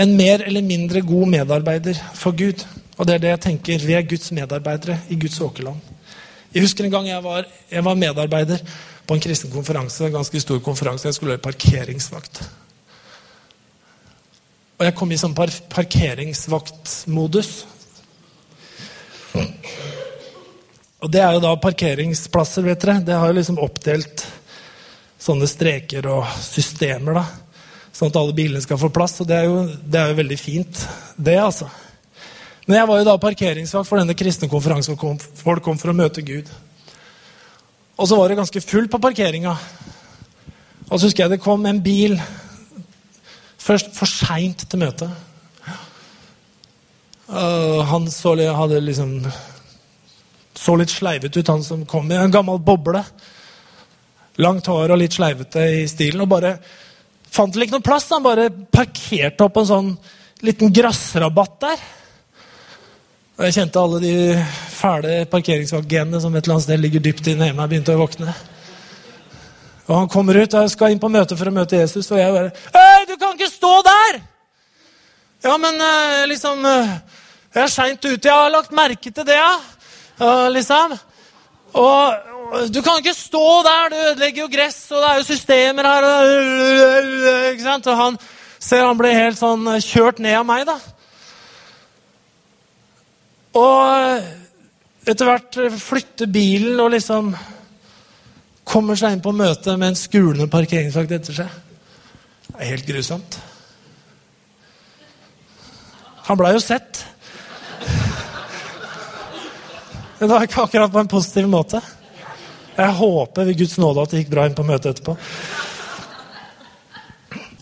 en 0.00 0.16
mer 0.16 0.44
eller 0.46 0.64
mindre 0.64 1.02
god 1.04 1.26
medarbeider 1.34 1.98
for 2.14 2.32
Gud. 2.36 2.64
Og 2.96 3.06
det 3.06 3.14
er 3.14 3.22
det 3.24 3.32
jeg 3.34 3.40
tenker. 3.46 3.86
Vi 3.86 3.96
er 3.96 4.06
Guds 4.08 4.32
medarbeidere 4.32 4.98
i 5.10 5.18
Guds 5.20 5.40
åkerland. 5.40 5.80
Jeg 6.54 6.62
husker 6.64 6.84
en 6.84 6.94
gang 6.94 7.08
jeg 7.08 7.24
var, 7.24 7.46
jeg 7.70 7.84
var 7.84 7.94
medarbeider 7.94 8.58
på 9.06 9.14
en 9.14 9.22
kristen 9.22 9.50
konferanse. 9.50 10.04
en 10.06 10.12
ganske 10.12 10.40
stor 10.40 10.58
konferanse, 10.58 11.08
Jeg 11.08 11.14
skulle 11.14 11.30
være 11.30 11.42
parkeringsvakt. 11.42 12.50
Og 14.78 14.84
jeg 14.84 14.94
kom 14.94 15.12
i 15.12 15.16
sånn 15.16 15.34
par 15.34 15.50
parkeringsvaktmodus. 15.70 17.66
Og 21.00 21.08
det 21.08 21.22
er 21.24 21.32
jo 21.36 21.42
da 21.42 21.54
parkeringsplasser, 21.56 22.64
vet 22.66 22.82
dere. 22.84 23.00
Det 23.04 23.16
har 23.16 23.30
jo 23.30 23.36
liksom 23.38 23.60
oppdelt 23.62 24.26
sånne 25.20 25.48
streker 25.48 26.08
og 26.12 26.26
systemer, 26.44 27.20
da. 27.20 27.24
Sånn 27.96 28.12
at 28.12 28.18
alle 28.20 28.36
bilene 28.36 28.60
skal 28.64 28.80
få 28.80 28.90
plass. 28.92 29.16
Og 29.22 29.28
det 29.28 29.38
er 29.38 29.48
jo, 29.48 29.62
det 29.64 30.00
er 30.00 30.12
jo 30.12 30.18
veldig 30.20 30.40
fint, 30.40 30.82
det, 31.16 31.38
altså. 31.40 31.70
Men 32.66 32.78
jeg 32.78 32.90
var 32.90 33.00
jo 33.00 33.06
da 33.08 33.16
parkeringsvakt 33.20 33.88
for 33.88 33.98
denne 33.98 34.14
kristne 34.14 34.48
konferansen 34.50 34.98
hvor 35.00 35.16
folk 35.40 35.64
kom 35.64 35.80
for 35.80 35.90
å 35.90 35.96
møte 35.96 36.22
Gud. 36.22 36.50
Og 37.96 38.08
så 38.08 38.16
var 38.16 38.30
det 38.30 38.38
ganske 38.38 38.62
fullt 38.62 38.92
på 38.92 39.00
parkeringa. 39.02 39.56
Og 40.86 40.94
så 40.94 41.08
husker 41.08 41.24
jeg 41.24 41.34
det 41.34 41.42
kom 41.42 41.64
en 41.66 41.80
bil 41.82 42.14
først 43.60 43.92
for 43.96 44.08
seint 44.08 44.64
til 44.68 44.84
møtet. 44.84 45.10
Uh, 47.30 47.80
han 47.86 48.08
så, 48.10 48.34
hadde 48.34 48.80
liksom 48.82 49.20
så 50.60 50.76
litt 50.76 50.92
sleivete 50.92 51.40
ut, 51.40 51.48
han 51.48 51.64
som 51.64 51.86
kom 51.88 52.10
i 52.12 52.18
en 52.20 52.32
gammel 52.32 52.60
boble. 52.60 53.00
Langt 54.40 54.68
hår 54.68 54.92
og 54.92 55.00
litt 55.00 55.16
sleivete 55.16 55.64
i 55.80 55.86
stilen. 55.88 56.24
Og 56.24 56.28
bare 56.28 56.54
fant 57.32 57.54
vel 57.54 57.64
ikke 57.64 57.78
noe 57.78 57.86
plass. 57.86 58.10
Han 58.12 58.26
bare 58.26 58.50
parkerte 58.50 59.46
opp 59.46 59.56
en 59.60 59.70
sånn 59.70 59.90
liten 60.44 60.72
gressrabatt 60.74 61.56
der. 61.64 61.88
Og 63.40 63.46
jeg 63.46 63.56
kjente 63.56 63.80
alle 63.80 64.02
de 64.02 64.14
fæle 64.76 65.14
parkeringsvaktgenene 65.32 66.20
som 66.20 66.34
et 66.36 66.44
eller 66.44 66.58
annet 66.58 66.66
sted 66.66 66.82
ligger 66.82 67.04
dypt 67.04 67.30
inne 67.32 67.48
i 67.48 67.54
meg, 67.56 67.70
begynte 67.70 67.94
å 67.96 68.02
våkne. 68.02 68.34
Og 69.88 69.94
han 69.96 70.10
kommer 70.12 70.36
ut 70.36 70.52
og 70.54 70.66
jeg 70.66 70.74
skal 70.74 70.92
inn 70.92 71.00
på 71.00 71.08
møte 71.10 71.38
for 71.40 71.48
å 71.48 71.54
møte 71.54 71.80
Jesus, 71.80 72.10
og 72.12 72.20
jeg 72.20 72.34
bare 72.36 72.52
Hei, 72.76 73.06
du 73.08 73.16
kan 73.16 73.32
ikke 73.34 73.48
stå 73.48 73.72
der! 73.86 74.20
Ja, 75.40 75.56
men 75.56 75.80
uh, 75.80 76.28
liksom 76.28 76.60
uh, 76.68 76.92
Jeg 77.54 77.62
er 77.64 77.72
seint 77.72 78.04
ute. 78.04 78.28
Jeg 78.28 78.36
har 78.36 78.52
lagt 78.52 78.76
merke 78.76 79.08
til 79.08 79.24
det, 79.26 79.40
ja. 79.40 79.54
Liksom. 80.20 80.96
Og, 81.80 82.14
du 82.68 82.80
kan 82.82 82.98
ikke 83.00 83.14
stå 83.16 83.44
der, 83.64 83.88
du 83.88 83.96
ødelegger 83.96 84.42
jo 84.42 84.50
gress, 84.52 84.80
og 84.90 85.00
det 85.00 85.10
er 85.10 85.20
jo 85.20 85.28
systemer 85.28 85.88
her. 85.88 86.08
Og, 86.08 87.52
ikke 87.52 87.64
sant? 87.64 87.86
og 87.86 87.96
han 87.96 88.18
ser 88.60 88.84
han 88.84 88.98
blir 88.98 89.16
helt 89.16 89.40
sånn 89.40 89.64
kjørt 89.80 90.20
ned 90.20 90.36
av 90.42 90.46
meg, 90.48 90.66
da. 90.68 90.76
Og 93.60 95.08
etter 95.10 95.26
hvert 95.26 95.58
flytter 95.80 96.28
bilen 96.30 96.78
og 96.82 96.92
liksom 96.92 97.32
kommer 98.70 98.98
seg 98.98 99.16
inn 99.16 99.22
på 99.24 99.32
møte 99.34 99.74
med 99.78 99.90
en 99.90 99.98
skulende 99.98 100.46
parkeringsvakt 100.50 101.16
etter 101.16 101.38
seg. 101.40 101.54
Det 102.50 102.58
er 102.60 102.70
helt 102.74 102.86
grusomt. 102.86 103.38
Han 106.28 106.38
blei 106.38 106.52
jo 106.54 106.60
sett. 106.62 107.00
Det 110.20 110.26
var 110.28 110.42
ikke 110.44 110.60
akkurat 110.66 110.92
på 110.92 111.00
en 111.00 111.08
positiv 111.08 111.46
måte. 111.48 111.78
Jeg 112.76 112.92
håper 112.98 113.46
ved 113.48 113.56
Guds 113.56 113.78
nåde 113.80 114.02
at 114.02 114.10
det 114.12 114.18
gikk 114.20 114.34
bra 114.34 114.42
inn 114.44 114.56
på 114.56 114.66
møtet 114.68 114.90
etterpå. 114.92 115.14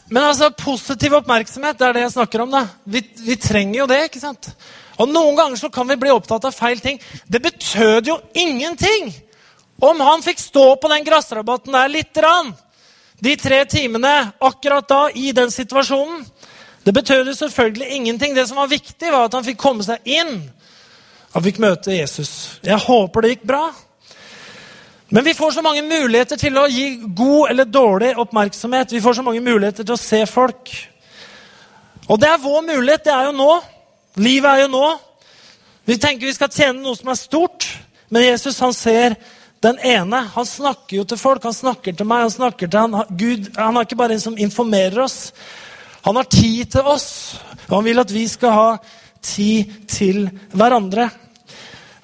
Men 0.09 0.25
altså, 0.25 0.49
positiv 0.59 1.15
oppmerksomhet, 1.21 1.79
det 1.79 1.87
er 1.87 1.95
det 1.95 2.03
jeg 2.03 2.17
snakker 2.17 2.43
om. 2.43 2.51
da. 2.51 2.65
Vi, 2.83 3.05
vi, 3.23 3.37
trenger 3.39 3.79
jo 3.79 3.87
det. 3.87 4.01
ikke 4.09 4.25
sant? 4.25 4.51
Og 4.99 5.07
Noen 5.07 5.39
ganger 5.39 5.61
så 5.61 5.71
kan 5.71 5.87
vi 5.87 6.01
bli 6.03 6.11
opptatt 6.11 6.49
av 6.51 6.57
feil 6.57 6.83
ting. 6.83 6.99
Det 7.31 7.45
betød 7.47 8.11
jo 8.11 8.19
ingenting 8.35 9.13
om 9.79 10.03
han 10.03 10.27
fikk 10.27 10.43
stå 10.43 10.67
på 10.83 10.91
den 10.91 11.07
gressrabatten 11.07 11.79
der 11.79 11.95
lite 11.95 12.19
grann, 12.19 12.51
de 13.23 13.37
tre 13.39 13.63
timene 13.71 14.33
akkurat 14.43 14.91
da, 14.91 15.05
i 15.15 15.31
den 15.35 15.51
situasjonen 15.55 16.27
Det 16.83 16.93
betød 16.95 17.27
jo 17.27 17.35
selvfølgelig 17.35 17.89
ingenting. 17.95 18.35
Det 18.35 18.49
som 18.49 18.59
var 18.59 18.67
viktig, 18.67 19.13
var 19.13 19.29
at 19.29 19.35
han 19.39 19.47
fikk 19.47 19.63
komme 19.63 19.87
seg 19.87 20.03
inn. 20.09 20.49
Han 21.35 21.45
fikk 21.45 21.61
møte 21.61 21.93
Jesus. 21.93 22.33
Jeg 22.65 22.81
håper 22.81 23.25
det 23.25 23.35
gikk 23.35 23.47
bra. 23.49 23.67
Men 25.09 25.25
vi 25.25 25.35
får 25.35 25.51
så 25.57 25.65
mange 25.65 25.83
muligheter 25.83 26.37
til 26.41 26.57
å 26.61 26.67
gi 26.69 26.99
god 27.17 27.51
eller 27.51 27.69
dårlig 27.69 28.13
oppmerksomhet. 28.21 28.93
Vi 28.93 29.01
får 29.01 29.19
så 29.19 29.25
mange 29.25 29.41
muligheter 29.41 29.85
til 29.85 29.97
å 29.97 30.01
se 30.01 30.21
folk. 30.29 30.73
Og 32.09 32.21
det 32.21 32.29
er 32.29 32.43
vår 32.43 32.65
mulighet. 32.67 33.05
Det 33.05 33.15
er 33.15 33.29
jo 33.29 33.37
nå. 33.37 33.53
Livet 34.21 34.51
er 34.51 34.65
jo 34.67 34.73
nå. 34.73 34.87
Vi 35.89 35.97
tenker 35.97 36.29
vi 36.29 36.37
skal 36.37 36.53
tjene 36.53 36.83
noe 36.83 36.97
som 36.97 37.09
er 37.09 37.17
stort, 37.17 37.65
men 38.13 38.27
Jesus 38.27 38.59
han 38.61 38.75
ser 38.77 39.17
den 39.65 39.79
ene. 39.81 40.21
Han 40.35 40.47
snakker 40.47 40.99
jo 40.99 41.07
til 41.09 41.21
folk. 41.21 41.45
Han 41.49 41.57
snakker 41.57 41.97
til 41.97 42.09
meg. 42.09 42.27
Han 42.27 42.35
snakker 42.35 42.69
til 42.69 42.81
han. 42.85 43.09
Gud 43.09 43.49
han 43.57 43.77
er 43.77 43.89
ikke 43.89 44.01
bare 44.01 44.19
en 44.19 44.25
som 44.27 44.37
informerer 44.37 45.01
oss. 45.05 45.33
Han 46.05 46.17
har 46.17 46.29
tid 46.29 46.69
til 46.73 46.89
oss, 46.89 47.39
og 47.67 47.79
han 47.79 47.89
vil 47.89 48.01
at 48.01 48.13
vi 48.13 48.29
skal 48.29 48.53
ha 48.55 48.69
tid 49.25 49.73
til 49.91 50.29
hverandre. 50.53 51.09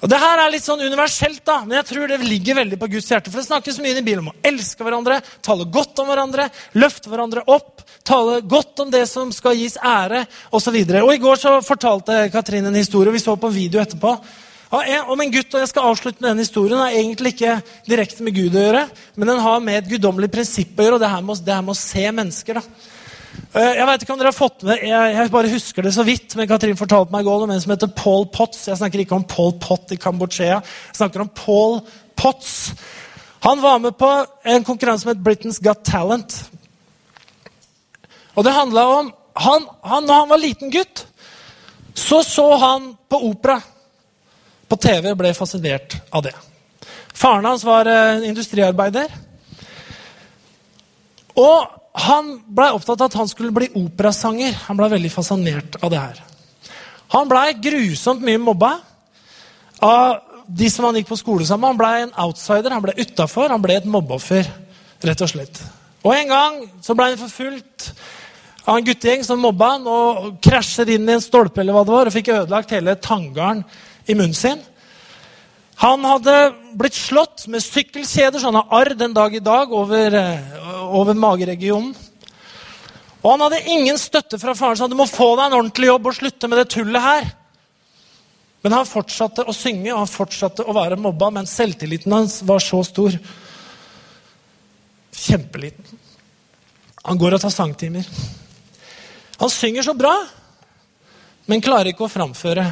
Og 0.05 0.11
Det 0.13 0.19
her 0.21 0.37
er 0.37 0.51
litt 0.53 0.65
sånn 0.67 0.83
universelt, 0.85 1.41
da, 1.49 1.63
men 1.65 1.79
jeg 1.79 1.87
tror 1.89 2.11
det 2.11 2.19
ligger 2.21 2.59
veldig 2.59 2.77
på 2.77 2.91
Guds 2.93 3.07
hjerte. 3.09 3.31
For 3.33 3.41
det 3.41 3.47
snakkes 3.47 3.79
mye 3.81 3.95
i 3.95 4.03
Bibelen 4.03 4.27
om 4.27 4.35
å 4.35 4.43
elske 4.45 4.85
hverandre, 4.85 5.23
tale 5.41 5.65
godt 5.73 6.03
om 6.03 6.11
hverandre, 6.11 6.51
løfte 6.77 7.09
hverandre 7.09 7.45
opp, 7.49 7.81
tale 8.05 8.43
godt 8.45 8.83
om 8.85 8.91
det 8.93 9.07
som 9.09 9.33
skal 9.33 9.57
gis 9.57 9.79
ære, 9.81 10.27
osv. 10.53 10.77
I 10.77 11.23
går 11.23 11.41
så 11.41 11.55
fortalte 11.65 12.27
Katrin 12.35 12.69
en 12.69 12.77
historie, 12.77 13.15
vi 13.17 13.23
så 13.23 13.33
på 13.41 13.49
en 13.49 13.57
video 13.57 13.81
etterpå. 13.81 14.13
Om 14.75 15.21
en 15.23 15.33
gutt, 15.33 15.55
og 15.55 15.63
Jeg 15.63 15.71
skal 15.71 15.89
avslutte 15.89 16.21
med 16.21 16.35
den 16.35 16.45
historien. 16.45 16.81
Har 16.83 16.93
egentlig 16.93 17.33
ikke 17.33 17.61
direkte 17.89 18.27
med 18.27 18.37
Gud 18.37 18.57
å 18.59 18.67
gjøre, 18.67 18.89
men 19.17 19.31
den 19.31 19.41
har 19.41 19.65
med 19.65 19.79
et 19.79 19.89
guddommelig 19.89 20.29
prinsipp 20.35 20.77
å 20.77 20.85
gjøre, 20.85 20.99
og 20.99 21.05
det 21.05 21.13
her 21.15 21.63
med 21.63 21.73
å 21.73 21.81
se 21.81 22.05
mennesker. 22.11 22.61
da. 22.61 22.94
Eh, 23.53 23.73
jeg 23.77 23.87
vet 23.87 24.05
ikke 24.05 24.15
om 24.15 24.21
dere 24.21 24.31
har 24.33 24.37
fått 24.37 24.65
med, 24.67 24.83
jeg, 24.83 25.15
jeg 25.15 25.31
bare 25.35 25.51
husker 25.53 25.87
det 25.87 25.93
så 25.95 26.05
vidt, 26.07 26.35
men 26.39 26.49
Katrin 26.51 26.79
fortalte 26.79 27.13
meg 27.15 27.25
i 27.25 27.29
går 27.29 27.45
om 27.45 27.53
en 27.55 27.61
som 27.63 27.75
heter 27.75 27.91
Paul 27.97 28.27
Potts. 28.33 28.65
Jeg 28.71 28.81
snakker 28.81 29.03
ikke 29.03 29.19
om 29.19 29.27
Paul 29.29 29.53
Pott 29.63 29.93
i 29.95 29.99
Kambodsja. 30.01 30.61
Jeg 30.63 30.99
snakker 30.99 31.25
om 31.25 31.31
Paul 31.37 31.81
Potts. 32.19 32.73
Han 33.45 33.61
var 33.63 33.83
med 33.85 33.99
på 34.01 34.09
en 34.55 34.65
konkurranse 34.65 35.05
som 35.05 35.13
het 35.13 35.23
Britain's 35.23 35.61
Got 35.63 35.85
Talent. 35.85 36.39
Og 38.35 38.47
det 38.47 38.57
handla 38.57 38.87
om 39.01 39.13
han, 39.35 39.69
han, 39.83 40.05
Når 40.07 40.15
han 40.15 40.29
var 40.31 40.39
liten 40.39 40.71
gutt, 40.71 41.07
så 41.95 42.23
så 42.23 42.57
han 42.57 42.93
på 43.11 43.19
opera 43.29 43.61
på 44.69 44.77
TV 44.77 45.11
og 45.11 45.19
ble 45.19 45.35
fascinert 45.35 45.97
av 46.11 46.23
det. 46.27 46.35
Faren 47.15 47.47
hans 47.47 47.65
var 47.67 47.87
en 47.91 48.25
industriarbeider. 48.27 49.11
Og 51.39 51.84
han 51.95 52.41
blei 52.51 52.73
opptatt 52.75 53.01
av 53.01 53.07
at 53.07 53.19
han 53.21 53.29
skulle 53.31 53.55
bli 53.55 53.69
operasanger. 53.79 54.57
Han 54.67 54.79
blei 54.79 54.91
veldig 54.97 55.13
fascinert 55.15 55.77
av 55.79 55.93
det 55.93 56.01
her. 56.01 56.23
Han 57.15 57.31
blei 57.31 57.53
grusomt 57.63 58.25
mye 58.25 58.41
mobba 58.43 58.73
av 59.85 60.19
de 60.47 60.69
som 60.71 60.89
han 60.89 60.99
gikk 60.99 61.09
på 61.09 61.19
skole 61.19 61.47
sammen 61.47 61.71
Han 61.73 61.79
blei 61.79 62.03
en 62.03 62.13
outsider, 62.27 62.75
han 62.75 62.83
ble 62.85 62.97
utafor, 62.99 63.49
han 63.49 63.63
ble 63.63 63.79
et 63.79 63.89
mobbeoffer. 63.89 64.51
rett 65.05 65.23
og 65.23 65.29
slett. 65.29 65.63
Og 66.03 66.15
En 66.15 66.29
gang 66.29 66.61
så 66.83 66.95
blei 66.95 67.11
han 67.13 67.19
forfulgt 67.19 67.93
av 68.67 68.79
en 68.79 68.85
guttegjeng 68.85 69.25
som 69.25 69.41
mobba 69.41 69.75
han 69.75 69.87
og 69.87 70.39
krasjer 70.43 70.95
inn 70.95 71.09
i 71.09 71.17
en 71.17 71.21
stolpe 71.21 71.61
eller 71.61 71.77
hva 71.77 71.85
det 71.85 71.93
var, 71.93 72.09
og 72.09 72.15
fikk 72.15 72.33
ødelagt 72.33 72.73
hele 72.73 72.97
tanngarden 72.97 73.65
i 74.09 74.15
munnen 74.17 74.35
sin. 74.35 74.61
Han 75.83 76.05
hadde 76.07 76.55
blitt 76.79 76.97
slått 76.97 77.47
med 77.51 77.63
sykkelkjeder, 77.65 78.39
så 78.39 78.51
han 78.51 78.61
har 78.61 78.73
arr 78.81 78.95
den 78.97 79.15
dag 79.15 79.35
i 79.35 79.43
dag 79.43 79.73
over, 79.73 80.15
eh, 80.15 80.64
over 80.95 81.17
mageregionen. 81.19 81.95
Og 83.25 83.31
han 83.31 83.45
hadde 83.47 83.73
ingen 83.73 83.99
støtte 83.99 84.39
fra 84.41 84.53
faren, 84.57 84.77
så 84.77 84.85
han 84.85 84.93
du 84.93 84.99
må 84.99 85.09
få 85.09 85.31
deg 85.39 85.47
en 85.49 85.59
ordentlig 85.59 85.89
jobb 85.89 86.11
og 86.11 86.17
slutte 86.19 86.51
med 86.51 86.61
det 86.61 86.67
tullet 86.75 87.05
her. 87.05 87.31
Men 88.65 88.77
han 88.77 88.89
fortsatte 88.89 89.47
å 89.49 89.55
synge 89.57 89.93
og 89.93 90.03
han 90.03 90.13
fortsatte 90.13 90.65
å 90.65 90.77
være 90.77 91.01
mobba, 91.01 91.31
men 91.33 91.49
selvtilliten 91.49 92.13
hans 92.13 92.39
var 92.49 92.63
så 92.65 92.83
stor. 92.85 93.17
Kjempeliten. 95.25 96.03
Han 97.05 97.21
går 97.21 97.37
og 97.37 97.45
tar 97.45 97.53
sangtimer. 97.53 98.07
Han 99.41 99.53
synger 99.53 99.85
så 99.85 99.97
bra, 99.97 100.13
men 101.49 101.65
klarer 101.65 101.93
ikke 101.93 102.07
å 102.07 102.13
framføre. 102.13 102.65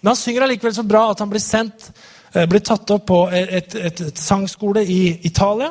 Men 0.00 0.12
han 0.12 0.18
synger 0.18 0.46
allikevel 0.46 0.74
så 0.76 0.86
bra 0.86 1.08
at 1.10 1.22
han 1.22 1.30
blir 1.30 1.42
sendt 1.42 1.90
Eh, 2.36 2.46
blir 2.46 2.60
tatt 2.60 2.90
opp 2.90 3.06
på 3.08 3.20
et, 3.32 3.74
et, 3.74 4.00
et 4.00 4.18
sangskole 4.20 4.82
i 4.84 5.00
Italia 5.24 5.70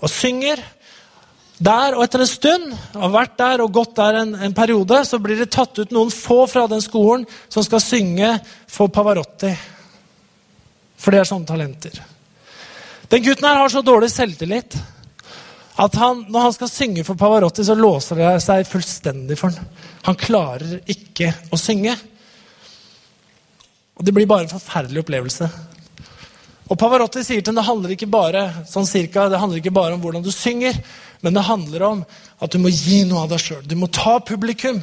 og 0.00 0.10
synger. 0.12 0.60
Der, 1.60 1.92
og 1.92 2.06
etter 2.06 2.22
en 2.24 2.28
stund, 2.28 2.70
har 2.96 3.10
vært 3.12 3.34
der 3.36 3.60
og 3.60 3.74
gått 3.76 3.92
der 3.98 4.22
en, 4.22 4.30
en, 4.46 4.54
periode, 4.56 5.02
så 5.04 5.18
blir 5.20 5.36
det 5.42 5.50
tatt 5.52 5.76
ut 5.76 5.90
noen 5.92 6.12
få 6.12 6.46
fra 6.48 6.64
den 6.70 6.80
skolen 6.80 7.26
som 7.52 7.64
skal 7.66 7.82
synge 7.84 8.30
for 8.64 8.88
Pavarotti. 8.88 9.50
For 11.00 11.12
det 11.12 11.20
er 11.20 11.28
sånne 11.28 11.48
talenter. 11.48 12.00
Den 13.12 13.26
gutten 13.26 13.44
her 13.44 13.60
har 13.60 13.72
så 13.72 13.82
dårlig 13.84 14.08
selvtillit 14.12 14.78
at 15.80 15.96
han, 16.00 16.24
når 16.28 16.46
han 16.46 16.54
skal 16.56 16.70
synge 16.72 17.04
for 17.04 17.20
Pavarotti, 17.20 17.64
så 17.64 17.76
låser 17.76 18.18
det 18.20 18.30
seg 18.44 18.68
fullstendig 18.68 19.36
for 19.40 19.52
han. 19.52 19.68
Han 20.08 20.18
klarer 20.20 20.80
ikke 20.88 21.32
å 21.52 21.60
synge. 21.60 21.92
Og 24.00 24.04
Det 24.04 24.16
blir 24.16 24.28
bare 24.28 24.48
en 24.48 24.52
forferdelig 24.52 25.04
opplevelse. 25.04 25.50
Og 26.70 26.78
Pavarotti 26.78 27.24
sier 27.26 27.42
til 27.42 27.52
ham 27.52 27.58
det 27.58 27.66
handler 27.66 27.94
ikke 27.96 28.10
bare 28.10 28.42
sånn 28.70 28.88
cirka, 28.88 29.28
det 29.28 29.40
handler 29.42 29.60
ikke 29.60 29.74
bare 29.74 29.96
om 29.96 30.00
hvordan 30.00 30.24
du 30.24 30.30
synger, 30.32 30.76
men 31.20 31.36
det 31.36 31.46
handler 31.46 31.82
om 31.86 32.02
at 32.40 32.52
du 32.52 32.58
må 32.62 32.72
gi 32.72 33.02
noe 33.08 33.24
av 33.24 33.32
deg 33.32 33.42
sjøl. 33.42 33.64
Du 33.68 33.76
må 33.76 33.90
ta 33.92 34.18
publikum. 34.24 34.80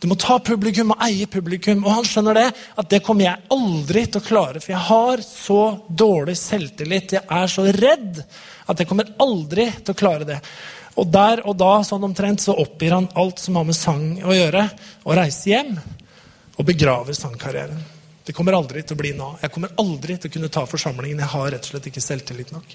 Du 0.00 0.08
må 0.08 0.16
ta 0.20 0.38
publikum 0.40 0.94
og 0.94 1.04
eie 1.04 1.28
publikum. 1.28 1.84
Og 1.84 1.94
han 1.98 2.08
skjønner 2.08 2.36
det, 2.36 2.48
at 2.80 2.90
det 2.92 3.02
kommer 3.04 3.26
jeg 3.26 3.54
aldri 3.56 4.04
til 4.06 4.20
å 4.20 4.26
klare. 4.26 4.60
For 4.60 4.74
jeg 4.74 4.84
har 4.88 5.24
så 5.24 5.62
dårlig 5.88 6.36
selvtillit. 6.40 7.16
Jeg 7.18 7.24
er 7.24 7.52
så 7.52 7.64
redd 7.76 8.20
at 8.70 8.80
jeg 8.80 8.88
kommer 8.88 9.12
aldri 9.20 9.70
til 9.80 9.94
å 9.94 10.00
klare 10.00 10.28
det. 10.28 10.40
Og 11.00 11.08
der 11.08 11.44
og 11.48 11.56
da 11.60 11.78
sånn 11.86 12.04
omtrent, 12.04 12.42
så 12.44 12.56
oppgir 12.60 12.96
han 12.96 13.08
alt 13.20 13.40
som 13.40 13.56
har 13.56 13.64
med 13.68 13.78
sang 13.78 14.18
å 14.26 14.34
gjøre, 14.34 14.66
og 15.06 15.16
reiser 15.16 15.52
hjem 15.54 15.74
og 16.58 16.66
begraver 16.68 17.16
sangkarrieren. 17.16 17.80
Det 18.26 18.34
kommer 18.36 18.58
aldri 18.58 18.82
til 18.84 18.98
å 18.98 19.00
bli 19.00 19.14
nå. 19.16 19.30
Jeg 19.40 19.52
kommer 19.54 19.72
aldri 19.80 20.18
til 20.20 20.28
å 20.28 20.34
kunne 20.34 20.50
ta 20.52 20.66
forsamlingen. 20.68 21.22
Jeg 21.22 21.32
har 21.32 21.48
rett 21.54 21.64
og 21.64 21.72
slett 21.72 21.88
ikke 21.88 22.04
selvtillit 22.04 22.52
nok. 22.52 22.74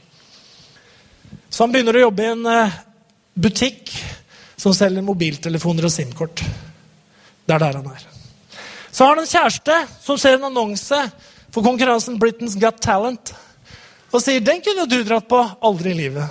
Så 1.50 1.64
han 1.64 1.74
begynner 1.74 1.98
å 1.98 2.06
jobbe 2.08 2.26
i 2.26 2.32
en 2.32 2.50
eh, 2.50 2.80
butikk 3.36 3.92
som 4.58 4.74
selger 4.74 5.04
mobiltelefoner 5.06 5.88
og 5.88 5.94
SIM-kort. 5.94 6.44
Det 7.46 7.56
er 7.56 7.62
der 7.62 7.80
han 7.80 7.90
er. 7.92 8.06
Så 8.92 9.04
har 9.04 9.16
han 9.16 9.26
en 9.26 9.30
kjæreste 9.30 9.80
som 10.02 10.18
ser 10.18 10.38
en 10.38 10.48
annonse 10.48 11.00
for 11.52 11.64
konkurransen 11.64 12.20
Britain's 12.20 12.56
Got 12.60 12.82
Talent 12.82 13.34
og 14.12 14.22
sier 14.24 14.40
'Den 14.40 14.62
kunne 14.62 14.88
du 14.88 15.04
dratt 15.04 15.28
på. 15.28 15.40
Aldri 15.62 15.92
i 15.92 16.08
livet'. 16.08 16.30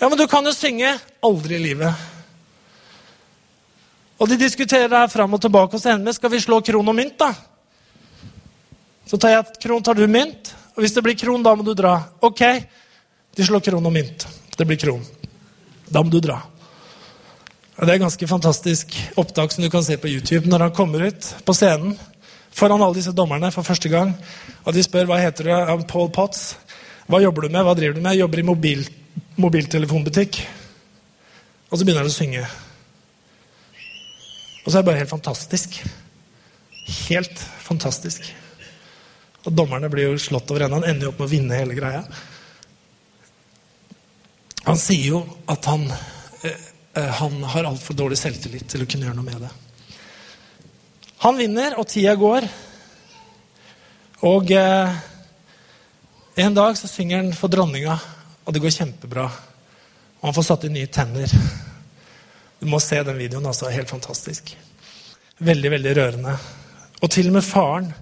Ja, 0.00 0.08
men 0.08 0.18
du 0.18 0.26
kan 0.26 0.44
jo 0.44 0.52
synge. 0.52 0.98
Aldri 1.22 1.54
i 1.54 1.58
livet. 1.58 1.94
Og 4.18 4.28
de 4.28 4.36
diskuterer 4.36 4.88
det 4.88 4.98
her 4.98 5.08
fram 5.08 5.34
og 5.34 5.40
tilbake, 5.40 5.72
hos 5.72 5.84
henne. 5.84 6.12
skal 6.12 6.30
vi 6.30 6.40
slå 6.40 6.60
kron 6.60 6.88
og 6.88 6.94
mynt. 6.94 7.18
da? 7.18 7.34
Så 9.06 9.16
tar 9.16 9.28
jeg 9.28 9.44
kron, 9.62 9.82
tar 9.82 9.94
du 9.94 10.06
mynt. 10.06 10.54
Og 10.76 10.82
hvis 10.82 10.92
det 10.92 11.02
blir 11.02 11.14
kron, 11.14 11.42
da 11.42 11.54
må 11.54 11.64
du 11.64 11.74
dra. 11.74 12.02
Ok, 12.20 12.40
de 13.36 13.44
slår 13.44 13.60
kron 13.60 13.86
og 13.86 13.92
mynt. 13.92 14.26
Det 14.56 14.66
blir 14.66 14.76
kron. 14.76 15.17
Da 15.88 16.02
må 16.04 16.12
du 16.12 16.20
dra. 16.20 16.42
Og 17.78 17.86
Det 17.86 17.94
er 17.94 18.02
ganske 18.02 18.28
fantastisk 18.28 18.94
opptak 19.16 19.52
som 19.54 19.62
du 19.62 19.70
kan 19.70 19.84
se 19.86 19.96
på 19.96 20.10
YouTube 20.10 20.50
når 20.50 20.66
han 20.66 20.74
kommer 20.74 21.06
ut 21.08 21.34
på 21.46 21.54
scenen 21.54 21.94
foran 22.58 22.82
alle 22.82 22.98
disse 22.98 23.14
dommerne 23.14 23.52
for 23.54 23.66
første 23.66 23.90
gang. 23.92 24.14
Og 24.64 24.74
de 24.74 24.82
spør 24.82 25.06
hva 25.08 25.20
heter 25.22 25.46
du. 25.46 25.50
Ja, 25.52 25.76
Paul 25.88 26.10
Potts. 26.14 26.56
Hva 27.08 27.20
jobber 27.22 27.46
du 27.46 27.52
med? 27.54 27.62
Hva 27.64 27.76
driver 27.78 27.96
du 27.96 28.02
med? 28.02 28.16
Jeg 28.16 28.24
jobber 28.24 28.42
i 28.42 28.48
mobil, 28.48 28.82
mobiltelefonbutikk. 29.38 30.40
Og 31.70 31.78
så 31.78 31.84
begynner 31.84 32.04
han 32.04 32.10
å 32.10 32.16
synge. 32.16 32.42
Og 34.64 34.72
så 34.72 34.78
er 34.78 34.82
det 34.82 34.88
bare 34.90 35.02
helt 35.04 35.14
fantastisk. 35.14 35.78
Helt 37.06 37.44
fantastisk. 37.64 38.26
Og 39.46 39.54
dommerne 39.54 39.88
blir 39.92 40.10
jo 40.10 40.20
slått 40.20 40.50
over 40.50 40.66
ende. 40.66 40.80
Han 40.80 40.90
ender 40.90 41.08
jo 41.08 41.14
opp 41.14 41.22
med 41.22 41.28
å 41.28 41.32
vinne 41.32 41.60
hele 41.62 41.78
greia. 41.78 42.02
Han 44.66 44.78
sier 44.80 45.12
jo 45.12 45.22
at 45.46 45.64
han, 45.70 45.86
eh, 46.42 46.64
eh 46.98 47.12
han 47.20 47.42
har 47.42 47.68
altfor 47.70 47.94
dårlig 47.94 48.18
selvtillit 48.18 48.68
til 48.68 48.82
å 48.82 48.88
kunne 48.90 49.08
gjøre 49.08 49.18
noe 49.18 49.28
med 49.28 49.46
det. 49.46 49.52
Han 51.24 51.38
vinner, 51.38 51.78
og 51.78 51.88
tida 51.90 52.14
går. 52.14 52.46
Og 54.28 54.50
eh, 54.54 54.98
en 56.38 56.54
dag 56.54 56.76
så 56.78 56.90
synger 56.90 57.22
han 57.22 57.32
for 57.34 57.50
dronninga, 57.50 57.98
og 58.44 58.54
det 58.54 58.62
går 58.62 58.74
kjempebra. 58.74 59.26
Og 60.18 60.28
han 60.28 60.34
får 60.36 60.46
satt 60.46 60.66
inn 60.66 60.76
nye 60.78 60.90
tenner. 60.90 61.32
Du 62.58 62.66
må 62.70 62.80
se 62.82 62.98
den 63.02 63.18
videoen. 63.18 63.46
altså, 63.46 63.70
Helt 63.70 63.90
fantastisk. 63.90 64.56
Veldig, 65.38 65.70
veldig 65.70 65.96
rørende. 65.96 66.36
Og 67.02 67.10
til 67.10 67.30
og 67.30 67.38
med 67.38 67.46
faren 67.46 67.92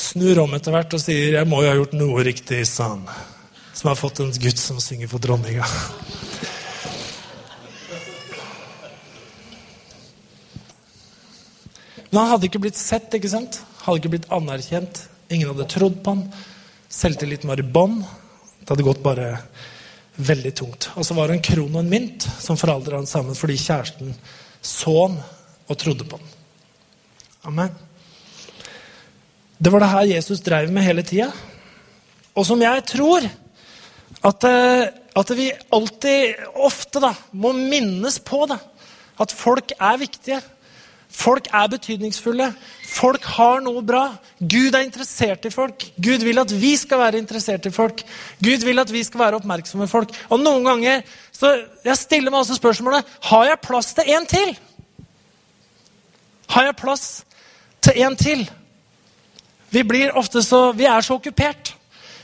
snur 0.00 0.38
om 0.44 0.54
etter 0.56 0.72
hvert 0.72 0.94
og 0.96 1.02
sier 1.02 1.34
'Jeg 1.34 1.48
må 1.48 1.62
jo 1.62 1.68
ha 1.68 1.76
gjort 1.76 1.92
noe 1.92 2.24
riktig', 2.24 2.64
sa 2.64 2.88
han. 2.88 3.08
Som 3.80 3.88
har 3.88 3.96
fått 3.96 4.18
en 4.20 4.32
gutt 4.32 4.58
som 4.60 4.76
synger 4.80 5.08
for 5.08 5.22
dronninga. 5.24 5.64
Men 12.10 12.18
han 12.18 12.28
hadde 12.34 12.50
ikke 12.50 12.60
blitt 12.60 12.76
sett, 12.76 13.08
ikke 13.16 13.30
sant? 13.32 13.62
hadde 13.86 14.02
ikke 14.02 14.12
blitt 14.12 14.28
anerkjent. 14.36 15.00
Ingen 15.32 15.54
hadde 15.54 15.68
trodd 15.72 15.96
på 16.04 16.12
han. 16.12 16.26
Selvtilliten 16.92 17.48
var 17.48 17.64
i 17.64 17.64
bånn. 17.64 18.02
Det 18.60 18.68
hadde 18.68 18.84
gått 18.84 19.00
bare 19.00 19.32
veldig 20.20 20.54
tungt. 20.60 20.90
Og 21.00 21.08
så 21.08 21.16
var 21.16 21.30
det 21.30 21.38
en 21.38 21.44
kron 21.48 21.72
og 21.72 21.80
en 21.80 21.92
mynt 21.96 22.28
som 22.36 22.60
forandra 22.60 23.00
han 23.00 23.08
sammen 23.08 23.38
fordi 23.38 23.56
kjæresten 23.64 24.12
så 24.60 24.96
han 25.06 25.20
og 25.70 25.78
trodde 25.80 26.04
på 26.04 26.20
han. 26.20 26.32
Amen. 27.48 27.76
Det 29.56 29.72
var 29.72 29.80
det 29.80 29.94
her 29.96 30.16
Jesus 30.18 30.44
drev 30.44 30.68
med 30.68 30.84
hele 30.84 31.00
tida. 31.00 31.32
Og 32.36 32.44
som 32.44 32.60
jeg 32.60 32.90
tror 32.92 33.24
at, 34.24 34.44
eh, 34.44 34.88
at 35.16 35.30
vi 35.36 35.50
alltid, 35.72 36.40
ofte, 36.54 37.00
da, 37.00 37.14
må 37.32 37.52
minnes 37.56 38.18
på 38.20 38.44
det. 38.50 38.58
At 39.20 39.32
folk 39.32 39.72
er 39.78 40.00
viktige. 40.00 40.40
Folk 41.10 41.48
er 41.52 41.70
betydningsfulle. 41.72 42.52
Folk 42.86 43.24
har 43.36 43.60
noe 43.64 43.82
bra. 43.82 44.04
Gud 44.38 44.76
er 44.76 44.84
interessert 44.84 45.44
i 45.48 45.52
folk. 45.52 45.88
Gud 45.98 46.22
vil 46.26 46.38
at 46.38 46.52
vi 46.52 46.76
skal 46.78 47.02
være 47.02 47.18
interessert 47.18 47.66
i 47.66 47.72
folk. 47.74 48.04
Gud 48.38 48.64
vil 48.64 48.78
at 48.78 48.92
vi 48.92 49.02
skal 49.04 49.24
være 49.24 49.40
oppmerksomme 49.40 49.88
folk. 49.90 50.14
Og 50.30 50.40
noen 50.40 50.68
ganger 50.68 51.02
så 51.34 51.54
jeg 51.84 51.96
stiller 51.96 52.30
meg 52.30 52.42
også 52.42 52.58
spørsmålet 52.58 53.18
har 53.30 53.44
jeg 53.48 53.62
plass 53.64 53.94
til 53.96 54.14
en 54.14 54.26
til. 54.28 54.54
Har 56.50 56.68
jeg 56.68 56.76
plass 56.76 57.04
til 57.80 58.02
en 58.04 58.16
til? 58.16 58.46
Vi 59.70 59.82
blir 59.86 60.16
ofte 60.18 60.42
så, 60.42 60.70
vi 60.76 60.84
er 60.84 61.00
så 61.00 61.16
okkupert 61.16 61.74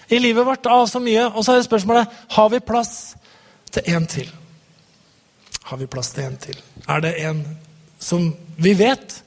i 0.08 0.18
livet 0.18 0.46
vårt 0.46 0.66
av 0.66 0.86
så 0.86 1.00
mye. 1.02 1.26
Og 1.32 1.44
så 1.44 1.54
er 1.54 1.60
det 1.60 1.68
spørsmålet 1.68 2.18
har 2.36 2.50
vi 2.52 2.60
plass 2.60 3.14
til 3.74 3.94
en 3.94 4.06
til. 4.10 4.28
Har 5.66 5.80
vi 5.80 5.88
plass 5.90 6.12
til 6.14 6.28
en 6.28 6.36
til? 6.40 6.58
Er 6.88 7.00
det 7.02 7.14
en 7.26 7.42
som 7.98 8.28
vi 8.56 8.74
vet 8.78 9.22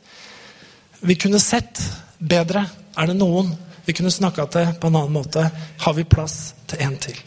vi 0.99 1.15
kunne 1.15 1.39
sett 1.39 1.81
bedre? 2.17 2.65
Er 2.95 3.11
det 3.11 3.17
noen 3.19 3.51
vi 3.85 3.95
kunne 3.95 4.11
snakka 4.11 4.45
til 4.51 4.71
på 4.79 4.87
en 4.87 5.01
annen 5.01 5.15
måte? 5.15 5.49
Har 5.79 5.97
vi 5.97 6.07
plass 6.07 6.53
til 6.67 6.85
en 6.85 6.95
til? 6.99 7.17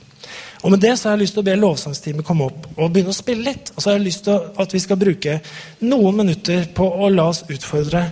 Og 0.63 0.71
med 0.71 0.81
det 0.81 0.95
så 0.97 1.09
har 1.09 1.17
jeg 1.17 1.25
lyst 1.25 1.35
til 1.35 1.43
å 1.43 1.49
be 1.49 1.59
lovsangsteamet 1.59 2.27
komme 2.27 2.47
opp 2.47 2.69
og 2.77 2.93
begynne 2.93 3.11
å 3.11 3.17
spille 3.17 3.49
litt. 3.51 3.73
Og 3.75 3.83
så 3.83 3.91
har 3.91 3.97
jeg 3.99 4.07
lyst 4.07 4.25
til 4.29 4.45
at 4.63 4.75
vi 4.75 4.81
skal 4.85 5.01
bruke 5.01 5.41
noen 5.83 6.21
minutter 6.23 6.69
på 6.75 6.87
å 6.87 7.09
la 7.11 7.27
oss 7.33 7.43
utfordre 7.51 8.05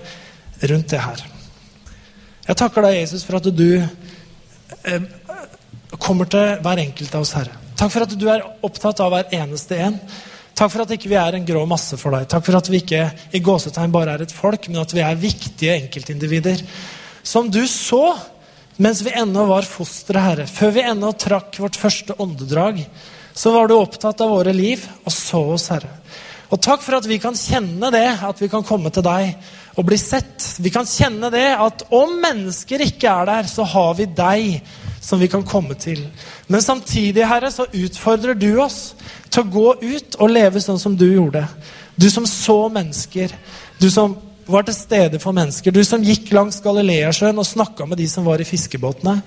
rundt 0.72 0.90
det 0.90 1.00
her. 1.04 1.22
Jeg 2.48 2.58
takker 2.58 2.82
deg, 2.82 2.96
Jesus, 2.98 3.22
for 3.22 3.38
at 3.38 3.46
du 3.54 3.68
eh, 3.78 5.04
kommer 5.98 6.28
til 6.30 6.58
hver 6.62 6.82
enkelt 6.84 7.14
av 7.14 7.24
oss, 7.24 7.34
Herre. 7.38 7.56
Takk 7.80 7.94
for 7.94 8.04
at 8.04 8.18
du 8.18 8.26
er 8.30 8.44
opptatt 8.66 9.00
av 9.02 9.14
hver 9.14 9.32
eneste 9.34 9.78
en. 9.80 9.96
Takk 10.54 10.72
for 10.74 10.84
at 10.84 10.90
ikke 10.92 11.08
vi 11.08 11.16
ikke 11.16 11.28
er 11.30 11.38
en 11.38 11.46
grå 11.48 11.62
masse 11.68 11.96
for 11.96 12.12
deg. 12.12 12.26
Takk 12.28 12.44
for 12.46 12.58
at 12.58 12.68
vi 12.68 12.82
ikke 12.82 13.06
i 13.32 13.40
gåsetegn 13.40 13.94
bare 13.94 14.18
er 14.18 14.26
et 14.26 14.34
folk, 14.34 14.68
men 14.68 14.82
at 14.82 14.92
vi 14.92 15.00
er 15.00 15.16
viktige 15.18 15.78
enkeltindivider. 15.78 16.60
Som 17.24 17.48
du 17.52 17.62
så 17.68 18.04
mens 18.80 19.02
vi 19.04 19.12
ennå 19.12 19.44
var 19.48 19.66
fostre, 19.68 20.20
Herre. 20.24 20.46
Før 20.48 20.70
vi 20.76 20.84
ennå 20.88 21.12
trakk 21.20 21.58
vårt 21.60 21.76
første 21.76 22.14
åndedrag, 22.20 22.78
så 23.36 23.52
var 23.52 23.68
du 23.68 23.74
opptatt 23.76 24.20
av 24.24 24.32
våre 24.32 24.54
liv 24.56 24.84
og 25.04 25.12
så 25.12 25.40
oss, 25.56 25.68
Herre. 25.72 25.90
Og 26.50 26.58
takk 26.64 26.82
for 26.82 26.96
at 26.96 27.06
vi 27.06 27.20
kan 27.22 27.36
kjenne 27.36 27.92
det, 27.94 28.06
at 28.26 28.40
vi 28.40 28.48
kan 28.50 28.64
komme 28.66 28.90
til 28.92 29.04
deg 29.06 29.36
og 29.78 29.86
bli 29.86 29.98
sett. 30.00 30.56
Vi 30.58 30.72
kan 30.72 30.88
kjenne 30.88 31.28
det 31.32 31.46
at 31.54 31.84
om 31.94 32.16
mennesker 32.22 32.82
ikke 32.88 33.12
er 33.12 33.28
der, 33.28 33.50
så 33.52 33.68
har 33.68 33.92
vi 34.00 34.08
deg 34.08 34.72
som 35.00 35.20
vi 35.20 35.28
kan 35.28 35.44
komme 35.46 35.74
til. 35.74 36.02
Men 36.46 36.62
samtidig, 36.62 37.24
Herre, 37.26 37.50
så 37.52 37.66
utfordrer 37.72 38.36
du 38.38 38.52
oss 38.60 38.94
til 39.30 39.42
å 39.42 39.52
gå 39.52 39.68
ut 39.80 40.18
og 40.20 40.32
leve 40.32 40.60
sånn 40.60 40.80
som 40.80 40.96
du 40.96 41.06
gjorde. 41.08 41.46
Du 41.96 42.10
som 42.10 42.26
så 42.28 42.68
mennesker. 42.72 43.32
Du 43.80 43.88
som 43.90 44.16
var 44.50 44.66
til 44.66 44.74
stede 44.74 45.20
for 45.22 45.36
mennesker. 45.36 45.72
Du 45.72 45.82
som 45.86 46.02
gikk 46.04 46.32
langs 46.34 46.58
Galileasjøen 46.64 47.38
og 47.38 47.46
snakka 47.46 47.86
med 47.86 48.00
de 48.00 48.06
som 48.10 48.26
var 48.26 48.42
i 48.42 48.46
fiskebåtene. 48.48 49.20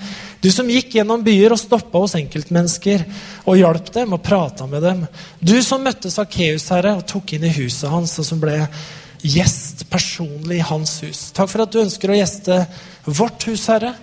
Du 0.44 0.50
som 0.52 0.70
gikk 0.70 0.98
gjennom 0.98 1.24
byer 1.26 1.56
og 1.56 1.62
stoppa 1.62 2.02
hos 2.04 2.18
enkeltmennesker 2.20 3.06
og 3.46 3.60
hjalp 3.60 3.92
dem 3.96 4.16
og 4.18 4.24
prata 4.26 4.68
med 4.70 4.84
dem. 4.86 5.06
Du 5.40 5.56
som 5.66 5.84
møtte 5.84 6.12
Sakkeus, 6.12 6.68
Herre, 6.74 6.98
og 7.00 7.08
tok 7.10 7.36
inn 7.38 7.48
i 7.48 7.54
huset 7.56 7.90
hans, 7.92 8.18
og 8.20 8.28
som 8.28 8.42
ble 8.42 8.60
gjest 9.24 9.86
personlig 9.92 10.60
i 10.60 10.68
hans 10.68 10.98
hus. 11.06 11.30
Takk 11.36 11.52
for 11.52 11.64
at 11.64 11.72
du 11.72 11.80
ønsker 11.84 12.12
å 12.12 12.20
gjeste 12.20 12.60
vårt 13.08 13.48
hus, 13.48 13.70
Herre. 13.72 13.94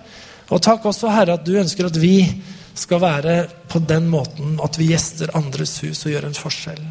Og 0.51 0.59
takk 0.63 0.85
også, 0.89 1.11
Herre, 1.11 1.37
at 1.39 1.45
du 1.47 1.55
ønsker 1.59 1.87
at 1.87 1.97
vi 1.99 2.25
skal 2.75 3.01
være 3.03 3.35
på 3.71 3.79
den 3.83 4.07
måten 4.11 4.57
at 4.63 4.77
vi 4.79 4.91
gjester 4.91 5.31
andres 5.37 5.77
hus 5.83 6.05
og 6.05 6.13
gjør 6.13 6.27
en 6.27 6.37
forskjell. 6.37 6.81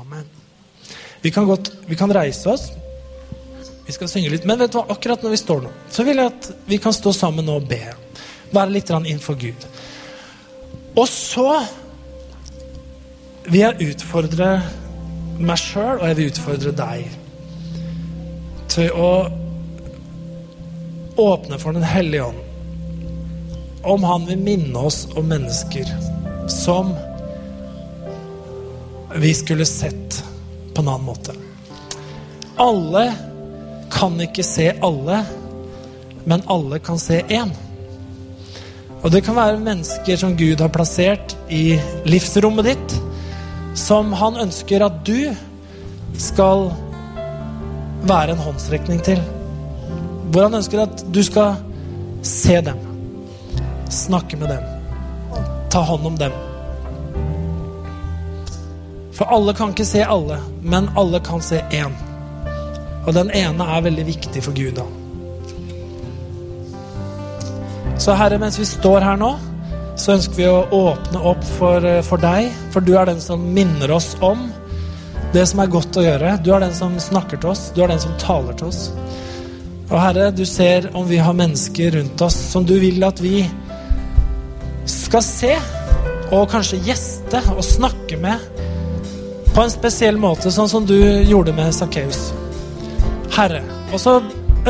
Amen. 0.00 0.28
Vi 1.20 1.32
kan, 1.32 1.44
godt, 1.48 1.72
vi 1.86 1.96
kan 1.96 2.12
reise 2.14 2.48
oss. 2.48 2.70
Vi 3.86 3.92
skal 3.92 4.08
synge 4.08 4.32
litt. 4.32 4.46
Men 4.48 4.60
vet 4.60 4.72
du 4.72 4.78
hva, 4.78 4.86
akkurat 4.94 5.22
når 5.24 5.34
vi 5.34 5.40
står 5.40 5.64
nå, 5.64 5.72
så 5.92 6.06
vil 6.06 6.22
jeg 6.22 6.32
at 6.32 6.50
vi 6.68 6.80
kan 6.80 6.96
stå 6.96 7.12
sammen 7.16 7.48
og 7.52 7.68
be. 7.68 7.82
Være 8.54 8.72
litt 8.72 8.92
innenfor 8.92 9.36
Gud. 9.40 9.66
Og 10.96 11.06
så 11.08 11.48
vil 13.50 13.60
jeg 13.60 13.92
utfordre 13.92 14.50
meg 15.40 15.60
sjøl, 15.60 15.98
og 15.98 16.06
jeg 16.08 16.18
vil 16.18 16.30
utfordre 16.32 16.72
deg 16.76 17.18
til 18.70 18.92
å 18.94 19.10
åpne 21.20 21.58
for 21.60 21.76
Den 21.76 21.84
hellige 21.84 22.28
ånd. 22.30 22.49
Om 23.82 24.04
han 24.04 24.26
vil 24.26 24.38
minne 24.38 24.78
oss 24.78 25.06
om 25.16 25.28
mennesker 25.28 25.88
som 26.50 26.92
vi 29.16 29.34
skulle 29.34 29.66
sett 29.66 30.24
på 30.74 30.82
en 30.82 30.88
annen 30.88 31.06
måte. 31.06 31.34
Alle 32.60 33.06
kan 33.90 34.20
ikke 34.20 34.44
se 34.46 34.70
alle, 34.84 35.22
men 36.24 36.44
alle 36.46 36.78
kan 36.78 36.98
se 37.00 37.22
én. 37.22 37.50
Og 39.00 39.10
det 39.12 39.22
kan 39.24 39.38
være 39.38 39.62
mennesker 39.64 40.20
som 40.20 40.36
Gud 40.36 40.60
har 40.60 40.72
plassert 40.72 41.34
i 41.48 41.78
livsrommet 42.04 42.68
ditt, 42.68 42.96
som 43.78 44.12
han 44.12 44.36
ønsker 44.44 44.84
at 44.84 45.00
du 45.06 45.32
skal 46.20 46.68
være 48.04 48.34
en 48.34 48.44
håndsrekning 48.44 49.00
til. 49.04 49.22
Hvor 50.30 50.46
han 50.46 50.60
ønsker 50.60 50.84
at 50.84 51.04
du 51.14 51.22
skal 51.24 51.56
se 52.26 52.60
dem, 52.60 52.89
snakke 53.90 54.38
med 54.40 54.48
dem, 54.48 54.62
ta 55.70 55.82
hånd 55.86 56.06
om 56.06 56.16
dem. 56.18 56.32
For 59.16 59.28
alle 59.28 59.52
kan 59.54 59.74
ikke 59.74 59.84
se 59.84 60.04
alle, 60.04 60.38
men 60.62 60.88
alle 60.96 61.20
kan 61.20 61.42
se 61.44 61.60
én. 61.76 61.92
Og 63.06 63.12
den 63.16 63.30
ene 63.36 63.66
er 63.76 63.84
veldig 63.84 64.06
viktig 64.06 64.42
for 64.44 64.56
Gud. 64.56 64.78
da. 64.78 64.86
Så 68.00 68.14
Herre, 68.16 68.38
mens 68.38 68.58
vi 68.58 68.64
står 68.64 69.04
her 69.04 69.16
nå, 69.20 69.34
så 70.00 70.14
ønsker 70.14 70.38
vi 70.38 70.46
å 70.48 70.62
åpne 70.72 71.20
opp 71.20 71.44
for, 71.58 71.84
eh, 71.84 72.00
for 72.02 72.16
deg. 72.16 72.48
For 72.72 72.80
du 72.80 72.96
er 72.96 73.04
den 73.04 73.20
som 73.20 73.42
minner 73.54 73.90
oss 73.90 74.16
om 74.20 74.52
det 75.32 75.46
som 75.46 75.60
er 75.60 75.66
godt 75.66 75.96
å 75.96 76.04
gjøre. 76.04 76.42
Du 76.42 76.54
er 76.54 76.60
den 76.60 76.74
som 76.74 76.96
snakker 76.98 77.40
til 77.40 77.50
oss. 77.50 77.70
Du 77.74 77.82
er 77.82 77.88
den 77.88 78.00
som 78.00 78.16
taler 78.18 78.56
til 78.56 78.68
oss. 78.68 78.90
Og 79.90 80.00
Herre, 80.00 80.30
du 80.30 80.44
ser 80.46 80.90
om 80.94 81.06
vi 81.08 81.18
har 81.18 81.34
mennesker 81.34 81.90
rundt 81.90 82.22
oss 82.22 82.34
som 82.34 82.64
du 82.64 82.78
vil 82.80 83.04
at 83.04 83.20
vi 83.20 83.44
skal 85.10 85.22
se, 85.26 85.54
og 86.30 86.44
kanskje 86.52 86.78
gjeste 86.86 87.40
og 87.50 87.64
snakke 87.66 88.14
med 88.22 88.38
på 89.50 89.64
en 89.64 89.72
spesiell 89.72 90.18
måte, 90.22 90.52
sånn 90.54 90.68
som 90.70 90.84
du 90.86 90.94
gjorde 91.26 91.50
med 91.56 91.72
Sakkeus. 91.74 92.28
Herre. 93.34 93.64
Og 93.90 93.98
så 93.98 94.20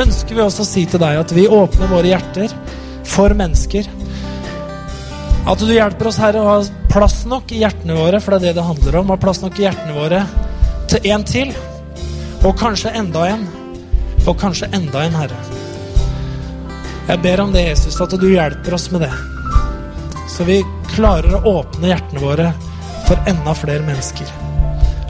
ønsker 0.01 0.39
vi 0.39 0.41
også 0.41 0.65
å 0.65 0.69
si 0.69 0.87
til 0.89 1.03
deg 1.03 1.19
at 1.21 1.35
vi 1.37 1.45
åpner 1.45 1.91
våre 1.91 2.09
hjerter 2.09 2.55
for 3.05 3.35
mennesker. 3.37 3.85
At 5.51 5.61
du 5.61 5.75
hjelper 5.75 6.09
oss, 6.09 6.21
Herre, 6.23 6.41
å 6.41 6.55
ha 6.55 6.87
plass 6.89 7.19
nok 7.29 7.53
i 7.53 7.61
hjertene 7.61 7.99
våre, 7.99 8.21
for 8.25 8.33
det 8.33 8.41
er 8.41 8.47
det 8.47 8.63
det 8.63 8.69
handler 8.71 8.97
om. 9.03 9.13
Ha 9.13 9.19
plass 9.21 9.43
nok 9.45 9.61
i 9.61 9.67
hjertene 9.67 9.97
våre 9.99 10.23
til 10.89 11.11
en 11.13 11.27
til. 11.29 11.53
Og 12.49 12.57
kanskje 12.57 12.95
enda 12.97 13.27
en. 13.35 13.45
Og 14.25 14.33
kanskje 14.41 14.71
enda 14.73 15.05
en, 15.05 15.21
Herre. 15.21 15.43
Jeg 17.11 17.23
ber 17.29 17.45
om 17.45 17.53
det, 17.53 17.67
Jesus, 17.75 18.01
at 18.01 18.17
du 18.17 18.31
hjelper 18.31 18.79
oss 18.79 18.89
med 18.95 19.05
det. 19.05 19.13
Så 20.31 20.47
vi 20.47 20.61
klarer 20.95 21.35
å 21.37 21.59
åpne 21.59 21.91
hjertene 21.91 22.23
våre 22.23 22.51
for 23.09 23.19
enda 23.29 23.55
flere 23.59 23.83
mennesker. 23.87 24.29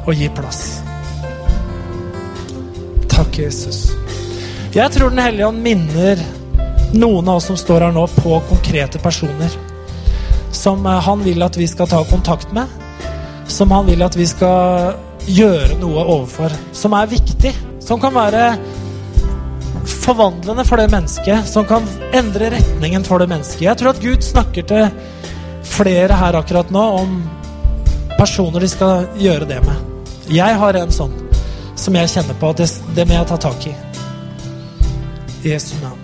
Og 0.07 0.15
gi 0.17 0.31
plass. 0.33 0.81
Takk, 3.11 3.39
Jesus. 3.43 3.91
Jeg 4.73 4.89
tror 4.95 5.11
Den 5.11 5.25
hellige 5.25 5.51
ånd 5.51 5.61
minner 5.63 6.21
noen 6.93 7.29
av 7.29 7.37
oss 7.37 7.51
som 7.51 7.59
står 7.59 7.85
her 7.87 7.93
nå, 7.95 8.07
på 8.07 8.41
konkrete 8.49 8.99
personer. 9.03 9.53
Som 10.53 10.87
eh, 10.87 11.03
han 11.05 11.23
vil 11.27 11.43
at 11.43 11.57
vi 11.59 11.69
skal 11.69 11.89
ta 11.91 12.03
kontakt 12.09 12.53
med. 12.57 12.67
Som 13.51 13.71
han 13.75 13.87
vil 13.87 14.03
at 14.03 14.17
vi 14.17 14.27
skal 14.31 14.95
gjøre 15.29 15.79
noe 15.83 16.05
overfor. 16.07 16.55
Som 16.73 16.97
er 16.97 17.11
viktig. 17.11 17.53
Som 17.85 18.01
kan 18.03 18.15
være 18.15 18.55
forvandlende 20.01 20.65
for 20.65 20.81
det 20.81 20.91
mennesket. 20.93 21.49
Som 21.49 21.67
kan 21.69 21.87
endre 22.17 22.51
retningen 22.57 23.05
for 23.05 23.23
det 23.23 23.29
mennesket. 23.31 23.67
Jeg 23.69 23.79
tror 23.81 23.95
at 23.95 24.03
Gud 24.03 24.25
snakker 24.25 24.67
til 24.67 24.91
flere 25.71 26.17
her 26.17 26.39
akkurat 26.41 26.73
nå 26.75 26.85
om 27.03 27.21
personer 28.19 28.61
de 28.61 28.69
skal 28.69 29.07
gjøre 29.21 29.49
det 29.49 29.63
med. 29.65 29.87
Jeg 30.31 30.59
har 30.63 30.77
en 30.79 30.93
sånn 30.95 31.17
som 31.81 31.97
jeg 31.97 32.13
kjenner 32.13 32.37
på 32.37 32.53
at 32.53 32.61
det, 32.61 32.69
det 32.97 33.09
må 33.09 33.17
jeg 33.17 33.31
ta 33.31 33.41
tak 33.49 33.67
i. 33.71 33.75
Jesu 35.47 35.75
navn. 35.81 36.00